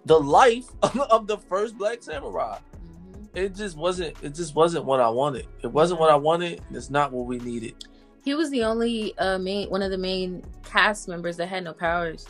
the 0.06 0.20
life 0.20 0.66
of 1.10 1.28
the 1.28 1.38
first 1.38 1.78
black 1.78 2.04
samurai. 2.04 2.60
Mhm. 2.76 3.30
It 3.36 3.56
just 3.56 3.78
wasn't. 3.78 4.16
It 4.22 4.36
just 4.36 4.56
wasn't 4.56 4.86
what 4.86 5.00
I 5.00 5.10
wanted. 5.10 5.48
It 5.62 5.68
wasn't 5.68 6.00
what 6.00 6.10
I 6.12 6.16
wanted. 6.16 6.62
It's 6.72 6.90
not 6.90 7.12
what 7.12 7.26
we 7.26 7.40
needed. 7.40 7.76
He 8.24 8.34
was 8.36 8.50
the 8.50 8.64
only 8.64 9.18
uh 9.18 9.38
main 9.38 9.70
one 9.70 9.82
of 9.82 9.92
the 9.92 9.98
main 9.98 10.44
cast 10.64 11.08
members 11.08 11.38
that 11.38 11.48
had 11.48 11.64
no 11.64 11.74
powers. 11.74 12.26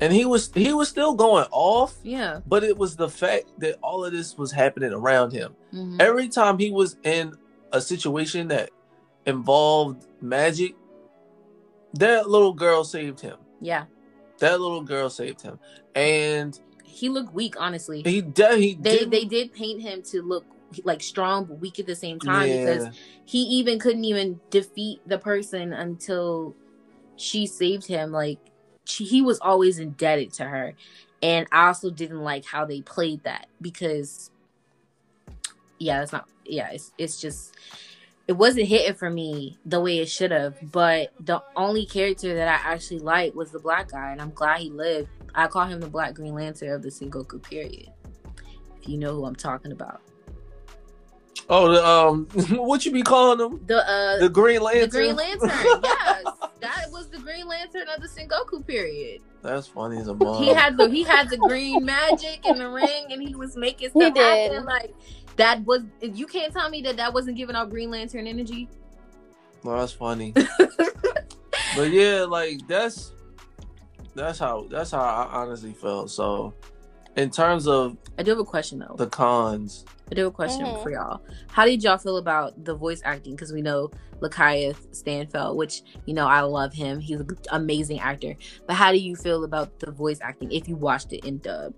And 0.00 0.12
he 0.12 0.24
was 0.24 0.50
he 0.54 0.72
was 0.72 0.88
still 0.88 1.14
going 1.14 1.46
off, 1.50 1.96
Yeah. 2.02 2.40
but 2.46 2.62
it 2.64 2.76
was 2.76 2.96
the 2.96 3.08
fact 3.08 3.46
that 3.58 3.76
all 3.82 4.04
of 4.04 4.12
this 4.12 4.36
was 4.38 4.52
happening 4.52 4.92
around 4.92 5.32
him. 5.32 5.54
Mhm. 5.72 6.00
Every 6.00 6.28
time 6.28 6.58
he 6.58 6.70
was 6.70 6.96
in 7.04 7.34
a 7.72 7.80
situation 7.80 8.48
that 8.48 8.70
involved 9.26 10.06
magic, 10.20 10.74
that 11.94 12.28
little 12.28 12.52
girl 12.52 12.84
saved 12.84 13.20
him. 13.20 13.36
Yeah. 13.60 13.84
That 14.38 14.60
little 14.60 14.82
girl 14.82 15.10
saved 15.10 15.42
him, 15.42 15.58
and 15.94 16.58
He 16.84 17.08
looked 17.08 17.34
weak, 17.34 17.54
honestly. 17.58 18.02
he 18.02 18.20
de- 18.22 18.56
he 18.56 18.74
they 18.74 18.98
did 18.98 19.10
they 19.10 19.24
did 19.24 19.52
paint 19.52 19.82
him 19.82 20.02
to 20.02 20.22
look 20.22 20.44
like 20.84 21.02
strong 21.02 21.44
but 21.44 21.58
weak 21.60 21.78
at 21.78 21.86
the 21.86 21.94
same 21.94 22.18
time 22.18 22.48
Yeah. 22.48 22.56
because 22.58 22.88
he 23.24 23.38
even 23.42 23.78
couldn't 23.78 24.04
even 24.04 24.40
defeat 24.50 25.00
the 25.06 25.18
person 25.18 25.72
until 25.72 26.54
she 27.16 27.46
saved 27.46 27.86
him. 27.86 28.12
Like 28.12 28.38
she, 28.84 29.04
he 29.04 29.22
was 29.22 29.38
always 29.40 29.78
indebted 29.78 30.32
to 30.34 30.44
her. 30.44 30.74
And 31.22 31.46
i 31.50 31.66
also 31.66 31.90
didn't 31.90 32.20
like 32.22 32.44
how 32.44 32.64
they 32.64 32.80
played 32.82 33.24
that 33.24 33.48
because 33.60 34.30
yeah 35.78 36.02
it's 36.02 36.12
not 36.12 36.28
yeah 36.44 36.70
it's, 36.70 36.92
it's 36.98 37.20
just 37.20 37.56
it 38.28 38.32
wasn't 38.32 38.66
hitting 38.68 38.94
for 38.94 39.08
me 39.10 39.56
the 39.64 39.80
way 39.80 39.98
it 39.98 40.08
should 40.08 40.30
have. 40.30 40.56
But 40.70 41.12
the 41.18 41.42
only 41.56 41.86
character 41.86 42.34
that 42.34 42.46
i 42.46 42.72
actually 42.72 43.00
liked 43.00 43.34
was 43.34 43.50
the 43.50 43.58
black 43.58 43.90
guy 43.90 44.12
and 44.12 44.20
i'm 44.20 44.30
glad 44.32 44.60
he 44.60 44.70
lived. 44.70 45.08
I 45.34 45.46
call 45.46 45.66
him 45.66 45.80
the 45.80 45.88
black 45.88 46.14
green 46.14 46.34
lantern 46.34 46.70
of 46.72 46.82
the 46.82 46.88
sengoku 46.88 47.42
period 47.42 47.88
if 48.80 48.88
you 48.88 48.96
know 48.98 49.14
who 49.14 49.24
i'm 49.24 49.36
talking 49.36 49.72
about 49.72 50.00
Oh, 51.50 51.72
the, 51.72 51.86
um, 51.86 52.26
what 52.66 52.84
you 52.84 52.92
be 52.92 53.02
calling 53.02 53.40
him? 53.40 53.60
the 53.66 53.78
uh 53.88 54.18
The 54.18 54.28
Green 54.28 54.60
Lantern. 54.62 54.82
the 54.82 54.88
green 54.88 55.16
lantern 55.16 55.50
yes 55.84 56.24
that 56.60 56.86
was 56.90 57.08
the 57.08 57.18
green 57.18 57.46
lantern 57.46 57.86
of 57.94 58.02
the 58.02 58.08
sengoku 58.08 58.66
period 58.66 59.20
That's 59.42 59.66
funny 59.66 59.98
as 59.98 60.08
a 60.08 60.14
mom. 60.14 60.42
he 60.42 60.52
had 60.52 60.76
the 60.76 60.88
he 60.90 61.02
had 61.04 61.30
the 61.30 61.36
green 61.38 61.84
magic 61.84 62.44
in 62.46 62.58
the 62.58 62.68
ring 62.68 63.06
and 63.10 63.22
he 63.22 63.34
was 63.34 63.56
making 63.56 63.90
He 63.94 64.00
stuff 64.00 64.14
did. 64.14 64.50
happen 64.52 64.64
like 64.66 64.94
that 65.36 65.64
was 65.64 65.82
you 66.02 66.26
can't 66.26 66.52
tell 66.52 66.68
me 66.68 66.82
that 66.82 66.96
that 66.96 67.14
wasn't 67.14 67.36
giving 67.36 67.54
out 67.56 67.70
green 67.70 67.90
lantern 67.90 68.26
energy 68.26 68.68
No, 69.64 69.78
that's 69.78 69.92
funny. 69.92 70.32
but 71.76 71.90
yeah, 71.90 72.24
like 72.28 72.66
that's 72.66 73.12
that's 74.14 74.38
how 74.38 74.66
that's 74.70 74.90
how 74.90 75.00
I 75.00 75.28
honestly 75.42 75.72
felt. 75.72 76.10
So, 76.10 76.54
in 77.16 77.30
terms 77.30 77.66
of 77.68 77.96
i 78.18 78.22
do 78.22 78.30
have 78.32 78.38
a 78.40 78.44
question 78.44 78.78
though 78.80 78.94
the 78.96 79.06
cons, 79.06 79.84
i 80.10 80.14
do 80.14 80.22
have 80.22 80.32
a 80.32 80.34
question 80.34 80.66
Mhm. 80.66 80.82
for 80.82 80.90
y'all 80.90 81.20
how 81.48 81.64
did 81.64 81.82
y'all 81.82 81.98
feel 81.98 82.16
about 82.16 82.64
the 82.64 82.74
voice 82.74 83.00
acting 83.04 83.34
because 83.34 83.52
we 83.52 83.62
know 83.62 83.90
Lakeith 84.20 84.94
Stanfield, 84.94 85.56
which 85.56 85.82
you 86.06 86.14
know 86.14 86.26
I 86.26 86.40
love 86.40 86.72
him. 86.72 87.00
He's 87.00 87.20
an 87.20 87.28
amazing 87.52 88.00
actor. 88.00 88.34
But 88.66 88.74
how 88.74 88.92
do 88.92 88.98
you 88.98 89.16
feel 89.16 89.44
about 89.44 89.78
the 89.80 89.90
voice 89.90 90.18
acting 90.20 90.50
if 90.52 90.68
you 90.68 90.76
watched 90.76 91.12
it 91.12 91.24
in 91.24 91.38
dub? 91.38 91.72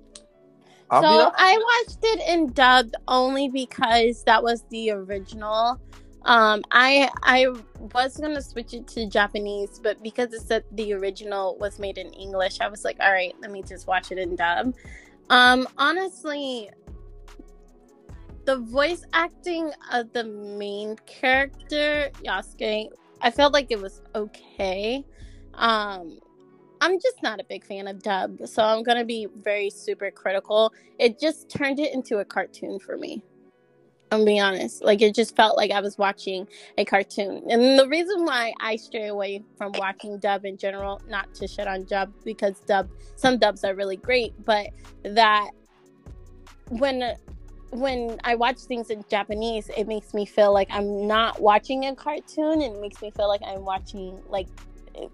I'll 0.90 1.02
so 1.02 1.32
I 1.36 1.84
watched 1.86 1.98
it 2.02 2.28
in 2.28 2.52
dub 2.52 2.90
only 3.06 3.48
because 3.48 4.24
that 4.24 4.42
was 4.42 4.64
the 4.70 4.90
original. 4.90 5.80
Um, 6.22 6.62
I 6.70 7.08
I 7.22 7.46
was 7.94 8.16
gonna 8.16 8.42
switch 8.42 8.74
it 8.74 8.86
to 8.88 9.06
Japanese, 9.06 9.80
but 9.82 10.02
because 10.02 10.32
it 10.32 10.42
said 10.42 10.64
the 10.72 10.92
original 10.94 11.56
was 11.58 11.78
made 11.78 11.96
in 11.96 12.10
English, 12.12 12.60
I 12.60 12.68
was 12.68 12.84
like, 12.84 12.96
all 13.00 13.12
right, 13.12 13.34
let 13.40 13.50
me 13.50 13.62
just 13.62 13.86
watch 13.86 14.10
it 14.12 14.18
in 14.18 14.36
dub. 14.36 14.74
Um, 15.30 15.68
honestly, 15.78 16.70
the 18.50 18.56
voice 18.56 19.04
acting 19.12 19.70
of 19.92 20.12
the 20.12 20.24
main 20.24 20.96
character 21.06 22.10
Yasuke, 22.24 22.88
I 23.20 23.30
felt 23.30 23.52
like 23.52 23.68
it 23.70 23.80
was 23.80 24.02
okay. 24.16 25.04
Um, 25.54 26.18
I'm 26.80 26.98
just 27.00 27.22
not 27.22 27.38
a 27.38 27.44
big 27.44 27.64
fan 27.64 27.86
of 27.86 28.02
dub, 28.02 28.40
so 28.46 28.64
I'm 28.64 28.82
gonna 28.82 29.04
be 29.04 29.28
very 29.44 29.70
super 29.70 30.10
critical. 30.10 30.72
It 30.98 31.20
just 31.20 31.48
turned 31.48 31.78
it 31.78 31.94
into 31.94 32.18
a 32.18 32.24
cartoon 32.24 32.80
for 32.80 32.96
me. 32.96 33.22
I'm 34.10 34.24
being 34.24 34.40
honest. 34.40 34.82
Like 34.82 35.00
it 35.00 35.14
just 35.14 35.36
felt 35.36 35.56
like 35.56 35.70
I 35.70 35.80
was 35.80 35.96
watching 35.96 36.48
a 36.76 36.84
cartoon. 36.84 37.44
And 37.48 37.78
the 37.78 37.86
reason 37.86 38.24
why 38.24 38.52
I 38.58 38.74
stray 38.74 39.06
away 39.06 39.44
from 39.58 39.70
watching 39.76 40.18
dub 40.18 40.44
in 40.44 40.56
general, 40.56 41.00
not 41.06 41.32
to 41.34 41.46
shit 41.46 41.68
on 41.68 41.84
dub 41.84 42.12
because 42.24 42.58
dub 42.66 42.90
some 43.14 43.38
dubs 43.38 43.62
are 43.62 43.76
really 43.76 43.96
great, 43.96 44.32
but 44.44 44.70
that 45.04 45.50
when 46.70 47.14
when 47.70 48.18
I 48.24 48.34
watch 48.34 48.58
things 48.58 48.90
in 48.90 49.04
Japanese, 49.08 49.70
it 49.76 49.86
makes 49.86 50.12
me 50.12 50.26
feel 50.26 50.52
like 50.52 50.68
I'm 50.70 51.06
not 51.06 51.40
watching 51.40 51.86
a 51.86 51.94
cartoon 51.94 52.62
and 52.62 52.76
it 52.76 52.80
makes 52.80 53.00
me 53.00 53.10
feel 53.10 53.28
like 53.28 53.42
I'm 53.46 53.64
watching 53.64 54.20
like 54.28 54.48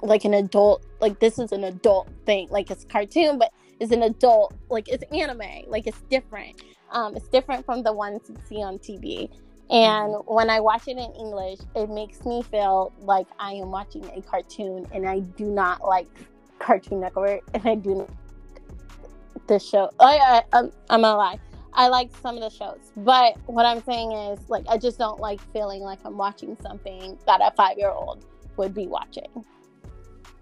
like 0.00 0.24
an 0.24 0.34
adult 0.34 0.84
like 1.00 1.20
this 1.20 1.38
is 1.38 1.52
an 1.52 1.64
adult 1.64 2.08
thing 2.24 2.48
like 2.50 2.70
it's 2.70 2.84
cartoon 2.86 3.38
but 3.38 3.52
it's 3.78 3.92
an 3.92 4.02
adult 4.02 4.54
like 4.70 4.88
it's 4.88 5.04
anime 5.12 5.68
like 5.68 5.86
it's 5.86 6.00
different. 6.10 6.62
Um 6.90 7.14
it's 7.14 7.28
different 7.28 7.64
from 7.66 7.82
the 7.82 7.92
ones 7.92 8.22
you 8.28 8.36
see 8.48 8.62
on 8.62 8.78
tv 8.78 9.30
and 9.68 10.14
when 10.26 10.48
i 10.48 10.60
watch 10.60 10.86
it 10.86 10.96
in 10.96 11.12
english 11.18 11.58
it 11.74 11.90
makes 11.90 12.24
me 12.24 12.40
feel 12.40 12.92
like 13.00 13.26
i 13.40 13.52
am 13.52 13.72
watching 13.72 14.04
a 14.14 14.22
cartoon 14.22 14.86
and 14.92 15.08
i 15.08 15.18
do 15.18 15.44
not 15.46 15.82
like 15.82 16.06
cartoon 16.60 17.00
network 17.00 17.42
and 17.52 17.66
i 17.66 17.74
do 17.74 17.96
not 17.96 18.10
the 19.48 19.58
show. 19.58 19.90
I, 20.00 20.18
I 20.18 20.42
I'm, 20.52 20.72
I'm 20.90 21.02
gonna 21.02 21.16
lie 21.16 21.38
i 21.76 21.88
like 21.88 22.10
some 22.22 22.36
of 22.36 22.42
the 22.42 22.50
shows 22.50 22.92
but 22.96 23.36
what 23.46 23.64
i'm 23.64 23.82
saying 23.84 24.10
is 24.12 24.38
like 24.48 24.64
i 24.68 24.76
just 24.76 24.98
don't 24.98 25.20
like 25.20 25.40
feeling 25.52 25.80
like 25.82 25.98
i'm 26.04 26.16
watching 26.16 26.56
something 26.60 27.16
that 27.26 27.40
a 27.42 27.52
five 27.56 27.78
year 27.78 27.90
old 27.90 28.24
would 28.56 28.74
be 28.74 28.86
watching 28.86 29.28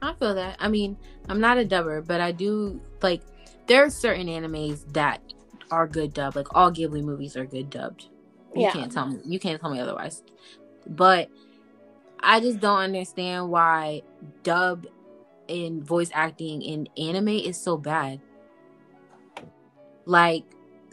I 0.03 0.12
feel 0.14 0.35
that. 0.35 0.57
I 0.59 0.68
mean, 0.68 0.99
I'm 1.30 1.41
not 1.41 1.57
a 1.57 1.64
dubber, 1.64 2.07
but 2.07 2.20
I 2.20 2.30
do 2.30 2.78
like 3.03 3.22
there 3.66 3.85
are 3.85 3.91
certain 3.91 4.26
animes 4.26 4.85
that 4.93 5.22
are 5.70 5.87
good 5.87 6.12
dubbed. 6.12 6.37
Like 6.37 6.55
all 6.55 6.70
Ghibli 6.70 7.03
movies 7.03 7.37
are 7.37 7.47
good 7.47 7.70
dubbed. 7.70 8.09
You 8.55 8.62
Yeah. 8.62 8.72
can't 8.72 8.93
tell 8.93 9.07
me 9.09 9.20
you 9.24 9.39
can't 9.41 9.59
tell 9.61 9.70
me 9.70 9.80
otherwise. 9.80 10.22
But 10.87 11.30
I 12.20 12.41
just 12.41 12.61
don't 12.61 12.80
understand 12.80 13.49
why 13.49 14.03
dub 14.43 14.87
in 15.49 15.82
voice 15.82 16.11
acting 16.12 16.61
in 16.61 16.87
anime 16.99 17.28
is 17.28 17.57
so 17.59 17.78
bad. 17.78 18.20
Like 20.05 20.45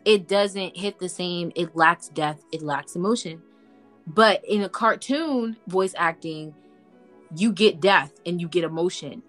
it 0.06 0.28
doesn't 0.28 0.76
hit 0.78 1.00
the 1.00 1.10
same, 1.10 1.52
it 1.56 1.76
lacks 1.76 2.08
depth, 2.10 2.44
it 2.52 2.62
lacks 2.62 2.96
emotion. 2.96 3.42
But 4.08 4.44
in 4.46 4.62
a 4.64 4.70
cartoon 4.70 5.58
voice 5.68 5.94
acting, 5.98 6.54
you 7.36 7.52
get 7.54 7.80
depth 7.80 8.20
and 8.26 8.42
you 8.42 8.48
get 8.48 8.64
emotion. 8.64 9.24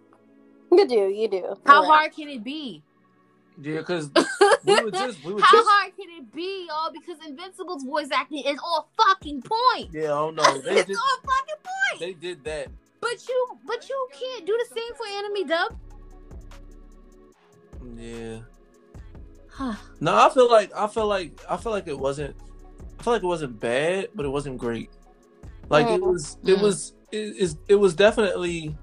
You 0.71 0.89
do, 0.89 0.95
you 1.09 1.29
do. 1.29 1.55
How 1.67 1.83
Yeah. 1.83 1.89
hard 1.89 2.13
can 2.13 2.29
it 2.29 2.43
be? 2.43 2.83
yeah, 3.61 3.77
because 3.79 4.11
we 4.65 4.81
were 4.83 4.91
just 4.91 5.23
we 5.23 5.35
were 5.35 5.41
How 5.43 5.59
just 5.59 5.69
hard 5.71 5.93
can 5.95 6.07
it 6.19 6.33
be, 6.33 6.67
y'all? 6.69 6.91
Because 6.91 7.19
Invincible's 7.27 7.85
voice 7.85 8.09
acting 8.11 8.45
is 8.47 8.59
all 8.65 8.89
fucking 8.97 9.43
point. 9.43 9.91
yeah. 9.93 10.05
I 10.05 10.07
don't 10.07 10.35
know. 10.35 10.59
They 10.63 10.71
it's 10.79 10.87
did 10.87 10.97
on 10.97 11.21
fucking 11.21 11.63
point. 11.63 12.01
they 12.01 12.13
did 12.15 12.43
that. 12.45 12.69
But 13.01 13.29
you, 13.29 13.47
but 13.67 13.87
you 13.89 14.09
can't 14.19 14.47
do 14.47 14.57
the 14.59 14.75
same 14.75 14.95
for 14.95 15.07
anime 15.07 15.47
dub. 15.49 15.79
Yeah. 17.99 18.39
Huh. 19.63 19.75
No, 20.01 20.15
I 20.17 20.29
feel 20.31 20.51
like 20.51 20.73
I 20.75 20.87
feel 20.87 21.07
like 21.07 21.41
I 21.49 21.57
feel 21.57 21.73
like 21.73 21.87
it 21.87 21.99
wasn't. 21.99 22.35
I 22.99 23.03
feel 23.03 23.13
like 23.13 23.23
it 23.23 23.27
wasn't 23.27 23.61
bad, 23.61 24.09
but 24.15 24.25
it 24.27 24.29
wasn't 24.29 24.59
great. 24.59 24.91
Like 25.69 25.87
it 25.87 26.01
was. 26.03 26.37
It 26.45 26.57
Mm. 26.59 26.63
was. 26.63 26.95
It, 27.13 27.37
is- 27.37 27.59
it 27.69 27.75
was 27.77 27.95
definitely 27.95 28.75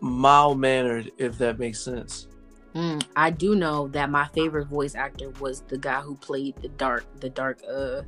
mild 0.00 0.58
mannered, 0.58 1.10
if 1.18 1.38
that 1.38 1.58
makes 1.58 1.80
sense. 1.80 2.26
Mm, 2.74 3.02
I 3.16 3.30
do 3.30 3.54
know 3.56 3.88
that 3.88 4.10
my 4.10 4.26
favorite 4.28 4.66
voice 4.68 4.94
actor 4.94 5.30
was 5.40 5.62
the 5.62 5.76
guy 5.78 6.00
who 6.00 6.14
played 6.16 6.56
the 6.62 6.68
dark, 6.68 7.04
the 7.20 7.28
dark. 7.30 7.60
Uh, 7.68 8.02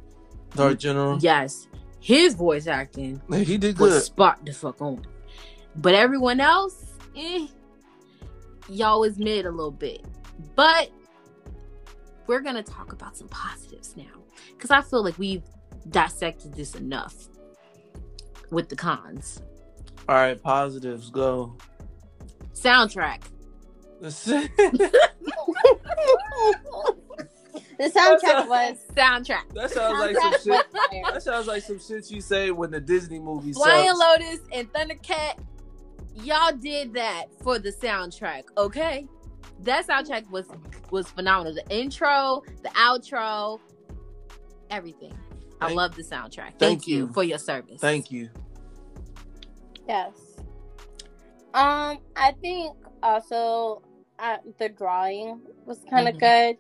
Dark 0.55 0.78
General. 0.78 1.18
yes, 1.20 1.66
his 2.01 2.34
voice 2.34 2.66
acting 2.66 3.20
He 3.32 3.57
did 3.57 3.78
was 3.78 3.93
good. 3.95 4.03
spot 4.03 4.45
the 4.45 4.53
fuck 4.53 4.80
on. 4.82 5.05
But 5.76 5.95
everyone 5.95 6.40
else, 6.40 6.93
eh, 7.16 7.47
y'all 8.68 9.01
was 9.01 9.18
mid 9.18 9.47
a 9.47 9.51
little 9.51 9.70
bit. 9.70 10.05
But 10.55 10.90
we're 12.26 12.40
gonna 12.40 12.62
talk 12.62 12.93
about 12.93 13.16
some 13.16 13.28
positives 13.28 13.97
now, 13.97 14.22
because 14.51 14.70
I 14.70 14.82
feel 14.82 15.03
like 15.03 15.18
we've 15.18 15.43
dissected 15.88 16.55
this 16.55 16.74
enough 16.74 17.28
with 18.51 18.68
the 18.68 18.76
cons. 18.76 19.43
All 20.09 20.14
right, 20.14 20.40
positives 20.40 21.11
go. 21.11 21.57
Soundtrack. 22.55 23.22
the 24.03 24.11
soundtrack 27.78 28.49
was 28.49 28.78
Soundtrack. 28.95 29.55
that 29.55 29.70
sounds 29.70 29.99
like 29.99 30.16
some 30.16 30.32
shit. 30.43 30.66
That 31.12 31.22
sounds 31.22 31.47
like 31.47 31.62
some 31.62 31.78
shit 31.78 32.11
you 32.11 32.20
say 32.20 32.51
when 32.51 32.70
the 32.70 32.80
Disney 32.80 33.20
movie 33.20 33.53
Flying 33.53 33.88
sucks. 33.88 34.01
Lotus 34.01 34.40
and 34.53 34.72
Thundercat, 34.72 35.38
y'all 36.16 36.53
did 36.53 36.95
that 36.95 37.26
for 37.43 37.59
the 37.59 37.70
soundtrack, 37.70 38.45
okay? 38.57 39.07
That 39.63 39.87
soundtrack 39.87 40.29
was 40.31 40.47
was 40.91 41.09
phenomenal. 41.09 41.55
The 41.55 41.69
intro, 41.75 42.43
the 42.63 42.69
outro, 42.71 43.61
everything. 44.71 45.17
I 45.61 45.73
love 45.73 45.95
the 45.95 46.03
soundtrack. 46.03 46.59
Thank, 46.59 46.59
thank 46.59 46.89
you. 46.89 46.97
you. 47.07 47.13
for 47.13 47.23
your 47.23 47.39
service. 47.39 47.81
Thank 47.81 48.11
you. 48.11 48.31
Yes. 49.87 50.13
Um, 51.55 51.99
I 52.17 52.33
think 52.41 52.75
also 53.03 53.83
uh, 54.19 54.39
the 54.59 54.69
drawing 54.69 55.41
was 55.67 55.79
kind 55.89 56.09
of 56.09 56.15
Mhm. 56.17 56.21
good. 56.21 56.59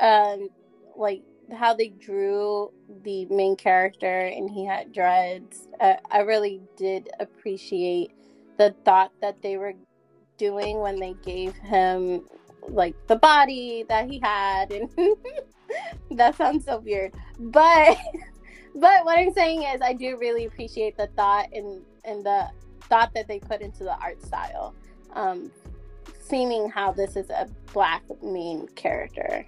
Um, 0.00 0.48
like 0.96 1.22
how 1.52 1.74
they 1.74 1.88
drew 1.88 2.72
the 3.02 3.26
main 3.26 3.56
character 3.56 4.26
and 4.26 4.50
he 4.50 4.64
had 4.64 4.92
dreads. 4.92 5.68
Uh, 5.80 5.94
I 6.10 6.20
really 6.20 6.60
did 6.76 7.08
appreciate 7.20 8.12
the 8.58 8.74
thought 8.84 9.12
that 9.20 9.42
they 9.42 9.56
were 9.56 9.74
doing 10.38 10.80
when 10.80 10.98
they 10.98 11.14
gave 11.24 11.54
him 11.56 12.22
like 12.68 12.94
the 13.06 13.16
body 13.16 13.84
that 13.88 14.08
he 14.10 14.18
had 14.20 14.72
and 14.72 14.88
that 16.10 16.34
sounds 16.36 16.64
so 16.64 16.78
weird 16.78 17.12
but 17.38 17.96
but 18.74 19.04
what 19.04 19.18
i'm 19.18 19.32
saying 19.32 19.62
is 19.62 19.80
i 19.82 19.92
do 19.92 20.16
really 20.18 20.44
appreciate 20.46 20.96
the 20.96 21.06
thought 21.16 21.46
and 21.52 21.82
and 22.04 22.24
the 22.24 22.48
thought 22.82 23.12
that 23.14 23.26
they 23.28 23.38
put 23.38 23.60
into 23.60 23.84
the 23.84 23.96
art 24.00 24.20
style 24.24 24.74
um 25.14 25.50
seeming 26.20 26.68
how 26.68 26.90
this 26.92 27.16
is 27.16 27.30
a 27.30 27.46
black 27.72 28.02
main 28.22 28.66
character 28.68 29.44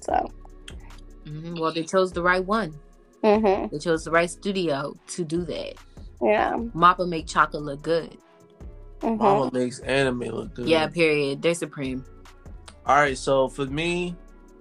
so 0.00 0.30
Mhm. 1.26 1.58
Well, 1.58 1.72
they 1.72 1.84
chose 1.84 2.12
the 2.12 2.22
right 2.22 2.44
one. 2.44 2.74
hmm 3.22 3.66
They 3.72 3.78
chose 3.78 4.04
the 4.04 4.10
right 4.10 4.28
studio 4.28 4.94
to 5.08 5.24
do 5.24 5.42
that. 5.46 5.74
yeah 6.20 6.52
Mappa 6.74 7.08
make 7.08 7.26
chocolate 7.26 7.62
look 7.62 7.80
good. 7.80 8.18
Mhm. 9.00 9.18
Mappa 9.18 9.52
makes 9.52 9.80
anime 9.80 10.20
look 10.20 10.54
good. 10.54 10.66
Yeah, 10.68 10.86
period. 10.88 11.42
They're 11.42 11.54
supreme. 11.54 12.04
All 12.86 12.96
right, 12.96 13.16
so 13.18 13.48
for 13.48 13.66
me, 13.66 14.14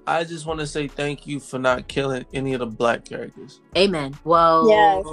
I 0.07 0.23
just 0.25 0.45
want 0.45 0.59
to 0.59 0.67
say 0.67 0.87
thank 0.87 1.25
you 1.27 1.39
for 1.39 1.59
not 1.59 1.87
killing 1.87 2.25
any 2.33 2.53
of 2.53 2.59
the 2.59 2.65
black 2.65 3.05
characters. 3.05 3.61
Amen. 3.77 4.15
Well, 4.23 4.67
Yes. 4.67 5.03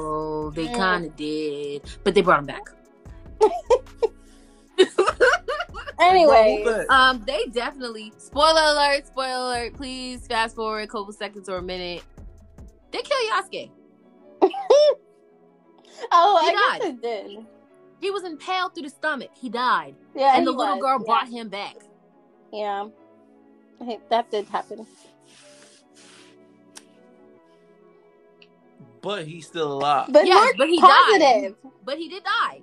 they 0.57 0.67
Mm. 0.69 0.77
kind 0.77 1.05
of 1.07 1.17
did, 1.17 1.83
but 2.05 2.15
they 2.15 2.23
brought 2.23 2.45
them 2.45 2.47
back. 2.47 2.71
anyway 6.01 6.63
Well, 6.65 6.75
who 6.75 6.79
back? 6.87 6.91
Um, 6.91 7.23
they 7.27 7.45
definitely 7.47 8.13
spoiler 8.19 8.61
alert, 8.63 9.07
spoiler 9.07 9.45
alert. 9.45 9.75
Please 9.75 10.27
fast 10.27 10.57
forward 10.57 10.81
a 10.81 10.87
couple 10.87 11.13
seconds 11.13 11.49
or 11.49 11.59
a 11.59 11.63
minute. 11.63 12.03
They 12.91 13.03
kill 13.03 13.19
Yasuke. 13.31 13.71
oh 16.13 16.41
He 16.43 16.49
i 16.49 16.53
guess 16.53 16.81
died. 16.81 16.83
it 16.95 17.03
did 17.03 17.47
He 18.01 18.11
was 18.11 18.25
impaled 18.25 18.75
through 18.75 18.85
the 18.85 18.91
stomach. 18.91 19.31
He 19.35 19.49
died, 19.51 19.95
yeah 20.15 20.37
and 20.37 20.47
the 20.47 20.53
little 20.53 20.77
was, 20.77 20.83
girl 20.83 20.99
yeah. 21.01 21.07
brought 21.07 21.29
him 21.29 21.49
back. 21.49 21.77
yeah 22.53 22.89
Hey, 23.85 23.99
that 24.11 24.31
did 24.31 24.47
happen 24.49 24.87
but 29.03 29.27
he's 29.27 29.47
still 29.47 29.73
alive. 29.73 30.09
but 30.11 30.27
Yes, 30.27 30.55
but 30.59 30.69
he 30.69 30.81
died. 30.81 30.89
positive 30.89 31.57
But 31.85 31.99
he 31.99 32.09
did 32.09 32.23
die. 32.25 32.61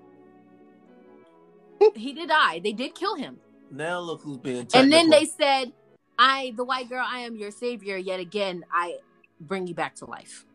he 1.95 2.13
did 2.13 2.29
die. 2.29 2.59
They 2.59 2.73
did 2.73 2.95
kill 2.95 3.15
him, 3.15 3.39
now 3.71 3.99
look 3.99 4.21
who's 4.21 4.37
being 4.37 4.65
technical. 4.67 4.81
and 4.81 4.91
then 4.93 5.09
they 5.09 5.25
said, 5.25 5.73
"I, 6.19 6.53
the 6.55 6.63
white 6.63 6.89
girl, 6.89 7.05
I 7.07 7.19
am 7.19 7.35
your 7.35 7.51
savior. 7.51 7.97
Yet 7.97 8.19
again, 8.19 8.63
I 8.71 8.97
bring 9.39 9.67
you 9.67 9.73
back 9.75 9.95
to 9.95 10.05
life." 10.05 10.45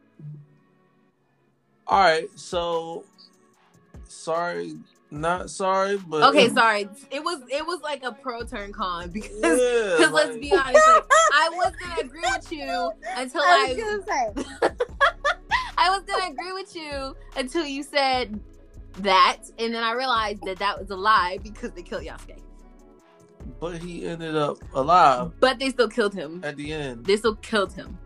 All 1.87 2.01
right, 2.01 2.29
so 2.37 3.05
sorry, 4.13 4.75
not 5.11 5.51
sorry, 5.51 5.97
but 5.99 6.23
Okay, 6.31 6.49
sorry. 6.55 6.89
It 7.11 7.23
was 7.23 7.41
it 7.51 7.67
was 7.67 7.81
like 7.83 8.03
a 8.05 8.13
pro 8.13 8.45
turn 8.45 8.73
con 8.73 9.11
because 9.13 9.31
Yeah, 9.43 9.95
Because 9.99 10.13
let's 10.13 10.37
be 10.39 10.53
honest, 10.53 10.75
like, 10.75 11.05
I 11.35 11.51
was 11.53 11.73
gonna 11.81 12.01
agree 12.01 12.21
with 12.23 12.53
you 12.53 12.91
until 13.17 13.43
I 13.43 13.67
was 13.69 13.77
I, 13.77 13.81
gonna 13.81 14.03
say 14.07 14.77
I 15.79 15.91
was 15.91 16.03
gonna 16.07 16.31
agree 16.33 16.53
with 16.53 16.77
you 16.77 17.17
until 17.37 17.65
you 17.67 17.83
said 17.83 18.39
that, 18.99 19.39
and 19.59 19.75
then 19.75 19.83
I 19.83 19.93
realized 19.93 20.43
that 20.45 20.59
that 20.59 20.79
was 20.79 20.91
a 20.91 20.97
lie 20.97 21.39
because 21.43 21.73
they 21.73 21.83
killed 21.83 22.05
Yasuke. 22.05 22.39
but 23.59 23.79
he 23.83 24.07
ended 24.07 24.37
up 24.37 24.59
alive 24.75 25.33
But 25.41 25.59
they 25.59 25.71
still 25.71 25.89
killed 25.89 26.15
him. 26.15 26.41
at 26.45 26.57
the 26.57 26.73
end. 26.73 27.05
They 27.07 27.17
still 27.17 27.37
killed 27.37 27.73
him. 27.73 27.99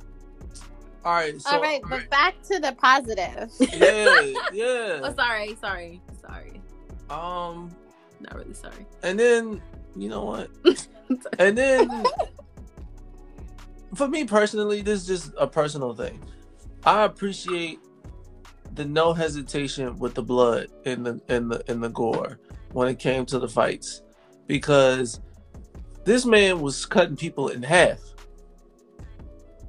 All 1.06 1.12
right, 1.12 1.40
so 1.40 1.50
all 1.50 1.62
right 1.62 1.80
but 1.88 2.10
back 2.10 2.34
to 2.42 2.58
the 2.58 2.72
positive 2.72 3.52
yeah, 3.60 4.32
yeah. 4.52 5.00
Oh, 5.04 5.14
sorry, 5.16 5.56
sorry, 5.60 6.02
sorry. 6.20 6.60
Um, 7.08 7.70
Not 8.18 8.34
really 8.34 8.54
sorry. 8.54 8.84
and 9.04 9.16
then 9.16 9.62
you 9.94 10.08
know 10.08 10.24
what? 10.24 10.50
And 11.38 11.56
then 11.56 12.04
for 13.94 14.08
me 14.08 14.24
personally, 14.24 14.82
this 14.82 15.02
is 15.02 15.06
just 15.06 15.34
a 15.38 15.46
personal 15.46 15.94
thing. 15.94 16.20
I 16.84 17.04
appreciate 17.04 17.78
the 18.74 18.84
no 18.84 19.12
hesitation 19.12 19.96
with 20.00 20.14
the 20.14 20.24
blood 20.24 20.66
in 20.84 21.04
the 21.04 21.20
in 21.28 21.46
the 21.48 21.62
in 21.70 21.80
the 21.80 21.90
gore 21.90 22.40
when 22.72 22.88
it 22.88 22.98
came 22.98 23.24
to 23.26 23.38
the 23.38 23.48
fights 23.48 24.02
because 24.48 25.20
this 26.04 26.26
man 26.26 26.60
was 26.60 26.84
cutting 26.84 27.16
people 27.16 27.46
in 27.46 27.62
half. 27.62 28.00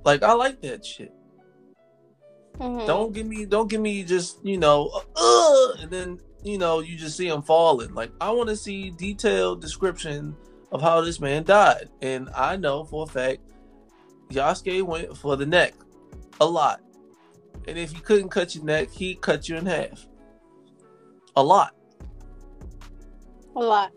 Like 0.04 0.24
I 0.24 0.34
like 0.34 0.62
that 0.62 0.84
shit. 0.84 1.14
Mhm. 2.60 2.88
Don't 2.88 3.14
give 3.14 3.28
me 3.28 3.46
don't 3.46 3.70
give 3.70 3.82
me 3.82 4.04
just, 4.04 4.44
you 4.44 4.58
know, 4.58 4.90
uh, 5.16 5.74
and 5.80 5.92
then, 5.92 6.20
you 6.44 6.58
know, 6.58 6.80
you 6.80 6.96
just 6.98 7.18
see 7.18 7.28
him 7.28 7.42
falling. 7.42 7.94
Like 7.94 8.12
I 8.20 8.32
want 8.32 8.50
to 8.50 8.56
see 8.56 8.90
detailed 8.90 9.62
description 9.62 10.36
of 10.72 10.82
how 10.82 11.02
this 11.02 11.20
man 11.20 11.44
died. 11.44 11.90
And 12.02 12.30
I 12.36 12.56
know 12.58 12.84
for 12.84 13.04
a 13.04 13.08
fact 13.08 13.42
Yasuke 14.30 14.84
went 14.84 15.16
for 15.18 15.36
the 15.36 15.46
neck 15.46 15.74
a 16.42 16.46
lot. 16.46 16.82
And 17.68 17.78
if 17.78 17.94
you 17.94 18.00
couldn't 18.00 18.30
cut 18.30 18.56
your 18.56 18.64
neck, 18.64 18.90
he 18.92 19.16
cut 19.16 19.48
you 19.50 19.58
in 19.58 19.66
half. 19.66 20.08
A 21.36 21.44
lot. 21.44 21.74
a 23.56 23.60
lot 23.60 23.92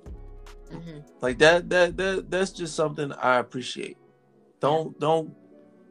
Mhm. 0.71 1.03
Like 1.21 1.39
that 1.39 1.69
that 1.71 1.97
that 1.97 2.31
that's 2.31 2.51
just 2.51 2.75
something 2.75 3.13
I 3.13 3.39
appreciate. 3.39 3.97
Don't 4.61 4.99
don't 5.01 5.35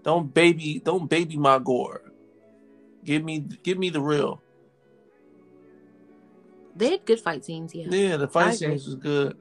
don't 0.03 0.33
baby 0.33 0.81
don't 0.83 1.09
baby 1.09 1.37
my 1.37 1.59
gore. 1.59 2.08
Give 3.09 3.23
me 3.23 3.39
give 3.63 3.79
me 3.79 3.89
the 3.89 3.99
real. 4.01 4.39
They 6.75 6.91
had 6.91 7.05
good 7.05 7.19
fight 7.19 7.43
scenes, 7.43 7.73
yeah. 7.73 7.87
Yeah, 7.89 8.17
the 8.17 8.25
I 8.25 8.29
fight 8.29 8.43
agree. 8.61 8.77
scenes 8.77 8.85
was 8.85 8.95
good. 8.95 9.35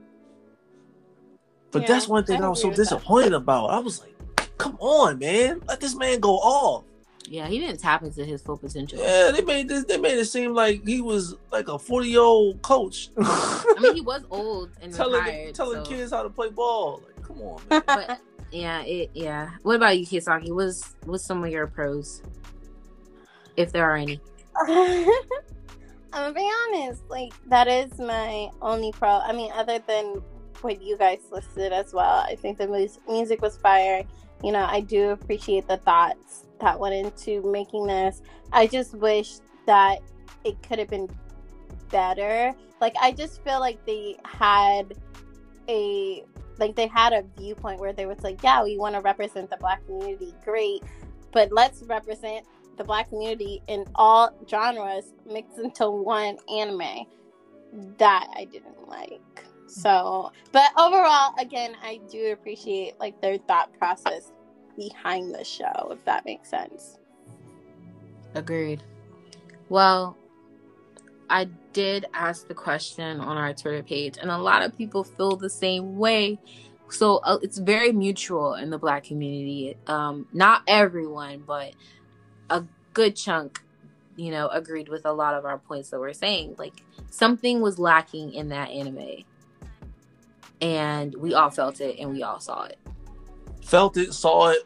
But 1.70 1.82
Yeah, 1.82 1.88
that's 1.88 2.08
one 2.08 2.24
thing 2.24 2.42
I 2.42 2.46
I, 2.46 2.48
was 2.48 2.62
so 2.62 2.68
with 2.68 2.78
that. 2.78 2.84
disappointed 2.84 3.34
about. 3.34 3.66
I 3.66 3.78
was 3.78 4.00
like, 4.00 4.16
come 4.56 4.78
on, 4.80 5.18
man. 5.18 5.60
Let 5.68 5.80
this 5.80 5.94
man 5.94 6.18
go 6.20 6.36
off. 6.36 6.84
Yeah, 7.28 7.46
he 7.46 7.58
didn't 7.58 7.80
tap 7.80 8.02
into 8.02 8.24
his 8.24 8.40
full 8.40 8.56
potential. 8.56 9.00
Yeah, 9.00 9.32
they 9.32 9.42
made 9.42 9.68
this 9.68 9.84
they 9.84 9.98
made 9.98 10.16
it 10.16 10.24
seem 10.24 10.54
like 10.54 10.86
he 10.88 11.02
was 11.02 11.34
like 11.52 11.68
a 11.68 11.78
40 11.78 12.08
year 12.08 12.22
old 12.22 12.62
coach. 12.62 13.10
I 13.18 13.74
mean, 13.82 13.96
he 13.96 14.00
was 14.00 14.24
old 14.30 14.70
and 14.80 14.94
telling 14.94 15.22
retired. 15.22 15.54
telling 15.54 15.84
so- 15.84 15.90
kids 15.90 16.10
how 16.12 16.22
to 16.22 16.30
play 16.30 16.48
ball. 16.48 17.02
Like, 17.04 17.22
come 17.22 17.42
on, 17.42 17.60
man. 17.68 17.82
but 17.86 18.20
yeah, 18.50 18.80
it 18.84 19.10
yeah. 19.12 19.50
What 19.62 19.76
about 19.76 19.98
you, 19.98 20.06
Kisaki? 20.06 20.54
What's 20.54 20.96
what's 21.04 21.22
some 21.22 21.44
of 21.44 21.50
your 21.50 21.66
pros, 21.66 22.22
if 23.58 23.72
there 23.72 23.84
are 23.84 23.96
any? 23.96 24.20
I'm 24.66 25.12
gonna 26.12 26.32
be 26.32 26.50
honest, 26.66 27.02
like 27.10 27.32
that 27.46 27.68
is 27.68 27.98
my 27.98 28.48
only 28.62 28.92
pro. 28.92 29.18
I 29.18 29.32
mean, 29.32 29.52
other 29.52 29.78
than 29.86 30.22
what 30.62 30.82
you 30.82 30.96
guys 30.96 31.20
listed 31.30 31.72
as 31.72 31.92
well. 31.92 32.24
I 32.26 32.36
think 32.36 32.58
the 32.58 32.66
mus- 32.66 32.98
music 33.08 33.42
was 33.42 33.56
fire. 33.56 34.02
You 34.42 34.52
know, 34.52 34.66
I 34.68 34.80
do 34.80 35.10
appreciate 35.10 35.68
the 35.68 35.76
thoughts 35.78 36.46
that 36.60 36.78
went 36.78 36.94
into 36.94 37.42
making 37.50 37.86
this. 37.86 38.22
I 38.52 38.66
just 38.66 38.94
wish 38.94 39.36
that 39.66 39.98
it 40.44 40.62
could 40.62 40.78
have 40.78 40.88
been 40.88 41.08
better. 41.90 42.54
Like 42.80 42.94
I 43.00 43.12
just 43.12 43.42
feel 43.44 43.60
like 43.60 43.84
they 43.84 44.16
had 44.24 44.94
a 45.68 46.24
like 46.58 46.74
they 46.74 46.86
had 46.86 47.12
a 47.12 47.24
viewpoint 47.38 47.80
where 47.80 47.92
they 47.92 48.06
was 48.06 48.20
like, 48.22 48.42
yeah, 48.42 48.62
we 48.62 48.78
want 48.78 48.94
to 48.94 49.00
represent 49.00 49.50
the 49.50 49.56
black 49.58 49.84
community, 49.86 50.34
great, 50.44 50.82
but 51.32 51.52
let's 51.52 51.82
represent 51.84 52.46
the 52.78 52.84
black 52.84 53.08
community 53.08 53.62
in 53.66 53.84
all 53.94 54.32
genres 54.48 55.12
mixed 55.30 55.58
into 55.58 55.90
one 55.90 56.38
anime. 56.50 57.06
That 57.98 58.28
I 58.34 58.44
didn't 58.44 58.88
like. 58.88 59.44
So, 59.66 60.32
but 60.52 60.70
overall, 60.78 61.34
again, 61.38 61.76
I 61.82 62.00
do 62.10 62.32
appreciate 62.32 62.98
like 62.98 63.20
their 63.20 63.36
thought 63.36 63.70
process 63.78 64.32
behind 64.78 65.34
the 65.34 65.44
show, 65.44 65.90
if 65.90 66.02
that 66.06 66.24
makes 66.24 66.48
sense. 66.48 66.98
Agreed. 68.34 68.82
Well, 69.68 70.16
I 71.28 71.48
did 71.74 72.06
ask 72.14 72.48
the 72.48 72.54
question 72.54 73.20
on 73.20 73.36
our 73.36 73.52
Twitter 73.52 73.82
page, 73.82 74.16
and 74.18 74.30
a 74.30 74.38
lot 74.38 74.62
of 74.62 74.76
people 74.78 75.04
feel 75.04 75.36
the 75.36 75.50
same 75.50 75.98
way. 75.98 76.38
So 76.90 77.18
uh, 77.18 77.38
it's 77.42 77.58
very 77.58 77.92
mutual 77.92 78.54
in 78.54 78.70
the 78.70 78.78
Black 78.78 79.04
community. 79.04 79.76
Um, 79.86 80.26
not 80.32 80.62
everyone, 80.66 81.42
but 81.46 81.74
a 82.50 82.64
good 82.94 83.16
chunk, 83.16 83.60
you 84.16 84.30
know, 84.30 84.48
agreed 84.48 84.88
with 84.88 85.04
a 85.06 85.12
lot 85.12 85.34
of 85.34 85.44
our 85.44 85.58
points 85.58 85.90
that 85.90 86.00
we're 86.00 86.12
saying. 86.12 86.56
Like 86.58 86.82
something 87.10 87.60
was 87.60 87.78
lacking 87.78 88.34
in 88.34 88.48
that 88.50 88.70
anime, 88.70 89.24
and 90.60 91.14
we 91.14 91.34
all 91.34 91.50
felt 91.50 91.80
it, 91.80 91.98
and 91.98 92.10
we 92.10 92.22
all 92.22 92.40
saw 92.40 92.64
it. 92.64 92.78
Felt 93.62 93.96
it, 93.96 94.12
saw 94.12 94.48
it. 94.50 94.62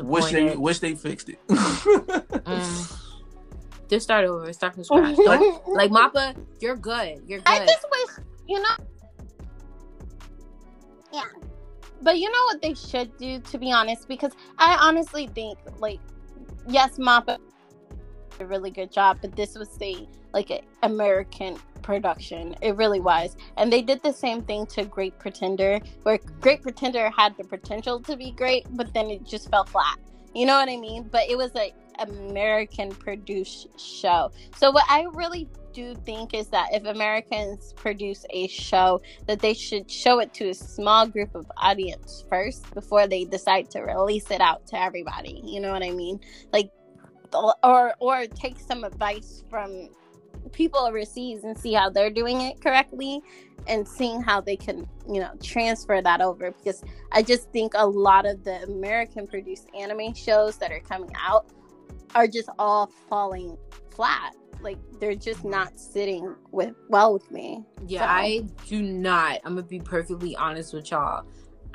Wish 0.00 0.30
they 0.30 0.56
wish 0.56 0.78
they 0.78 0.94
fixed 0.94 1.28
it. 1.28 1.38
Mm. 1.48 3.00
Just 3.88 4.04
start 4.04 4.24
over. 4.24 4.50
Start 4.52 4.74
from 4.74 4.84
scratch. 4.84 5.16
Don't- 5.16 5.68
like 5.68 5.90
Mappa, 5.90 6.34
you're 6.60 6.76
good. 6.76 7.22
You're 7.26 7.40
good. 7.40 7.48
I 7.48 7.66
just 7.66 7.84
wish, 7.90 8.24
you 8.48 8.60
know. 8.62 8.76
Yeah. 11.12 11.22
But 12.02 12.18
you 12.18 12.30
know 12.30 12.44
what 12.44 12.60
they 12.60 12.74
should 12.74 13.16
do, 13.16 13.40
to 13.40 13.58
be 13.58 13.72
honest? 13.72 14.08
Because 14.08 14.32
I 14.58 14.76
honestly 14.80 15.26
think, 15.28 15.58
like, 15.78 16.00
yes, 16.68 16.98
Mappa 16.98 17.38
did 18.30 18.40
a 18.40 18.46
really 18.46 18.70
good 18.70 18.92
job, 18.92 19.18
but 19.20 19.34
this 19.36 19.56
was 19.56 19.76
a 19.80 20.08
like 20.32 20.50
an 20.50 20.60
American 20.82 21.56
production. 21.82 22.56
It 22.60 22.76
really 22.76 23.00
was, 23.00 23.36
and 23.56 23.72
they 23.72 23.82
did 23.82 24.02
the 24.02 24.12
same 24.12 24.42
thing 24.42 24.66
to 24.66 24.84
Great 24.84 25.18
Pretender, 25.18 25.78
where 26.02 26.18
Great 26.40 26.62
Pretender 26.62 27.10
had 27.10 27.36
the 27.36 27.44
potential 27.44 28.00
to 28.00 28.16
be 28.16 28.32
great, 28.32 28.66
but 28.72 28.92
then 28.92 29.10
it 29.10 29.24
just 29.24 29.48
fell 29.50 29.64
flat. 29.64 29.98
You 30.34 30.46
know 30.46 30.56
what 30.56 30.68
I 30.68 30.76
mean? 30.76 31.04
But 31.04 31.30
it 31.30 31.38
was 31.38 31.52
a 31.54 31.72
American 32.00 32.90
produced 32.90 33.78
show. 33.78 34.32
So 34.56 34.72
what 34.72 34.84
I 34.88 35.06
really 35.12 35.48
do 35.74 35.94
think 36.06 36.32
is 36.32 36.48
that 36.48 36.68
if 36.72 36.84
Americans 36.84 37.74
produce 37.74 38.24
a 38.30 38.46
show, 38.46 39.02
that 39.26 39.40
they 39.40 39.52
should 39.52 39.90
show 39.90 40.20
it 40.20 40.32
to 40.34 40.48
a 40.48 40.54
small 40.54 41.06
group 41.06 41.34
of 41.34 41.50
audience 41.56 42.24
first 42.30 42.72
before 42.72 43.06
they 43.06 43.24
decide 43.24 43.70
to 43.72 43.80
release 43.80 44.30
it 44.30 44.40
out 44.40 44.66
to 44.68 44.80
everybody. 44.80 45.42
You 45.44 45.60
know 45.60 45.72
what 45.72 45.82
I 45.82 45.90
mean? 45.90 46.20
Like, 46.52 46.70
or 47.62 47.94
or 47.98 48.26
take 48.26 48.60
some 48.60 48.84
advice 48.84 49.42
from 49.50 49.88
people 50.52 50.80
overseas 50.80 51.42
and 51.42 51.58
see 51.58 51.72
how 51.72 51.90
they're 51.90 52.10
doing 52.10 52.40
it 52.40 52.60
correctly 52.60 53.20
and 53.66 53.88
seeing 53.88 54.22
how 54.22 54.40
they 54.40 54.56
can 54.56 54.86
you 55.10 55.20
know 55.20 55.30
transfer 55.42 56.02
that 56.02 56.20
over 56.20 56.50
because 56.52 56.84
i 57.12 57.22
just 57.22 57.50
think 57.50 57.72
a 57.74 57.86
lot 57.86 58.26
of 58.26 58.44
the 58.44 58.62
american 58.64 59.26
produced 59.26 59.68
anime 59.74 60.12
shows 60.14 60.58
that 60.58 60.70
are 60.70 60.80
coming 60.80 61.10
out 61.18 61.46
are 62.14 62.26
just 62.26 62.50
all 62.58 62.90
falling 63.08 63.56
flat 63.90 64.34
like 64.64 64.78
they're 64.98 65.14
just 65.14 65.44
not 65.44 65.78
sitting 65.78 66.34
with 66.50 66.74
well 66.88 67.12
with 67.12 67.30
me 67.30 67.62
Yeah, 67.86 68.00
So- 68.00 68.06
I 68.06 68.40
do 68.66 68.82
not. 68.82 69.40
I'm 69.44 69.54
gonna 69.54 69.62
be 69.66 69.78
perfectly 69.80 70.34
honest 70.36 70.72
with 70.74 70.90
y'all. 70.90 71.24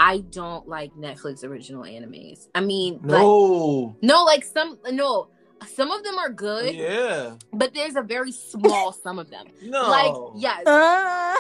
I 0.01 0.19
don't 0.31 0.67
like 0.67 0.93
Netflix 0.95 1.43
original 1.43 1.83
animes. 1.83 2.47
I 2.55 2.61
mean, 2.61 2.99
like, 3.03 3.21
no. 3.21 3.95
no, 4.01 4.23
like 4.23 4.45
some, 4.45 4.77
no, 4.91 5.27
some 5.67 5.91
of 5.91 6.03
them 6.03 6.17
are 6.17 6.29
good, 6.29 6.73
Yeah. 6.73 7.35
but 7.51 7.73
there's 7.73 7.95
a 7.97 8.01
very 8.01 8.31
small 8.31 8.93
some 9.03 9.19
of 9.19 9.29
them. 9.29 9.45
No. 9.61 9.89
Like, 9.89 10.13
yes, 10.41 10.65
uh, 10.65 11.35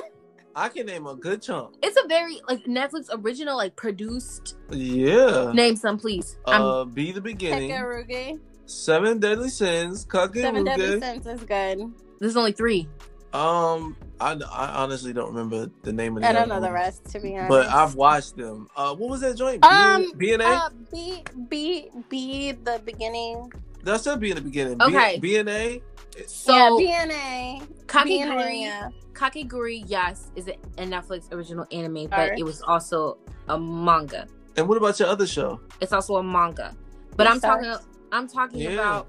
I 0.55 0.67
can 0.67 0.87
name 0.87 1.07
a 1.07 1.15
good 1.15 1.41
chunk. 1.41 1.75
it's 1.81 1.97
a 2.03 2.05
very 2.09 2.41
like 2.49 2.65
Netflix 2.65 3.07
original, 3.13 3.55
like 3.55 3.77
produced. 3.77 4.57
Yeah. 4.71 5.51
Name 5.53 5.77
some, 5.77 5.97
please. 5.97 6.37
I'm 6.45 6.61
Uh, 6.61 6.83
be 6.83 7.13
the 7.13 7.21
beginning. 7.21 7.69
Kakegurui. 7.71 8.39
Seven 8.69 9.19
Deadly 9.19 9.49
Sins. 9.49 10.05
seven 10.11 10.63
deadly 10.63 10.99
sins 10.99 11.25
is 11.25 11.41
good 11.41 11.91
There's 12.19 12.37
only 12.37 12.51
three. 12.51 12.87
Um, 13.33 13.95
I, 14.19 14.33
I 14.51 14.83
honestly 14.83 15.11
don't 15.11 15.29
remember 15.29 15.71
the 15.83 15.93
name 15.93 16.17
of 16.17 16.23
the 16.23 16.29
i 16.29 16.33
don't 16.33 16.51
other 16.51 16.61
know 16.61 16.67
the 16.67 16.73
rest 16.73 17.05
to 17.11 17.19
be 17.19 17.35
honest 17.35 17.49
But 17.49 17.67
I've 17.67 17.95
watched 17.95 18.37
them. 18.37 18.67
Uh, 18.75 18.95
what 18.95 19.09
was 19.09 19.21
that 19.21 19.37
joint? 19.37 19.63
Um, 19.63 20.11
B 20.17 20.33
and 20.33 20.41
A. 20.41 20.47
uh, 20.47 20.69
B 20.91 21.23
B 21.47 21.89
B 22.09 22.51
the 22.51 22.81
beginning. 22.85 23.51
That 23.83 24.01
should 24.01 24.19
be 24.19 24.31
in 24.31 24.35
the 24.35 24.41
beginning. 24.41 24.81
okay. 24.81 25.17
B 25.19 25.37
and 25.37 25.49
A. 25.49 25.81
So 26.27 26.79
yeah, 26.79 27.05
BNA. 27.07 27.67
Kakegurui, 27.85 28.25
BNA, 28.25 28.61
yeah. 28.61 28.89
Kakegurui, 29.13 29.83
yes, 29.87 30.31
is 30.35 30.47
a 30.47 30.83
Netflix 30.85 31.31
original 31.31 31.65
anime, 31.71 32.07
but 32.07 32.19
Art. 32.19 32.39
it 32.39 32.43
was 32.43 32.61
also 32.61 33.17
a 33.47 33.57
manga. 33.57 34.27
And 34.57 34.67
what 34.67 34.77
about 34.77 34.99
your 34.99 35.07
other 35.07 35.25
show? 35.27 35.59
It's 35.81 35.93
also 35.93 36.17
a 36.17 36.23
manga. 36.23 36.75
But 37.15 37.27
I'm 37.27 37.39
Stars. 37.39 37.65
talking 37.65 37.85
I'm 38.11 38.27
talking 38.27 38.59
Yeah. 38.61 38.71
about 38.73 39.07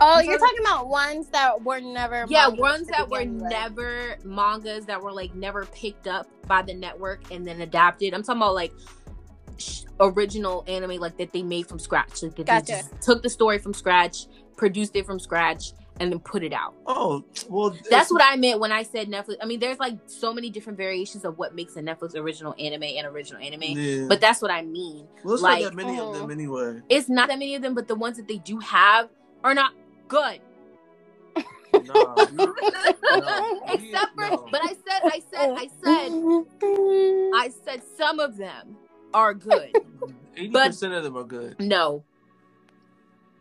Oh, 0.00 0.18
I'm 0.18 0.24
you're 0.26 0.38
talking- 0.38 0.58
talking 0.58 0.66
about 0.66 0.88
ones 0.88 1.28
that 1.30 1.60
were 1.64 1.80
never. 1.80 2.24
yeah, 2.28 2.46
ones 2.48 2.86
that 2.88 3.08
were 3.10 3.18
with. 3.18 3.28
never 3.30 4.16
mangas 4.24 4.86
that 4.86 5.02
were 5.02 5.12
like 5.12 5.34
never 5.34 5.64
picked 5.66 6.06
up 6.06 6.28
by 6.46 6.62
the 6.62 6.72
network 6.74 7.32
and 7.32 7.44
then 7.46 7.60
adapted. 7.62 8.14
I'm 8.14 8.22
talking 8.22 8.40
about 8.40 8.54
like 8.54 8.72
sh- 9.56 9.82
original 9.98 10.62
anime 10.68 10.98
like 11.00 11.16
that 11.18 11.32
they 11.32 11.42
made 11.42 11.66
from 11.66 11.80
scratch. 11.80 12.22
Like 12.22 12.36
that 12.36 12.46
Gotcha. 12.46 12.64
they 12.66 12.72
just 12.78 13.02
took 13.02 13.22
the 13.24 13.28
story 13.30 13.58
from 13.58 13.74
scratch, 13.74 14.26
produced 14.56 14.94
it 14.94 15.04
from 15.04 15.18
scratch, 15.18 15.72
and 16.00 16.12
then 16.12 16.18
put 16.20 16.42
it 16.42 16.52
out. 16.52 16.74
Oh, 16.86 17.24
well, 17.48 17.76
That's 17.90 18.10
what 18.10 18.22
I 18.22 18.36
meant 18.36 18.60
when 18.60 18.72
I 18.72 18.82
said 18.82 19.08
Netflix. 19.08 19.36
I 19.42 19.46
mean, 19.46 19.60
there's 19.60 19.78
like 19.78 19.98
so 20.06 20.32
many 20.32 20.50
different 20.50 20.76
variations 20.76 21.24
of 21.24 21.38
what 21.38 21.54
makes 21.54 21.76
a 21.76 21.82
Netflix 21.82 22.14
original 22.14 22.54
anime 22.58 22.84
and 22.84 23.06
original 23.06 23.42
anime. 23.42 23.62
Yeah. 23.62 24.06
But 24.08 24.20
that's 24.20 24.40
what 24.40 24.50
I 24.50 24.62
mean. 24.62 25.06
well, 25.24 25.34
it's 25.34 25.42
like- 25.42 25.62
not 25.62 25.70
that 25.70 25.76
many 25.76 25.98
of 25.98 26.14
them 26.14 26.24
oh, 26.24 26.28
anyway. 26.28 26.80
It's 26.88 27.08
not 27.08 27.28
that 27.28 27.38
many 27.38 27.54
of 27.54 27.62
them, 27.62 27.74
but 27.74 27.88
the 27.88 27.94
ones 27.94 28.16
that 28.16 28.28
they 28.28 28.38
do 28.38 28.58
have 28.60 29.08
are 29.44 29.54
not 29.54 29.72
good. 30.08 30.40
Nah, 31.36 31.42
you- 31.82 32.36
no, 32.36 32.54
we- 33.66 33.74
Except 33.74 34.14
for, 34.14 34.28
no. 34.28 34.48
but 34.50 34.60
I 34.62 34.68
said, 34.68 35.02
I 35.04 35.22
said, 35.30 35.50
I 35.56 35.68
said, 35.84 37.32
I 37.34 37.50
said 37.64 37.82
some 37.96 38.20
of 38.20 38.36
them 38.36 38.76
are 39.14 39.34
good. 39.34 39.72
Eighty 40.36 40.50
percent 40.50 40.94
of 40.94 41.02
them 41.02 41.16
are 41.16 41.24
good. 41.24 41.58
No, 41.58 42.04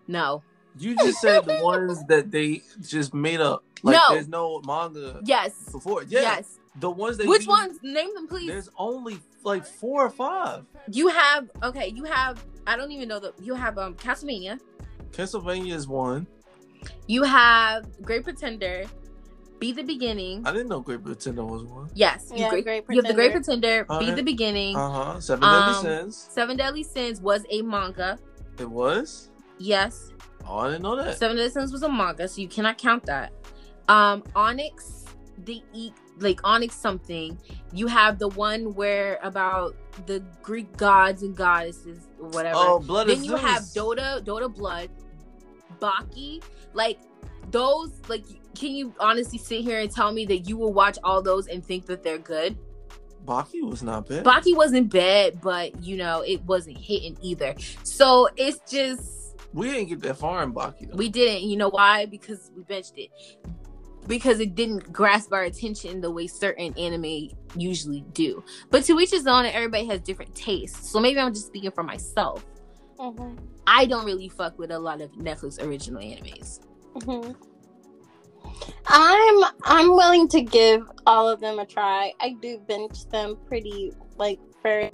no, 0.08 0.44
You 0.80 0.96
just 0.96 1.20
said 1.22 1.46
the 1.46 1.60
ones 1.62 2.04
that 2.08 2.32
they 2.32 2.62
just 2.82 3.14
made 3.14 3.40
up. 3.42 3.64
Like 3.84 3.96
No. 3.96 4.14
there's 4.16 4.28
no 4.28 4.62
manga 4.66 5.20
yes, 5.24 5.54
before. 5.72 6.04
Yeah, 6.04 6.22
yes. 6.22 6.60
the 6.80 6.90
ones 6.90 7.18
that 7.18 7.28
Which 7.28 7.42
we- 7.42 7.48
ones? 7.48 7.80
Name 7.84 8.14
them, 8.16 8.28
please. 8.28 8.48
There's 8.48 8.70
only 8.78 9.20
like 9.44 9.66
four 9.66 10.06
or 10.06 10.10
five. 10.10 10.66
You 10.92 11.08
have 11.10 11.50
okay. 11.64 11.88
You 11.90 12.04
have. 12.06 12.44
I 12.66 12.76
don't 12.76 12.92
even 12.92 13.08
know 13.08 13.20
the. 13.20 13.34
You 13.42 13.54
have 13.56 13.78
um 13.78 13.94
Castlevania. 13.96 14.60
Pennsylvania 15.12 15.74
is 15.76 15.88
one. 15.88 16.28
You 17.08 17.24
have 17.24 17.86
Great 18.02 18.24
Pretender. 18.24 18.86
Be 19.60 19.72
the 19.72 19.82
beginning. 19.84 20.46
I 20.46 20.52
didn't 20.52 20.68
know 20.68 20.82
Great 20.82 21.04
Pretender 21.04 21.44
was 21.44 21.64
one. 21.64 21.90
Yes, 21.96 22.30
you, 22.32 22.42
Yeah, 22.42 22.50
great, 22.52 22.64
Great 22.66 22.84
you 22.90 22.98
have 22.98 23.06
the 23.08 23.14
Great 23.14 23.32
Pretender. 23.32 23.86
Pretender. 23.86 24.00
Be 24.00 24.06
Alright. 24.12 24.16
the 24.16 24.24
beginning. 24.24 24.76
Uh 24.76 24.90
huh. 24.90 25.20
Seven 25.20 25.42
Deadly 25.50 25.74
Um, 25.76 25.84
Sins. 25.84 26.28
Seven 26.32 26.58
Deadly 26.58 26.84
Sins 26.84 27.22
was 27.22 27.44
a 27.50 27.62
manga. 27.64 28.20
It 28.60 28.70
was. 28.70 29.30
Yes, 29.58 30.12
Oh, 30.50 30.60
I 30.60 30.68
didn't 30.70 30.84
know 30.84 30.96
that. 30.96 31.18
Seven 31.18 31.36
Deadly 31.38 31.52
Sins 31.52 31.72
was 31.72 31.84
a 31.84 31.90
manga, 31.90 32.28
so 32.28 32.42
you 32.42 32.48
cannot 32.48 32.78
count 32.78 33.06
that. 33.06 33.32
Um, 33.88 34.24
Onyx, 34.36 35.06
the 35.46 35.62
e- 35.74 35.92
like 36.20 36.40
Onyx 36.44 36.76
something. 36.76 37.38
You 37.74 37.88
have 37.88 38.18
the 38.20 38.30
one 38.30 38.74
where 38.74 39.20
about 39.24 39.76
the 40.06 40.24
Greek 40.42 40.76
gods 40.78 41.24
and 41.24 41.36
goddesses 41.36 42.08
or 42.20 42.30
whatever. 42.30 42.58
Oh, 42.60 42.80
Blood 42.80 43.08
then 43.08 43.18
of 43.18 43.24
you 43.24 43.32
Zeus. 43.32 43.42
have 43.42 43.62
Dota, 43.64 44.24
Dota 44.24 44.54
Blood, 44.54 44.90
Baki, 45.80 46.42
like 46.74 47.00
those. 47.52 47.92
Like, 48.08 48.26
can 48.56 48.72
you 48.72 48.94
honestly 49.00 49.38
sit 49.38 49.62
here 49.62 49.80
and 49.80 49.92
tell 49.92 50.12
me 50.12 50.26
that 50.26 50.40
you 50.50 50.58
will 50.58 50.74
watch 50.74 50.98
all 51.04 51.22
those 51.22 51.48
and 51.48 51.64
think 51.64 51.86
that 51.88 52.04
they're 52.04 52.18
good? 52.18 52.58
Baki 53.26 53.62
was 53.70 53.84
not 53.84 54.08
bad. 54.08 54.24
Baki 54.24 54.56
wasn't 54.56 54.90
bad, 54.92 55.42
but 55.42 55.84
you 55.84 55.98
know 55.98 56.22
it 56.22 56.42
wasn't 56.46 56.78
hitting 56.78 57.18
either. 57.22 57.56
So 57.84 58.30
it's 58.38 58.60
just 58.72 59.17
we 59.54 59.70
didn't 59.72 59.88
get 59.90 60.02
that 60.02 60.18
far 60.18 60.44
in 60.44 60.54
Baki 60.54 60.90
though. 60.90 60.98
we 60.98 61.10
didn't. 61.10 61.50
You 61.50 61.58
know 61.58 61.70
why? 61.70 62.06
Because 62.06 62.52
we 62.56 62.64
benched 62.64 62.98
it. 62.98 63.10
Because 64.08 64.40
it 64.40 64.56
didn't 64.56 64.92
grasp 64.94 65.34
our 65.34 65.44
attention 65.44 66.00
the 66.00 66.10
way 66.10 66.28
certain 66.28 66.74
anime 66.78 67.30
usually 67.56 68.02
do. 68.14 68.44
But 68.70 68.84
to 68.86 68.98
each 69.00 69.12
his 69.12 69.28
own, 69.28 69.46
and 69.46 69.54
everybody 69.54 69.86
has 69.88 70.00
different 70.02 70.34
tastes. 70.34 70.90
So 70.90 71.00
maybe 71.00 71.20
I'm 71.20 71.34
just 71.34 71.48
speaking 71.48 71.72
for 71.72 71.84
myself. 71.84 72.46
Mhm. 72.98 73.38
I 73.68 73.86
don't 73.86 74.06
really 74.06 74.30
fuck 74.30 74.58
with 74.58 74.72
a 74.72 74.80
lot 74.80 75.02
of 75.02 75.12
Netflix 75.14 75.62
original 75.62 76.02
animes. 76.02 76.62
Mhm. 76.96 77.36
I'm 78.88 79.44
I'm 79.64 79.90
willing 79.90 80.28
to 80.30 80.42
give 80.42 80.90
all 81.06 81.28
of 81.28 81.40
them 81.42 81.60
a 81.60 81.66
try. 81.66 82.14
I 82.20 82.36
do 82.42 82.60
bench 82.60 83.08
them 83.10 83.38
pretty 83.48 83.92
like 84.18 84.40
for 84.62 84.90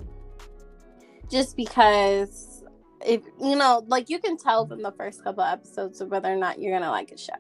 just 1.30 1.56
because 1.56 2.53
if 3.06 3.22
you 3.42 3.56
know, 3.56 3.84
like 3.88 4.10
you 4.10 4.20
can 4.20 4.38
tell 4.38 4.66
from 4.66 4.82
the 4.82 4.92
first 4.92 5.24
couple 5.24 5.44
episodes 5.44 6.02
of 6.02 6.10
whether 6.10 6.32
or 6.32 6.36
not 6.36 6.60
you're 6.60 6.78
gonna 6.78 6.92
like 6.92 7.12
a 7.12 7.18
show. 7.18 7.34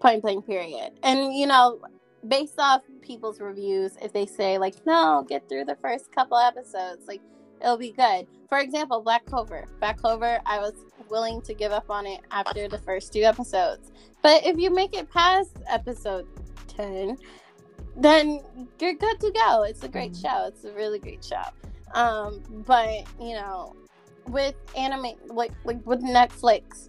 Point 0.00 0.22
blank 0.22 0.46
period. 0.46 0.92
And 1.02 1.34
you 1.34 1.46
know, 1.46 1.80
based 2.26 2.54
off 2.58 2.82
people's 3.00 3.40
reviews, 3.40 3.92
if 4.02 4.12
they 4.12 4.26
say 4.26 4.58
like, 4.58 4.74
no, 4.86 5.24
get 5.28 5.48
through 5.48 5.64
the 5.64 5.76
first 5.76 6.12
couple 6.12 6.36
episodes, 6.38 7.06
like 7.06 7.20
it'll 7.60 7.76
be 7.76 7.92
good. 7.92 8.26
For 8.48 8.58
example, 8.58 9.00
Black 9.02 9.26
Clover. 9.26 9.66
Black 9.80 9.98
Clover, 9.98 10.40
I 10.46 10.58
was 10.58 10.74
willing 11.10 11.42
to 11.42 11.54
give 11.54 11.72
up 11.72 11.90
on 11.90 12.06
it 12.06 12.20
after 12.30 12.68
the 12.68 12.78
first 12.78 13.12
two 13.12 13.22
episodes. 13.22 13.90
But 14.22 14.46
if 14.46 14.58
you 14.58 14.70
make 14.70 14.94
it 14.96 15.10
past 15.10 15.56
episode 15.68 16.26
10, 16.68 17.16
then 17.96 18.40
you're 18.80 18.94
good 18.94 19.20
to 19.20 19.30
go. 19.32 19.62
It's 19.62 19.82
a 19.82 19.88
great 19.88 20.12
Mhm. 20.12 20.22
show. 20.22 20.46
It's 20.46 20.64
a 20.64 20.72
really 20.72 20.98
great 20.98 21.24
show. 21.24 21.42
Um, 21.94 22.42
but 22.66 23.04
you 23.20 23.34
know, 23.34 23.74
with 24.28 24.54
anime 24.76 25.14
like 25.26 25.52
like 25.64 25.84
with 25.86 26.02
Netflix 26.02 26.88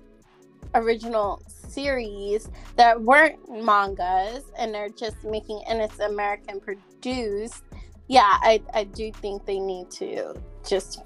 original 0.76 1.42
series 1.48 2.50
that 2.76 3.02
weren't 3.02 3.40
mangas 3.50 4.52
and 4.58 4.74
they're 4.74 4.90
just 4.90 5.24
making 5.24 5.62
and 5.68 5.82
it's 5.82 6.00
American 6.00 6.60
produced, 6.60 7.64
yeah, 8.08 8.38
I 8.42 8.62
I 8.74 8.84
do 8.84 9.12
think 9.12 9.46
they 9.46 9.60
need 9.60 9.90
to 9.92 10.36
just 10.68 11.02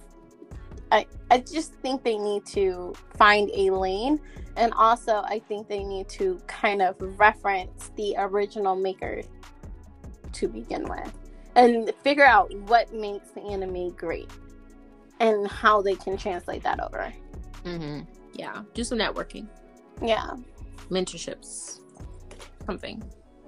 I 0.92 1.06
I 1.32 1.40
just 1.40 1.74
think 1.76 2.04
they 2.04 2.18
need 2.18 2.46
to 2.48 2.94
find 3.18 3.50
a 3.54 3.72
lane. 3.72 4.20
And 4.56 4.72
also 4.74 5.24
I 5.26 5.42
think 5.48 5.68
they 5.68 5.84
need 5.84 6.08
to 6.10 6.40
kind 6.48 6.82
of 6.82 6.96
reference 7.20 7.92
the 7.96 8.16
original 8.18 8.76
maker 8.76 9.22
to 10.34 10.48
begin 10.48 10.88
with 10.88 11.12
and 11.56 11.92
figure 12.04 12.26
out 12.26 12.54
what 12.62 12.94
makes 12.94 13.30
the 13.32 13.42
anime 13.42 13.90
great 13.92 14.30
and 15.20 15.48
how 15.48 15.82
they 15.82 15.96
can 15.96 16.18
translate 16.18 16.64
that 16.64 16.80
over. 16.80 17.14
Mm-hmm. 17.66 18.02
Yeah, 18.34 18.64
do 18.74 18.84
some 18.84 18.98
networking, 18.98 19.48
Yeah, 20.02 20.32
mentorships, 20.90 21.80
something. 22.66 23.02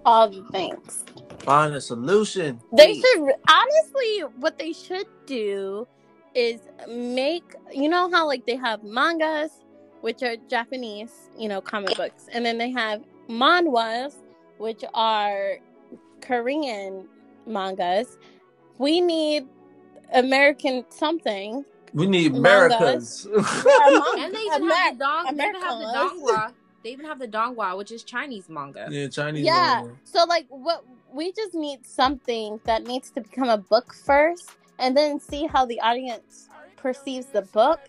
all 0.06 0.30
the 0.30 0.44
things. 0.52 1.04
Find 1.40 1.74
a 1.76 1.82
solution. 1.82 2.60
They 2.76 2.94
Please. 2.94 3.06
should 3.14 3.34
honestly 3.50 4.20
what 4.40 4.58
they 4.58 4.74
should 4.74 5.08
do 5.26 5.88
is 6.36 6.62
make 6.88 7.44
you 7.72 7.88
know 7.90 8.10
how 8.12 8.28
like 8.28 8.46
they 8.46 8.56
have 8.56 8.84
mangas 8.84 9.52
which 10.02 10.22
are 10.22 10.36
Japanese, 10.48 11.30
you 11.38 11.50
know, 11.50 11.60
comic 11.62 11.98
books, 11.98 12.28
and 12.32 12.46
then 12.46 12.58
they 12.60 12.70
have 12.70 13.02
manhwas 13.28 14.14
which 14.60 14.84
are 14.94 15.58
Korean 16.22 17.08
mangas. 17.48 18.18
We 18.78 19.02
need 19.02 19.48
American 20.14 20.86
something. 20.90 21.66
We 21.94 22.08
need 22.08 22.34
Mangas. 22.34 23.26
Americas. 23.26 23.28
And 24.20 24.34
they 24.36 24.40
even 24.40 24.68
have 24.70 24.98
the 24.98 25.04
dong. 25.04 25.36
They 25.36 25.44
even 25.48 25.62
have 25.62 25.80
the 25.80 25.86
Americas. 25.86 26.22
donghua. 26.22 26.54
They 26.84 26.92
even 26.92 27.06
have 27.06 27.20
the 27.20 27.28
donghua, 27.28 27.78
which 27.78 27.92
is 27.92 28.04
Chinese 28.04 28.48
manga. 28.50 28.88
yeah, 28.92 29.08
Chinese. 29.08 29.46
yeah 29.46 29.82
manga. 29.84 29.96
so 30.04 30.26
like 30.26 30.46
what 30.50 30.84
we 31.12 31.32
just 31.32 31.54
need 31.56 31.86
something 31.86 32.60
that 32.66 32.84
needs 32.84 33.10
to 33.12 33.22
become 33.22 33.50
a 33.50 33.58
book 33.58 33.94
first 33.94 34.52
and 34.80 34.96
then 34.96 35.20
see 35.20 35.48
how 35.48 35.66
the 35.66 35.80
audience 35.80 36.50
perceives 36.76 37.28
the 37.28 37.42
book 37.42 37.80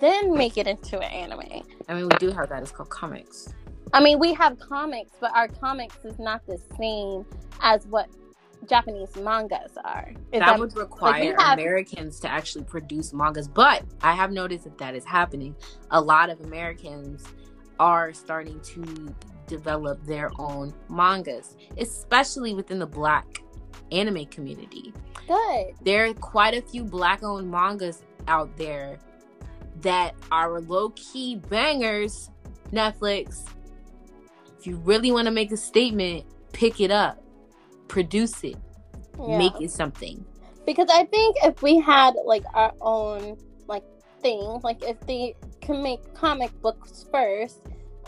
then 0.00 0.32
make 0.34 0.56
it 0.58 0.66
into 0.66 0.98
an 0.98 1.10
anime 1.10 1.62
I 1.88 1.94
mean, 1.94 2.08
we 2.08 2.16
do 2.18 2.30
have 2.30 2.48
that. 2.50 2.62
It's 2.62 2.70
called 2.70 2.90
comics. 2.90 3.52
i 3.92 4.00
mean 4.02 4.18
we 4.18 4.32
have 4.34 4.58
comics 4.58 5.12
but 5.20 5.30
our 5.34 5.48
comics 5.48 6.04
is 6.04 6.18
not 6.18 6.46
the 6.46 6.58
same 6.78 7.24
as 7.60 7.86
what 7.86 8.08
japanese 8.68 9.14
mangas 9.16 9.76
are 9.84 10.12
that 10.32 10.40
that- 10.40 10.58
would 10.58 10.76
require 10.76 11.34
have- 11.38 11.58
Americans 11.58 12.20
to 12.20 12.28
actually 12.30 12.64
produce 12.64 13.12
mangas. 13.12 13.48
But 13.48 13.84
I 14.02 14.12
have 14.12 14.32
noticed 14.32 14.64
that 14.64 14.78
that 14.78 14.94
is 14.94 15.04
happening. 15.04 15.54
A 15.90 16.00
lot 16.00 16.30
of 16.30 16.40
Americans 16.40 17.24
are 17.78 18.12
starting 18.12 18.60
to 18.60 19.14
develop 19.46 20.04
their 20.04 20.30
own 20.38 20.72
mangas, 20.88 21.56
especially 21.78 22.54
within 22.54 22.78
the 22.78 22.86
black 22.86 23.42
anime 23.92 24.26
community. 24.26 24.92
good 25.26 25.74
There 25.82 26.06
are 26.06 26.14
quite 26.14 26.54
a 26.54 26.62
few 26.62 26.84
black 26.84 27.22
owned 27.22 27.50
mangas 27.50 28.02
out 28.28 28.56
there 28.56 28.98
that 29.80 30.14
are 30.30 30.60
low 30.60 30.90
key 30.90 31.36
bangers. 31.36 32.30
Netflix, 32.72 33.44
if 34.58 34.66
you 34.66 34.76
really 34.78 35.12
want 35.12 35.26
to 35.26 35.30
make 35.30 35.52
a 35.52 35.56
statement, 35.56 36.24
pick 36.52 36.80
it 36.80 36.90
up, 36.90 37.22
produce 37.94 38.42
it, 38.42 38.56
yeah. 39.20 39.38
make 39.38 39.58
it 39.60 39.70
something. 39.70 40.24
because 40.66 40.88
i 40.90 41.04
think 41.04 41.36
if 41.44 41.62
we 41.62 41.78
had 41.78 42.14
like 42.24 42.44
our 42.54 42.72
own 42.80 43.36
like 43.68 43.84
thing 44.20 44.60
like 44.64 44.82
if 44.82 44.98
they 45.06 45.34
can 45.60 45.82
make 45.82 46.00
comic 46.14 46.50
books 46.60 47.06
first 47.12 47.60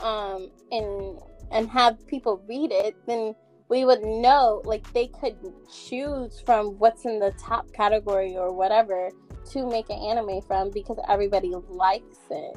um 0.03 0.51
and 0.73 1.19
and 1.53 1.69
have 1.71 1.95
people 2.07 2.43
read 2.49 2.73
it 2.73 2.95
then 3.07 3.35
we 3.69 3.85
would 3.85 4.03
know 4.03 4.63
like 4.65 4.85
they 4.93 5.07
could 5.21 5.37
choose 5.73 6.43
from 6.47 6.79
what's 6.79 7.05
in 7.05 7.19
the 7.19 7.33
top 7.39 7.71
category 7.73 8.37
or 8.37 8.53
whatever 8.53 9.11
to 9.53 9.67
make 9.67 9.89
an 9.91 9.99
anime 10.11 10.41
from 10.43 10.71
because 10.71 10.99
everybody 11.09 11.53
likes 11.69 12.19
it 12.31 12.57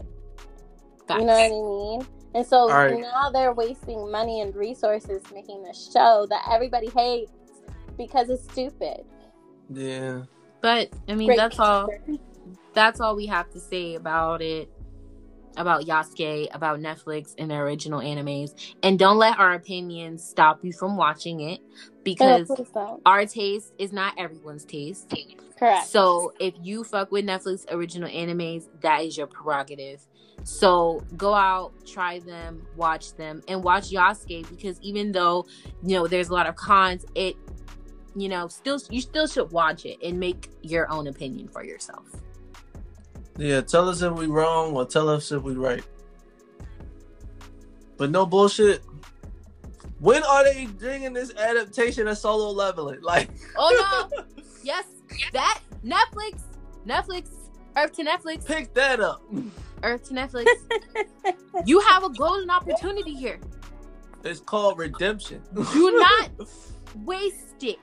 you 1.12 1.26
know 1.26 1.38
what 1.38 1.52
i 1.52 1.60
mean 1.78 2.19
and 2.36 2.46
so 2.46 2.58
All 2.58 2.70
right. 2.70 3.00
now 3.00 3.30
they're 3.32 3.54
wasting 3.54 4.12
money 4.12 4.42
and 4.42 4.56
resources 4.56 5.24
making 5.34 5.66
a 5.66 5.74
show 5.74 6.28
that 6.30 6.48
everybody 6.52 6.90
hates 6.90 7.32
because 7.98 8.30
it's 8.30 8.44
stupid 8.52 9.02
Yeah. 9.70 10.24
But 10.62 10.90
I 11.08 11.16
mean, 11.16 11.28
Great 11.28 11.38
that's 11.38 11.60
all. 11.60 11.90
That's 12.74 13.00
all 13.00 13.16
we 13.16 13.26
have 13.28 13.50
to 13.52 13.60
say 13.60 13.96
about 13.96 14.42
it. 14.42 14.70
About 15.58 15.84
Yasuke, 15.86 16.48
about 16.54 16.80
Netflix 16.80 17.34
and 17.38 17.52
their 17.52 17.66
original 17.66 18.00
animes, 18.00 18.52
and 18.84 18.98
don't 18.98 19.18
let 19.18 19.38
our 19.40 19.54
opinions 19.54 20.24
stop 20.24 20.64
you 20.64 20.72
from 20.72 20.96
watching 20.96 21.42
it 21.42 21.60
because 22.04 22.48
please 22.48 22.70
don't. 22.74 23.02
our 23.06 23.26
taste 23.26 23.74
is 23.78 23.92
not 23.92 24.14
everyone's 24.18 24.64
taste. 24.64 25.14
Correct. 25.58 25.88
So 25.88 26.34
if 26.40 26.54
you 26.62 26.86
fuck 26.86 27.12
with 27.12 27.26
Netflix 27.26 27.66
original 27.72 28.08
animes, 28.10 28.68
that 28.82 29.04
is 29.04 29.18
your 29.18 29.28
prerogative. 29.28 30.06
So 30.44 31.04
go 31.18 31.34
out, 31.34 31.74
try 31.86 32.20
them, 32.20 32.66
watch 32.76 33.14
them, 33.16 33.42
and 33.48 33.64
watch 33.64 33.92
Yasuke 33.92 34.50
because 34.50 34.80
even 34.82 35.12
though 35.12 35.46
you 35.84 35.96
know 35.96 36.08
there's 36.08 36.30
a 36.30 36.34
lot 36.34 36.48
of 36.48 36.56
cons, 36.56 37.06
it 37.16 37.36
you 38.16 38.30
know 38.30 38.48
still 38.48 38.80
you 38.90 39.02
still 39.02 39.28
should 39.28 39.52
watch 39.52 39.86
it 39.86 39.98
and 40.04 40.20
make 40.20 40.50
your 40.62 40.92
own 40.92 41.08
opinion 41.08 41.48
for 41.48 41.64
yourself. 41.64 42.06
Yeah, 43.38 43.62
tell 43.62 43.88
us 43.88 44.02
if 44.02 44.14
we 44.14 44.28
wrong 44.28 44.76
or 44.76 44.86
tell 44.86 45.08
us 45.10 45.32
if 45.32 45.42
we 45.44 45.54
right. 45.54 45.84
But 47.98 48.12
no 48.12 48.26
bullshit. 48.26 48.82
When 50.00 50.24
are 50.24 50.46
they 50.46 50.66
bringing 50.66 51.12
this 51.12 51.36
adaptation 51.36 52.08
of 52.08 52.18
solo 52.18 52.52
leveling? 52.52 53.02
Like, 53.02 53.30
Oh 53.58 54.10
no! 54.14 54.24
yes, 54.64 54.86
that 55.34 55.60
Netflix, 55.86 56.42
Netflix, 56.88 57.30
Earth 57.76 57.92
to 57.94 58.04
Netflix, 58.06 58.46
pick 58.46 58.74
that 58.74 59.00
up. 59.02 59.22
Earth 59.84 60.04
to 60.10 60.14
Netflix. 60.14 60.48
you 61.66 61.80
have 61.82 62.04
a 62.04 62.10
golden 62.10 62.50
opportunity 62.50 63.14
here. 63.14 63.40
It's 64.24 64.40
called 64.40 64.78
redemption. 64.78 65.42
Do 65.54 65.92
not 65.92 66.32
waste 67.06 67.64
it. 67.64 67.80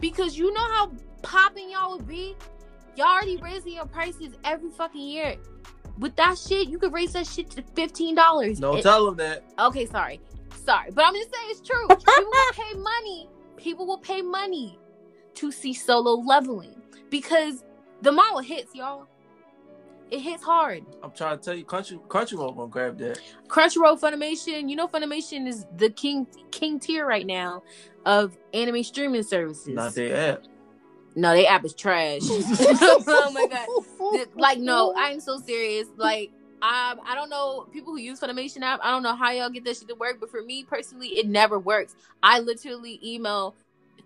Because 0.00 0.36
you 0.36 0.52
know 0.52 0.72
how 0.72 0.92
popping 1.22 1.70
y'all 1.70 1.96
would 1.96 2.06
be? 2.06 2.36
Y'all 2.96 3.06
already 3.06 3.36
raising 3.38 3.74
your 3.74 3.86
prices 3.86 4.34
every 4.44 4.70
fucking 4.70 5.00
year. 5.00 5.36
With 5.98 6.14
that 6.16 6.36
shit, 6.38 6.68
you 6.68 6.78
could 6.78 6.92
raise 6.92 7.12
that 7.14 7.26
shit 7.26 7.50
to 7.52 7.62
fifteen 7.74 8.14
dollars. 8.14 8.60
Don't 8.60 8.82
tell 8.82 9.06
them 9.06 9.16
that. 9.16 9.44
Okay, 9.58 9.86
sorry, 9.86 10.20
sorry, 10.64 10.90
but 10.92 11.04
I'm 11.04 11.12
gonna 11.14 11.24
say 11.24 11.40
it's 11.48 11.66
true. 11.66 11.86
People 11.88 12.24
will 12.24 12.52
pay 12.52 12.74
money. 12.74 13.28
People 13.56 13.86
will 13.86 13.98
pay 13.98 14.20
money 14.20 14.78
to 15.34 15.50
see 15.50 15.72
solo 15.72 16.12
leveling 16.12 16.74
because 17.10 17.64
the 18.02 18.12
manga 18.12 18.42
hits, 18.42 18.74
y'all. 18.74 19.06
It 20.10 20.20
hits 20.20 20.42
hard. 20.42 20.84
I'm 21.02 21.10
trying 21.10 21.38
to 21.38 21.44
tell 21.44 21.54
you, 21.54 21.64
Country 21.64 21.98
Crunchyroll 22.08 22.56
gonna 22.56 22.68
grab 22.68 22.98
that. 22.98 23.20
Crunchyroll, 23.48 23.98
Funimation. 23.98 24.70
You 24.70 24.76
know, 24.76 24.86
Funimation 24.86 25.48
is 25.48 25.66
the 25.76 25.90
king 25.90 26.26
king 26.50 26.78
tier 26.78 27.06
right 27.06 27.26
now 27.26 27.62
of 28.04 28.36
anime 28.54 28.84
streaming 28.84 29.24
services. 29.24 29.74
Not 29.74 29.94
their 29.94 30.34
app. 30.34 30.44
No, 31.16 31.32
they 31.32 31.46
app 31.46 31.64
is 31.64 31.74
trash. 31.74 32.20
oh 32.24 33.30
my 33.32 33.46
god. 33.46 34.28
Like, 34.36 34.58
no, 34.58 34.94
I'm 34.96 35.18
so 35.18 35.38
serious. 35.38 35.88
Like, 35.96 36.30
um, 36.62 37.00
I 37.04 37.14
don't 37.14 37.30
know 37.30 37.66
people 37.72 37.92
who 37.92 37.98
use 37.98 38.20
Funimation 38.20 38.62
app. 38.62 38.80
I 38.82 38.90
don't 38.90 39.02
know 39.02 39.16
how 39.16 39.30
y'all 39.32 39.50
get 39.50 39.64
that 39.64 39.76
shit 39.76 39.88
to 39.88 39.94
work, 39.94 40.20
but 40.20 40.30
for 40.30 40.42
me 40.42 40.62
personally, 40.62 41.08
it 41.08 41.26
never 41.26 41.58
works. 41.58 41.96
I 42.22 42.40
literally 42.40 43.00
email 43.02 43.56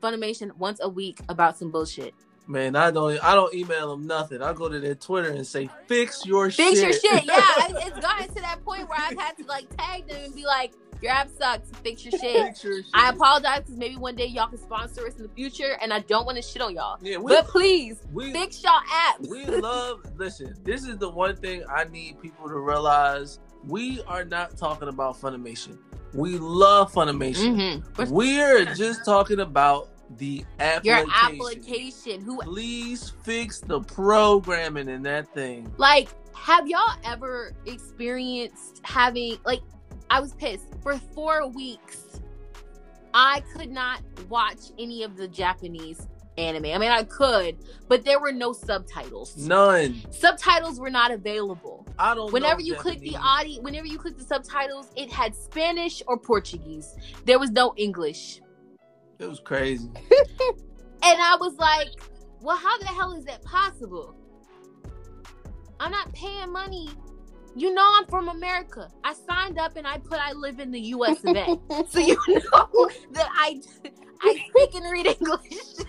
Funimation 0.03 0.57
once 0.57 0.81
a 0.81 0.89
week 0.89 1.21
about 1.29 1.59
some 1.59 1.71
bullshit. 1.71 2.15
Man, 2.51 2.75
I 2.75 2.91
don't. 2.91 3.23
I 3.23 3.37
don't 3.37 3.55
email 3.55 3.91
them 3.91 4.09
nothing. 4.09 4.43
I 4.43 4.53
go 4.53 4.69
to 4.69 4.81
their 4.81 4.97
Twitter 4.97 5.31
and 5.31 5.47
say, 5.47 5.71
"Fix 5.87 6.27
your 6.27 6.51
Fix 6.51 6.81
shit." 6.81 6.89
Fix 6.91 7.03
your 7.05 7.13
shit. 7.15 7.25
Yeah, 7.25 7.37
it's 7.87 8.01
gotten 8.01 8.27
to 8.35 8.41
that 8.41 8.65
point 8.65 8.89
where 8.89 8.99
I've 9.01 9.17
had 9.17 9.37
to 9.39 9.45
like 9.47 9.67
tag 9.77 10.09
them 10.09 10.25
and 10.25 10.35
be 10.35 10.45
like, 10.45 10.73
"Your 11.01 11.13
app 11.13 11.29
sucks. 11.39 11.69
Fix 11.85 12.05
your 12.05 12.11
shit." 12.21 12.45
Fix 12.45 12.65
your 12.65 12.79
shit. 12.79 12.87
I 12.93 13.11
apologize 13.11 13.61
because 13.61 13.77
maybe 13.77 13.95
one 13.97 14.17
day 14.17 14.27
y'all 14.27 14.49
can 14.49 14.59
sponsor 14.59 15.07
us 15.07 15.15
in 15.15 15.23
the 15.23 15.29
future, 15.29 15.79
and 15.81 15.93
I 15.93 16.01
don't 16.01 16.27
want 16.27 16.39
to 16.39 16.43
shit 16.43 16.61
on 16.61 16.75
y'all. 16.75 16.99
Yeah, 17.01 17.19
we, 17.19 17.31
But 17.31 17.47
please 17.47 17.99
we, 18.13 18.33
fix 18.33 18.65
y'all 18.65 18.81
app. 19.09 19.21
we 19.21 19.45
love. 19.47 20.01
Listen, 20.17 20.57
this 20.65 20.85
is 20.85 20.99
the 20.99 21.09
one 21.09 21.37
thing 21.37 21.63
I 21.73 21.85
need 21.85 22.21
people 22.21 22.49
to 22.49 22.59
realize. 22.59 23.39
We 23.65 24.03
are 24.09 24.25
not 24.25 24.57
talking 24.57 24.89
about 24.89 25.21
Funimation. 25.21 25.79
We 26.15 26.39
love 26.39 26.93
Funimation. 26.93 27.85
Mhm. 27.95 28.11
We're 28.11 28.65
just 28.75 29.05
talking 29.05 29.39
about 29.39 29.91
the 30.17 30.45
application. 30.59 31.07
Your 31.07 31.15
application. 31.15 32.21
Who 32.23 32.41
Please 32.43 33.13
fix 33.23 33.61
the 33.61 33.81
programming 33.81 34.89
in 34.89 35.03
that 35.03 35.33
thing. 35.35 35.73
like 35.77 36.09
have 36.35 36.69
y'all 36.69 36.97
ever 37.05 37.53
experienced 37.67 38.81
having 38.85 39.39
like 39.45 39.61
I 40.11 40.21
was 40.21 40.35
pissed 40.35 40.67
for 40.83 40.97
four 41.15 41.49
weeks. 41.49 42.21
I 43.15 43.43
could 43.55 43.71
not 43.71 44.03
watch 44.29 44.59
any 44.79 45.03
of 45.03 45.17
the 45.17 45.29
Japanese 45.29 46.09
anime. 46.37 46.67
I 46.67 46.79
mean, 46.79 46.91
I 46.91 47.05
could, 47.05 47.59
but 47.89 48.05
there 48.05 48.21
were 48.21 48.33
no 48.33 48.53
subtitles. 48.53 49.37
None. 49.37 50.03
Subtitles 50.11 50.81
were 50.81 50.91
not 50.91 51.11
available. 51.11 51.87
I 51.99 52.15
don't. 52.15 52.33
Whenever 52.33 52.61
know 52.61 52.67
you 52.67 52.75
click 52.75 53.01
the 53.01 53.17
audio, 53.17 53.61
whenever 53.63 53.87
you 53.87 53.99
click 53.99 54.17
the 54.17 54.25
subtitles, 54.25 54.91
it 54.97 55.11
had 55.11 55.35
Spanish 55.35 56.03
or 56.07 56.17
Portuguese. 56.17 56.97
There 57.25 57.39
was 57.39 57.51
no 57.51 57.75
English. 57.77 58.41
It 59.21 59.29
was 59.29 59.41
crazy. 59.41 59.89
And 61.03 61.19
I 61.19 61.35
was 61.41 61.55
like, 61.57 61.89
well, 62.43 62.59
how 62.59 62.77
the 62.79 62.85
hell 62.87 63.13
is 63.15 63.25
that 63.25 63.43
possible? 63.43 64.15
I'm 65.81 65.91
not 65.91 66.13
paying 66.13 66.53
money. 66.53 66.91
You 67.57 67.73
know 67.73 67.89
I'm 67.99 68.07
from 68.07 68.29
America. 68.29 68.87
I 69.03 69.15
signed 69.15 69.59
up 69.59 69.77
and 69.79 69.87
I 69.87 69.97
put 69.97 70.19
I 70.19 70.33
live 70.35 70.61
in 70.61 70.71
the 70.71 70.81
US 70.95 71.25
of 71.25 71.35
A. 71.35 71.59
so 71.89 72.01
you 72.01 72.19
know 72.29 72.91
that 73.13 73.29
I 73.33 73.63
I 74.21 74.45
speak 74.51 74.75
and 74.75 74.93
read 74.93 75.07
English. 75.07 75.87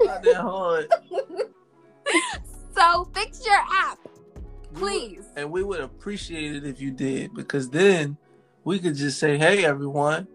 Not 0.00 0.22
that 0.22 0.36
hard. 0.36 0.88
so 2.76 3.10
fix 3.12 3.44
your 3.44 3.56
app, 3.56 3.98
We 4.04 4.80
would- 4.80 4.80
please. 4.80 5.24
and 5.36 5.50
we 5.50 5.64
would 5.64 5.80
appreciate 5.80 6.54
it 6.54 6.64
if 6.64 6.80
you 6.80 6.92
did, 6.92 7.34
because 7.34 7.68
then 7.70 8.16
we 8.64 8.78
could 8.78 8.94
just 8.94 9.18
say, 9.18 9.36
"Hey, 9.38 9.64
everyone, 9.64 10.28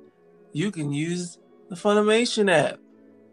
you 0.51 0.69
can 0.71 0.91
use 0.91 1.37
the 1.69 1.75
Funimation 1.75 2.51
app 2.51 2.79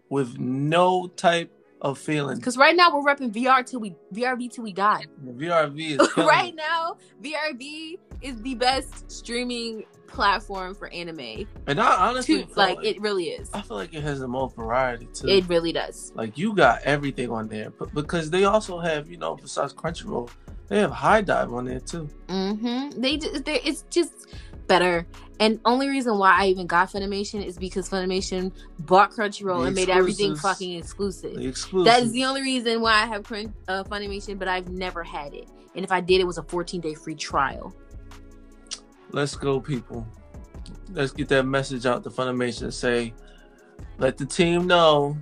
with 0.09 0.39
no 0.39 1.07
type 1.09 1.51
of 1.81 1.99
feeling." 1.99 2.37
Because 2.37 2.57
right 2.57 2.77
now 2.77 2.95
we're 2.95 3.03
repping 3.15 3.33
VR 3.33 3.65
till 3.65 3.81
we 3.81 3.95
VRV 4.15 4.53
till 4.53 4.65
we 4.65 4.73
die. 4.73 5.05
VRV 5.25 6.01
is 6.01 6.17
right 6.17 6.55
now, 6.55 6.97
VRV 7.23 7.99
is 8.23 8.41
the 8.43 8.55
best 8.55 9.11
streaming 9.11 9.85
platform 10.07 10.75
for 10.75 10.89
anime. 10.93 11.47
and 11.67 11.81
I 11.81 12.09
honestly 12.09 12.43
To, 12.43 12.47
feel 12.47 12.55
like 12.57 12.85
it 12.85 13.01
really 13.01 13.29
is. 13.31 13.49
I 13.55 13.63
feel 13.63 13.79
like 13.79 13.95
it 13.95 14.03
has 14.03 14.21
the 14.21 14.29
most 14.29 14.55
variety 14.55 15.09
too. 15.15 15.27
It 15.27 15.49
really 15.49 15.73
does. 15.73 16.13
like 16.15 16.37
you 16.37 16.55
got 16.55 16.83
everything 16.83 17.31
on 17.31 17.49
there, 17.49 17.71
but 17.71 17.95
because 17.95 18.29
they 18.31 18.45
also 18.45 18.79
have, 18.79 19.11
you 19.11 19.17
know, 19.17 19.37
besides 19.37 19.73
Crunchyroll, 19.73 20.29
they 20.69 20.79
have 20.79 20.91
HIDIVE 20.93 21.53
on 21.55 21.65
there 21.65 21.81
too. 21.81 22.09
Mm-hmm. 22.29 23.01
They 23.01 23.17
just 23.17 23.45
they, 23.47 23.61
it's 23.63 23.85
just 23.91 24.13
better. 24.67 25.07
And 25.43 25.59
only 25.65 25.89
reason 25.89 26.19
why 26.19 26.37
I 26.41 26.47
even 26.47 26.69
got 26.69 26.93
Funimation 26.93 27.45
is 27.45 27.59
because 27.59 27.89
Funimation 27.89 28.53
bought 28.79 29.11
Crunchyroll 29.11 29.63
The 29.63 29.67
and 29.67 29.75
made 29.75 29.91
everything 29.91 30.37
fucking 30.37 30.77
exclusive. 30.77 31.37
Exclusive. 31.37 31.85
That 31.85 32.05
is 32.05 32.13
the 32.13 32.25
only 32.27 32.43
reason 32.43 32.81
why 32.81 32.93
I 32.93 33.07
have 33.07 33.23
uh, 33.23 33.83
Funimation, 33.83 34.39
but 34.39 34.47
I've 34.47 34.69
never 34.69 35.03
had 35.03 35.35
it. 35.35 35.49
And 35.75 35.85
if 35.85 35.91
I 35.91 36.01
did, 36.01 36.21
it 36.21 36.29
was 36.29 36.39
a 36.39 36.45
14 36.45 36.81
day 36.81 36.95
free 36.95 37.17
trial. 37.17 37.75
Let's 39.11 39.35
go, 39.35 39.59
people. 39.59 40.07
Let's 40.93 41.11
get 41.11 41.27
that 41.31 41.45
message 41.45 41.87
out 41.87 42.05
to 42.05 42.11
Funimation 42.11 42.63
and 42.63 42.75
say, 42.75 43.13
let 43.99 44.17
the 44.19 44.27
team 44.27 44.69
know 44.69 45.19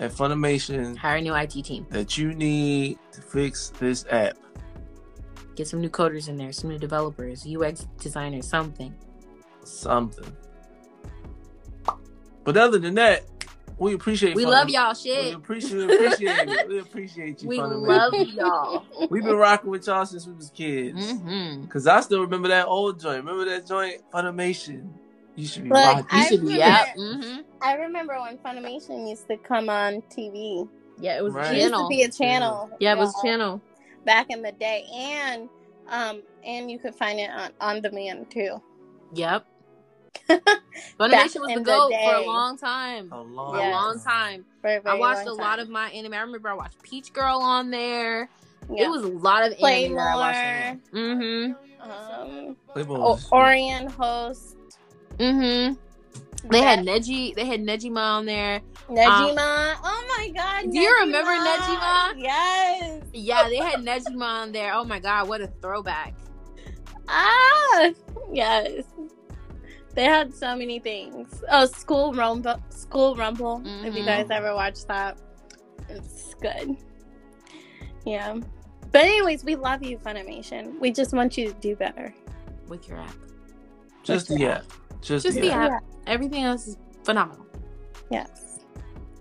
at 0.00 0.10
Funimation 0.10 0.96
Hire 0.96 1.18
a 1.18 1.22
new 1.22 1.36
IT 1.36 1.52
team. 1.64 1.86
that 1.90 2.18
you 2.18 2.34
need 2.34 2.98
to 3.12 3.20
fix 3.20 3.70
this 3.78 4.04
app. 4.10 4.36
Get 5.54 5.68
some 5.68 5.80
new 5.80 5.90
coders 5.90 6.28
in 6.28 6.34
there, 6.34 6.50
some 6.50 6.70
new 6.70 6.78
developers, 6.78 7.46
UX 7.46 7.86
designers, 8.00 8.48
something. 8.48 8.92
Something. 9.64 10.36
But 12.44 12.56
other 12.56 12.78
than 12.78 12.94
that, 12.94 13.24
we 13.78 13.94
appreciate 13.94 14.34
We 14.34 14.44
Funimation. 14.44 14.50
love 14.50 14.68
y'all 14.68 14.94
We 14.94 15.10
shit. 15.10 15.34
appreciate, 15.34 15.90
appreciate 15.90 16.38
it. 16.38 16.68
We 16.68 16.78
appreciate 16.78 17.42
you, 17.42 17.48
We 17.50 17.58
Funimation. 17.58 17.86
love 17.86 18.14
y'all. 18.14 18.86
We've 19.10 19.22
been 19.24 19.36
rocking 19.36 19.70
with 19.70 19.86
y'all 19.86 20.04
since 20.06 20.26
we 20.26 20.32
was 20.34 20.50
kids. 20.50 21.12
hmm 21.12 21.64
Cause 21.66 21.86
I 21.86 22.00
still 22.00 22.20
remember 22.22 22.48
that 22.48 22.66
old 22.66 23.00
joint. 23.00 23.24
Remember 23.24 23.44
that 23.50 23.66
joint, 23.66 23.96
Funimation. 24.12 24.90
You 25.36 25.46
should 25.46 25.64
be 25.64 25.70
Look, 25.70 25.82
rocking. 25.84 26.06
I 26.10 26.18
You 26.22 26.28
should 26.28 26.40
be, 26.40 26.52
remember- 26.54 26.58
yeah. 26.58 26.94
hmm 26.96 27.40
I 27.62 27.74
remember 27.74 28.14
when 28.20 28.38
Funimation 28.38 29.08
used 29.08 29.26
to 29.28 29.36
come 29.36 29.68
on 29.68 30.02
TV. 30.16 30.68
Yeah, 30.98 31.18
it 31.18 31.22
was 31.24 31.34
Right. 31.34 31.52
a 31.52 31.54
It 31.54 31.56
used 31.62 31.68
to 31.68 31.72
channel. 31.72 31.88
be 31.88 32.02
a 32.02 32.10
channel. 32.10 32.70
Yeah, 32.80 32.92
it 32.94 32.98
was 32.98 33.16
a 33.18 33.22
channel. 33.22 33.62
back 34.04 34.26
in 34.30 34.42
the 34.42 34.52
day, 34.52 34.84
and 34.94 35.48
um, 35.88 36.22
and 36.44 36.70
you 36.70 36.78
could 36.78 36.94
find 36.94 37.18
it 37.20 37.30
on 37.30 37.50
on 37.60 37.80
demand 37.82 38.30
too. 38.30 38.60
Yep. 39.14 39.44
Back 40.28 40.40
Funimation 40.98 41.40
was 41.40 41.50
in 41.50 41.62
the 41.62 41.64
the 41.64 41.98
for 42.04 42.14
a 42.14 42.26
long 42.26 42.56
time. 42.58 43.10
a 43.12 43.20
long, 43.20 43.52
For 43.54 43.58
Yes. 43.58 43.68
a 43.68 43.70
long 43.76 44.00
time. 44.00 44.44
For 44.60 44.68
a 44.68 44.82
I 44.90 44.94
watched 44.94 45.26
a 45.26 45.32
lot 45.32 45.56
time. 45.56 45.60
of 45.60 45.68
my 45.70 45.88
anime. 45.90 46.14
I 46.14 46.20
remember 46.20 46.48
I 46.48 46.54
watched 46.54 46.82
Peach 46.82 47.12
Girl 47.12 47.38
on 47.40 47.70
there. 47.70 48.28
Yeah. 48.72 48.84
It 48.84 48.88
was 48.90 49.02
a 49.02 49.08
lot 49.08 49.44
of 49.46 49.52
anime 49.62 49.96
that 49.96 50.06
I 50.08 50.16
watched. 50.16 50.90
Playmore. 50.92 51.52
Mm-hmm. 51.82 51.90
um, 51.90 52.56
Playboy 52.72 52.96
o- 52.98 53.18
Orion 53.32 53.86
host. 53.88 54.56
Mm-hmm. 55.18 55.74
They 56.48 56.62
had 56.62 56.80
Neji. 56.80 57.34
They 57.34 57.44
had 57.46 57.60
Negima 57.60 57.98
on 58.18 58.26
there. 58.26 58.60
Negima. 58.88 59.74
oh 59.84 60.16
my 60.16 60.28
god! 60.34 60.70
Do 60.72 60.78
you 60.78 60.96
remember 61.00 61.30
Negima? 61.32 62.14
Yes. 62.16 63.02
Yeah, 63.12 63.48
they 63.48 63.56
had 63.58 63.80
Negima 63.80 64.22
on 64.24 64.52
there. 64.52 64.72
Oh 64.74 64.84
my 64.84 64.98
god, 64.98 65.28
what 65.28 65.40
a 65.40 65.46
throwback! 65.62 66.14
Ah, 67.12 67.90
yes. 68.32 68.84
They 69.94 70.04
had 70.04 70.34
so 70.34 70.56
many 70.56 70.78
things. 70.78 71.42
Oh, 71.50 71.66
School 71.66 72.14
Rumble. 72.14 72.62
School 72.70 73.16
Rumble. 73.16 73.62
If 73.84 73.96
you 73.96 74.04
guys 74.04 74.24
mm-hmm. 74.24 74.32
ever 74.32 74.54
watched 74.54 74.86
that, 74.88 75.18
it's 75.88 76.34
good. 76.34 76.76
Yeah. 78.06 78.38
But 78.92 79.02
anyways, 79.02 79.44
we 79.44 79.56
love 79.56 79.82
you, 79.82 79.98
Funimation. 79.98 80.78
We 80.80 80.92
just 80.92 81.12
want 81.12 81.36
you 81.36 81.48
to 81.48 81.54
do 81.60 81.76
better. 81.76 82.14
With 82.68 82.88
your 82.88 82.98
app, 82.98 83.14
just 84.02 84.28
the 84.28 84.46
app. 84.46 84.64
Just, 85.00 85.24
just 85.24 85.36
the, 85.36 85.42
the 85.42 85.50
app. 85.50 85.72
app. 85.72 85.84
Everything 86.06 86.44
else 86.44 86.66
is 86.68 86.76
phenomenal. 87.04 87.46
Yes. 88.10 88.60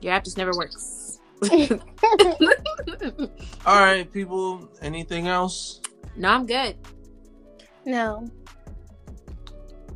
Your 0.02 0.14
app 0.14 0.24
just 0.24 0.38
never 0.38 0.52
works. 0.56 1.20
All 3.66 3.80
right, 3.80 4.12
people. 4.12 4.70
Anything 4.82 5.28
else? 5.28 5.82
no, 6.16 6.30
I'm 6.30 6.46
good. 6.46 6.76
no. 7.86 8.28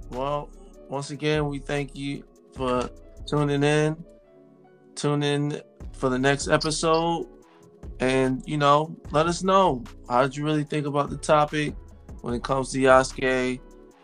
Well, 0.10 0.50
once 0.90 1.10
again, 1.12 1.48
we 1.48 1.60
thank 1.60 1.96
you 1.96 2.24
for 2.54 2.90
tuning 3.28 3.64
in. 3.64 3.98
Tune 4.96 5.24
in 5.24 5.62
for 5.94 6.10
the 6.10 6.20
next 6.20 6.48
episode, 6.48 7.28
and 8.00 8.44
you 8.46 8.58
know, 8.58 8.96
let 9.12 9.26
us 9.26 9.42
know 9.44 9.84
how 10.08 10.22
did 10.24 10.36
you 10.36 10.46
really 10.46 10.64
think 10.64 10.86
about 10.86 11.10
the 11.10 11.18
topic 11.18 11.74
when 12.22 12.34
it 12.34 12.44
comes 12.44 12.72
to 12.72 12.80
Yasuke. 12.80 13.60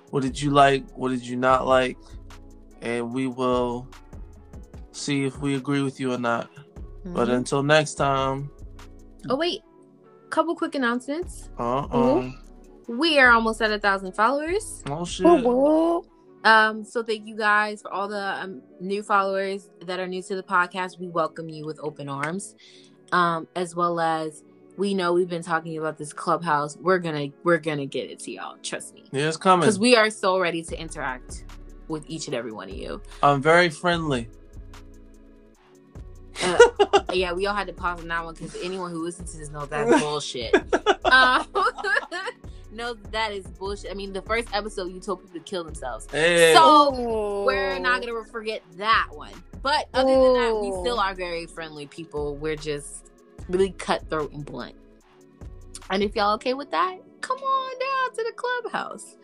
What 0.09 0.23
did 0.23 0.41
you 0.41 0.49
like? 0.49 0.89
What 0.97 1.09
did 1.09 1.21
you 1.25 1.35
not 1.35 1.67
like? 1.67 1.97
And 2.81 3.13
we 3.13 3.27
will 3.27 3.87
see 4.91 5.25
if 5.25 5.37
we 5.39 5.55
agree 5.55 5.81
with 5.83 5.99
you 5.99 6.11
or 6.13 6.17
not. 6.17 6.49
But 7.05 7.27
Mhm. 7.27 7.33
until 7.37 7.63
next 7.63 7.95
time, 7.95 8.49
oh 9.29 9.35
wait, 9.35 9.61
couple 10.31 10.55
quick 10.55 10.73
announcements. 10.75 11.49
uh 11.59 11.85
oh, 11.91 12.31
We 12.87 13.19
are 13.19 13.31
almost 13.31 13.61
at 13.61 13.71
a 13.71 13.77
thousand 13.79 14.13
followers. 14.15 14.83
oh 14.89 15.05
shit. 15.05 15.25
Woo. 15.43 16.03
Um, 16.43 16.83
so 16.85 17.03
thank 17.03 17.27
you 17.27 17.35
guys 17.35 17.81
for 17.81 17.91
all 17.91 18.07
the 18.07 18.17
um, 18.41 18.61
new 18.79 19.03
followers 19.03 19.69
that 19.85 19.99
are 19.99 20.07
new 20.07 20.21
to 20.23 20.35
the 20.35 20.43
podcast. 20.43 20.97
We 20.99 21.09
welcome 21.09 21.49
you 21.49 21.65
with 21.65 21.79
open 21.81 22.07
arms. 22.07 22.55
Um, 23.11 23.47
as 23.55 23.75
well 23.75 23.99
as 23.99 24.43
we 24.77 24.93
know 24.93 25.13
we've 25.13 25.27
been 25.27 25.41
talking 25.43 25.77
about 25.77 25.97
this 25.97 26.13
clubhouse. 26.13 26.77
We're 26.77 26.99
gonna 26.99 27.27
we're 27.43 27.57
gonna 27.57 27.87
get 27.87 28.09
it 28.11 28.19
to 28.19 28.31
y'all. 28.31 28.55
Trust 28.61 28.93
me, 28.93 29.03
Yeah, 29.11 29.27
it's 29.27 29.35
coming. 29.35 29.61
because 29.61 29.79
we 29.79 29.95
are 29.97 30.09
so 30.11 30.39
ready 30.39 30.61
to 30.63 30.79
interact 30.79 31.43
with 31.87 32.05
each 32.07 32.27
and 32.27 32.35
every 32.35 32.51
one 32.51 32.69
of 32.69 32.75
you. 32.75 33.01
I'm 33.23 33.41
very 33.41 33.69
friendly. 33.69 34.29
yeah, 37.13 37.33
we 37.33 37.47
all 37.47 37.55
had 37.55 37.67
to 37.67 37.73
pause 37.73 37.99
on 37.99 38.07
that 38.07 38.23
one 38.23 38.33
because 38.35 38.55
anyone 38.63 38.91
who 38.91 39.03
listens 39.03 39.31
to 39.33 39.39
this 39.39 39.49
knows 39.49 39.67
that's 39.69 40.01
bullshit. 40.03 40.53
um, 41.05 41.45
knows 42.79 42.97
that 43.11 43.31
is 43.31 43.45
bullshit. 43.45 43.91
I 43.91 43.93
mean, 43.93 44.13
the 44.13 44.21
first 44.23 44.47
episode 44.53 44.91
you 44.91 44.99
told 44.99 45.21
people 45.21 45.39
to 45.39 45.45
kill 45.45 45.63
themselves. 45.63 46.07
Hey. 46.09 46.53
So 46.55 47.43
we're 47.45 47.77
not 47.77 48.01
gonna 48.01 48.23
forget 48.25 48.63
that 48.77 49.09
one. 49.11 49.33
But 49.61 49.89
other 49.93 50.11
than 50.11 50.33
that, 50.33 50.59
we 50.61 50.71
still 50.81 50.99
are 50.99 51.13
very 51.13 51.45
friendly 51.45 51.85
people. 51.85 52.35
We're 52.37 52.55
just 52.55 53.11
really 53.49 53.71
cutthroat 53.71 54.31
and 54.31 54.45
blunt. 54.45 54.75
And 55.89 56.01
if 56.01 56.15
y'all 56.15 56.33
okay 56.35 56.53
with 56.53 56.71
that, 56.71 56.97
come 57.21 57.37
on 57.37 57.79
down 57.79 58.15
to 58.15 58.23
the 58.23 58.33
clubhouse. 58.35 59.17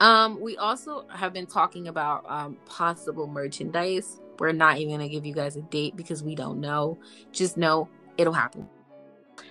Um, 0.00 0.40
we 0.40 0.56
also 0.56 1.06
have 1.08 1.32
been 1.32 1.46
talking 1.46 1.88
about 1.88 2.24
um 2.28 2.56
possible 2.66 3.26
merchandise. 3.26 4.20
We're 4.38 4.52
not 4.52 4.78
even 4.78 4.94
gonna 4.94 5.08
give 5.08 5.24
you 5.24 5.34
guys 5.34 5.56
a 5.56 5.62
date 5.62 5.96
because 5.96 6.22
we 6.22 6.34
don't 6.34 6.60
know. 6.60 6.98
Just 7.32 7.56
know 7.56 7.88
it'll 8.16 8.32
happen. 8.32 8.68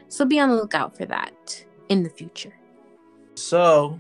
So 0.09 0.25
be 0.25 0.39
on 0.39 0.49
the 0.49 0.55
lookout 0.55 0.97
for 0.97 1.05
that 1.05 1.65
in 1.87 2.03
the 2.03 2.09
future. 2.09 2.56
So, 3.37 3.99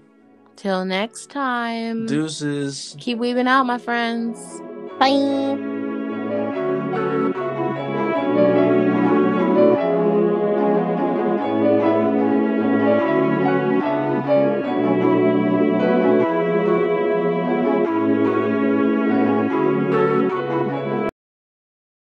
Till 0.55 0.83
next 0.85 1.29
time. 1.29 2.07
deuces. 2.07 2.95
Keep 2.99 3.19
weaving 3.19 3.47
out, 3.47 3.65
my 3.65 3.77
friends. 3.77 4.39
Bye. 4.99 5.75